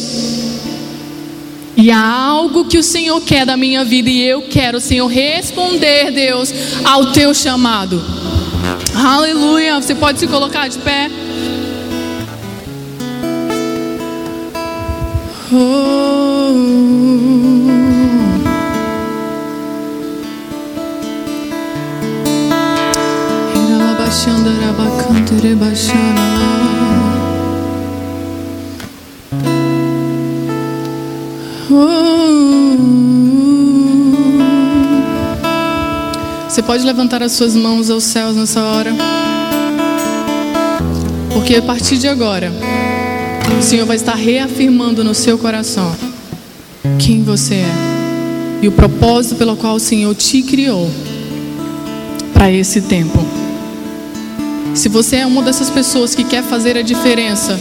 E 1.75 1.89
há 1.91 2.07
algo 2.07 2.65
que 2.65 2.77
o 2.77 2.83
Senhor 2.83 3.19
quer 3.21 3.47
da 3.47 3.57
minha 3.57 3.83
vida. 3.83 4.09
E 4.09 4.21
eu 4.23 4.43
quero, 4.43 4.79
Senhor, 4.79 5.07
responder, 5.07 6.11
Deus, 6.11 6.53
ao 6.83 7.11
teu 7.11 7.33
chamado. 7.33 7.99
Aleluia. 8.95 9.81
Você 9.81 9.95
pode 9.95 10.19
se 10.19 10.27
colocar 10.27 10.67
de 10.67 10.77
pé. 10.77 11.09
Oh. 15.51 17.26
Você 36.47 36.63
pode 36.63 36.85
levantar 36.85 37.21
as 37.21 37.33
suas 37.33 37.53
mãos 37.53 37.89
aos 37.89 38.05
céus 38.05 38.35
nessa 38.37 38.63
hora. 38.63 38.95
Porque 41.33 41.57
a 41.57 41.61
partir 41.61 41.97
de 41.97 42.07
agora, 42.07 42.49
o 43.59 43.61
Senhor 43.61 43.85
vai 43.85 43.97
estar 43.97 44.15
reafirmando 44.15 45.03
no 45.03 45.13
seu 45.13 45.37
coração 45.37 45.93
quem 46.97 47.23
você 47.23 47.55
é 47.55 47.71
e 48.61 48.69
o 48.69 48.71
propósito 48.71 49.35
pelo 49.35 49.57
qual 49.57 49.75
o 49.75 49.79
Senhor 49.79 50.15
te 50.15 50.41
criou 50.43 50.89
para 52.33 52.49
esse 52.49 52.79
tempo. 52.81 53.26
Se 54.77 54.89
você 54.89 55.17
é 55.17 55.25
uma 55.25 55.41
dessas 55.41 55.71
pessoas 55.71 56.13
que 56.13 56.23
quer 56.23 56.43
fazer 56.43 56.77
a 56.77 56.83
diferença 56.83 57.59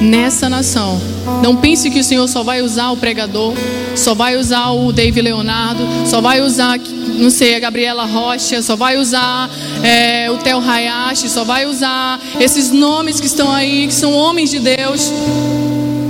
nessa 0.00 0.48
nação, 0.48 1.00
não 1.42 1.56
pense 1.56 1.90
que 1.90 1.98
o 1.98 2.04
Senhor 2.04 2.28
só 2.28 2.44
vai 2.44 2.62
usar 2.62 2.90
o 2.90 2.96
pregador, 2.96 3.54
só 3.96 4.14
vai 4.14 4.36
usar 4.36 4.70
o 4.70 4.92
David 4.92 5.22
Leonardo, 5.22 5.82
só 6.06 6.20
vai 6.20 6.40
usar, 6.40 6.78
não 7.18 7.28
sei, 7.28 7.56
a 7.56 7.58
Gabriela 7.58 8.04
Rocha, 8.04 8.62
só 8.62 8.76
vai 8.76 8.96
usar 8.96 9.50
é, 9.82 10.30
o 10.30 10.36
Theo 10.36 10.60
Hayashi, 10.60 11.28
só 11.28 11.42
vai 11.42 11.66
usar 11.66 12.20
esses 12.38 12.70
nomes 12.70 13.18
que 13.18 13.26
estão 13.26 13.50
aí, 13.50 13.88
que 13.88 13.94
são 13.94 14.12
homens 14.12 14.48
de 14.48 14.60
Deus. 14.60 15.12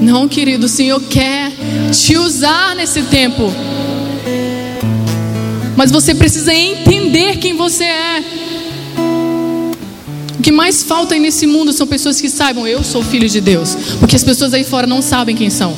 Não, 0.03 0.29
querido, 0.29 0.67
o 0.67 0.69
Senhor 0.69 1.01
quer 1.05 1.51
te 1.91 2.19
usar 2.19 2.77
nesse 2.77 3.01
tempo. 3.05 3.51
Mas 5.75 5.91
você 5.91 6.15
precisa 6.15 6.53
entender 6.53 7.39
quem 7.39 7.57
você 7.57 7.85
é. 7.85 8.38
O 10.39 10.43
que 10.43 10.53
mais 10.53 10.83
falta 10.83 11.15
aí 11.15 11.21
nesse 11.21 11.47
mundo 11.47 11.73
são 11.73 11.87
pessoas 11.87 12.21
que 12.21 12.29
saibam, 12.29 12.67
eu 12.67 12.85
sou 12.85 13.03
filho 13.03 13.29
de 13.29 13.41
Deus. 13.41 13.77
Porque 13.99 14.15
as 14.15 14.23
pessoas 14.23 14.55
aí 14.55 14.63
fora 14.63 14.87
não 14.87 15.03
sabem 15.03 15.35
quem 15.35 15.51
são. 15.51 15.77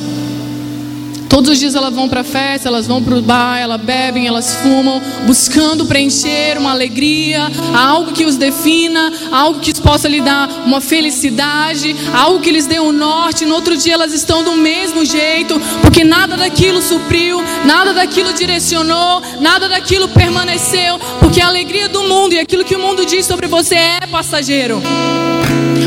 Todos 1.31 1.49
os 1.49 1.59
dias 1.59 1.75
elas 1.75 1.95
vão 1.95 2.09
para 2.09 2.19
a 2.19 2.23
festa, 2.25 2.67
elas 2.67 2.85
vão 2.85 3.01
para 3.01 3.15
o 3.15 3.21
bar, 3.21 3.57
elas 3.57 3.79
bebem, 3.79 4.27
elas 4.27 4.53
fumam, 4.55 5.01
buscando 5.25 5.85
preencher 5.85 6.57
uma 6.57 6.71
alegria, 6.71 7.49
algo 7.73 8.11
que 8.11 8.25
os 8.25 8.35
defina, 8.35 9.09
algo 9.31 9.61
que 9.61 9.73
possa 9.79 10.09
lhe 10.09 10.19
dar 10.19 10.49
uma 10.65 10.81
felicidade, 10.81 11.95
algo 12.13 12.41
que 12.41 12.51
lhes 12.51 12.67
dê 12.67 12.81
um 12.81 12.91
norte. 12.91 13.45
No 13.45 13.55
outro 13.55 13.77
dia 13.77 13.93
elas 13.93 14.11
estão 14.11 14.43
do 14.43 14.57
mesmo 14.57 15.05
jeito, 15.05 15.57
porque 15.81 16.03
nada 16.03 16.35
daquilo 16.35 16.81
supriu, 16.81 17.41
nada 17.63 17.93
daquilo 17.93 18.33
direcionou, 18.33 19.21
nada 19.39 19.69
daquilo 19.69 20.09
permaneceu, 20.09 20.99
porque 21.31 21.39
a 21.39 21.47
alegria 21.47 21.87
do 21.87 22.03
mundo 22.03 22.33
e 22.33 22.39
aquilo 22.39 22.65
que 22.65 22.75
o 22.75 22.79
mundo 22.79 23.05
diz 23.05 23.25
sobre 23.25 23.47
você 23.47 23.73
é 23.75 24.05
passageiro. 24.05 24.83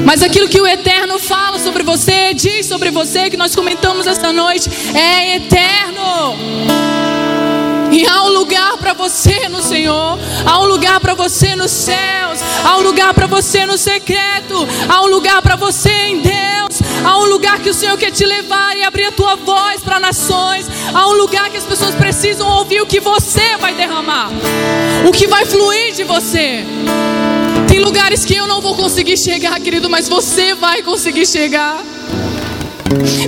Mas 0.02 0.22
aquilo 0.22 0.48
que 0.48 0.58
o 0.58 0.66
Eterno 0.66 1.18
fala 1.18 1.58
sobre 1.58 1.82
você, 1.82 2.32
diz 2.32 2.64
sobre 2.64 2.90
você, 2.90 3.28
que 3.28 3.36
nós 3.36 3.54
comentamos 3.54 4.06
esta 4.06 4.32
noite, 4.32 4.70
é 4.94 5.36
eterno. 5.36 6.34
E 7.92 8.06
há 8.06 8.24
um 8.24 8.30
lugar 8.30 8.78
para 8.78 8.94
você 8.94 9.46
no 9.50 9.60
Senhor, 9.60 10.18
há 10.46 10.60
um 10.60 10.64
lugar 10.64 10.98
para 10.98 11.12
você 11.12 11.54
nos 11.54 11.70
céus, 11.70 12.40
há 12.64 12.78
um 12.78 12.80
lugar 12.80 13.12
para 13.12 13.26
você 13.26 13.66
no 13.66 13.76
secreto, 13.76 14.66
há 14.88 15.02
um 15.02 15.08
lugar 15.08 15.42
para 15.42 15.56
você 15.56 15.90
em 15.90 16.20
Deus, 16.22 16.33
há 17.04 17.18
um 17.18 17.26
lugar 17.26 17.60
que 17.60 17.70
o 17.70 17.74
Senhor 17.74 17.96
quer 17.96 18.10
te 18.10 18.24
levar 18.24 18.76
e 18.76 18.82
abrir 18.82 19.04
a 19.04 19.12
tua 19.12 19.36
voz 19.36 19.82
para 19.82 20.00
nações, 20.00 20.66
há 20.92 21.06
um 21.08 21.12
lugar 21.12 21.50
que 21.50 21.56
as 21.56 21.64
pessoas 21.64 21.94
precisam 21.94 22.48
ouvir 22.48 22.80
o 22.80 22.86
que 22.86 23.00
você 23.00 23.56
vai 23.58 23.74
derramar, 23.74 24.30
o 25.06 25.12
que 25.12 25.26
vai 25.26 25.44
fluir 25.44 25.92
de 25.94 26.04
você. 26.04 26.64
Tem 27.68 27.80
lugares 27.80 28.24
que 28.24 28.34
eu 28.34 28.46
não 28.46 28.60
vou 28.60 28.74
conseguir 28.76 29.16
chegar, 29.16 29.58
querido, 29.60 29.90
mas 29.90 30.08
você 30.08 30.54
vai 30.54 30.82
conseguir 30.82 31.26
chegar. 31.26 31.82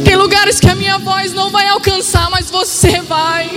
Tem 0.04 0.16
lugares 0.16 0.60
que 0.60 0.68
a 0.68 0.74
minha 0.74 0.98
voz 0.98 1.32
não 1.32 1.50
vai 1.50 1.66
alcançar, 1.68 2.30
mas 2.30 2.50
você 2.50 3.00
vai. 3.00 3.50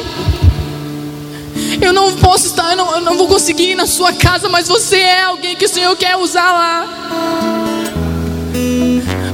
Eu 1.81 1.93
não 1.93 2.15
posso 2.15 2.47
estar, 2.47 2.71
eu 2.71 2.75
não, 2.75 2.95
eu 2.95 3.01
não 3.01 3.17
vou 3.17 3.27
conseguir 3.27 3.71
ir 3.71 3.75
na 3.75 3.85
sua 3.85 4.11
casa, 4.13 4.49
mas 4.49 4.67
você 4.67 4.97
é 4.97 5.23
alguém 5.23 5.55
que 5.55 5.65
o 5.65 5.69
Senhor 5.69 5.95
quer 5.95 6.15
usar 6.15 6.51
lá. 6.51 6.87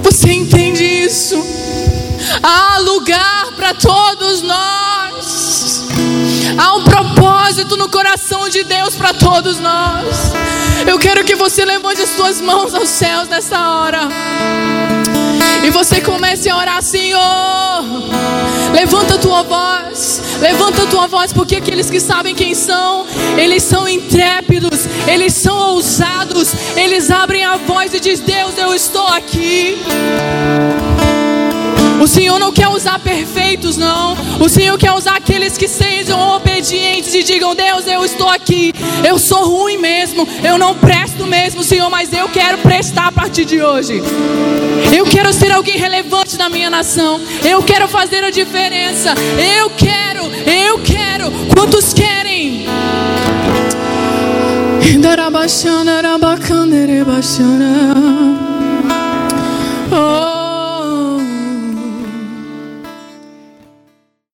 Você 0.06 0.32
entende 0.32 0.84
isso? 0.84 1.36
Há 2.44 2.78
lugar 2.78 3.54
para 3.56 3.74
todos 3.74 4.44
nós. 4.44 5.84
Há 6.56 6.76
um 6.76 6.84
propósito 6.84 7.76
no 7.76 7.90
coração 7.90 8.48
de 8.48 8.64
Deus 8.64 8.94
para 8.96 9.16
todos 9.16 9.60
nós. 9.60 10.32
Eu 10.86 11.00
quero 11.00 11.24
que 11.24 11.36
você 11.36 11.66
levante 11.66 12.04
as 12.04 12.10
suas 12.12 12.40
mãos 12.40 12.76
aos 12.76 12.88
céus 12.88 13.28
nessa 13.28 13.60
hora. 13.68 14.08
E 15.64 15.72
você 15.72 16.00
comece 16.00 16.52
a 16.52 16.56
orar, 16.56 16.84
Senhor. 16.84 17.84
Levanta 18.74 19.16
a 19.16 19.18
tua 19.18 19.44
voz. 19.44 20.22
Levanta 20.40 20.84
a 20.84 20.86
tua 20.88 21.08
voz, 21.08 21.32
porque 21.32 21.56
aqueles 21.56 21.90
que 21.90 22.00
sabem 22.00 22.36
quem 22.36 22.54
são, 22.54 23.06
eles 23.38 23.64
são 23.64 23.88
intrépidos, 23.88 24.86
eles 25.08 25.34
são 25.34 25.58
ousados, 25.74 26.54
eles 26.76 27.10
abrem 27.10 27.44
a 27.44 27.58
voz 27.58 27.94
e 27.94 28.00
diz: 28.00 28.20
Deus, 28.20 28.58
eu 28.58 28.74
estou 28.74 29.08
aqui. 29.08 29.78
O 32.06 32.08
Senhor 32.08 32.38
não 32.38 32.52
quer 32.52 32.68
usar 32.68 33.00
perfeitos, 33.00 33.78
não. 33.78 34.16
O 34.40 34.48
Senhor 34.48 34.78
quer 34.78 34.92
usar 34.92 35.16
aqueles 35.16 35.58
que 35.58 35.68
sejam 35.68 36.36
obedientes 36.36 37.16
e 37.16 37.24
digam: 37.24 37.56
Deus, 37.56 37.88
eu 37.88 38.06
estou 38.06 38.30
aqui. 38.30 38.76
Eu 39.04 39.18
sou 39.18 39.50
ruim 39.50 39.78
mesmo. 39.78 40.28
Eu 40.44 40.56
não 40.56 40.76
presto 40.76 41.26
mesmo, 41.26 41.64
Senhor, 41.64 41.90
mas 41.90 42.14
eu 42.14 42.30
quero 42.30 42.60
prestar 42.60 43.08
a 43.08 43.12
partir 43.12 43.44
de 43.44 43.60
hoje. 43.60 44.04
Eu 44.96 45.04
quero 45.08 45.34
ser 45.34 45.52
alguém 45.52 45.80
relevante 45.80 46.38
na 46.38 46.48
minha 46.48 46.70
nação. 46.70 47.20
Eu 47.44 47.64
quero 47.64 47.88
fazer 47.88 48.24
a 48.24 48.30
diferença. 48.30 49.16
Eu 49.58 49.72
quero, 49.72 50.26
eu 50.48 50.78
quero. 50.84 51.32
Quantos 51.56 51.92
querem? 51.92 52.68
Darabachana, 55.02 56.04
darabacana, 56.04 56.86
darabachana. 56.86 58.35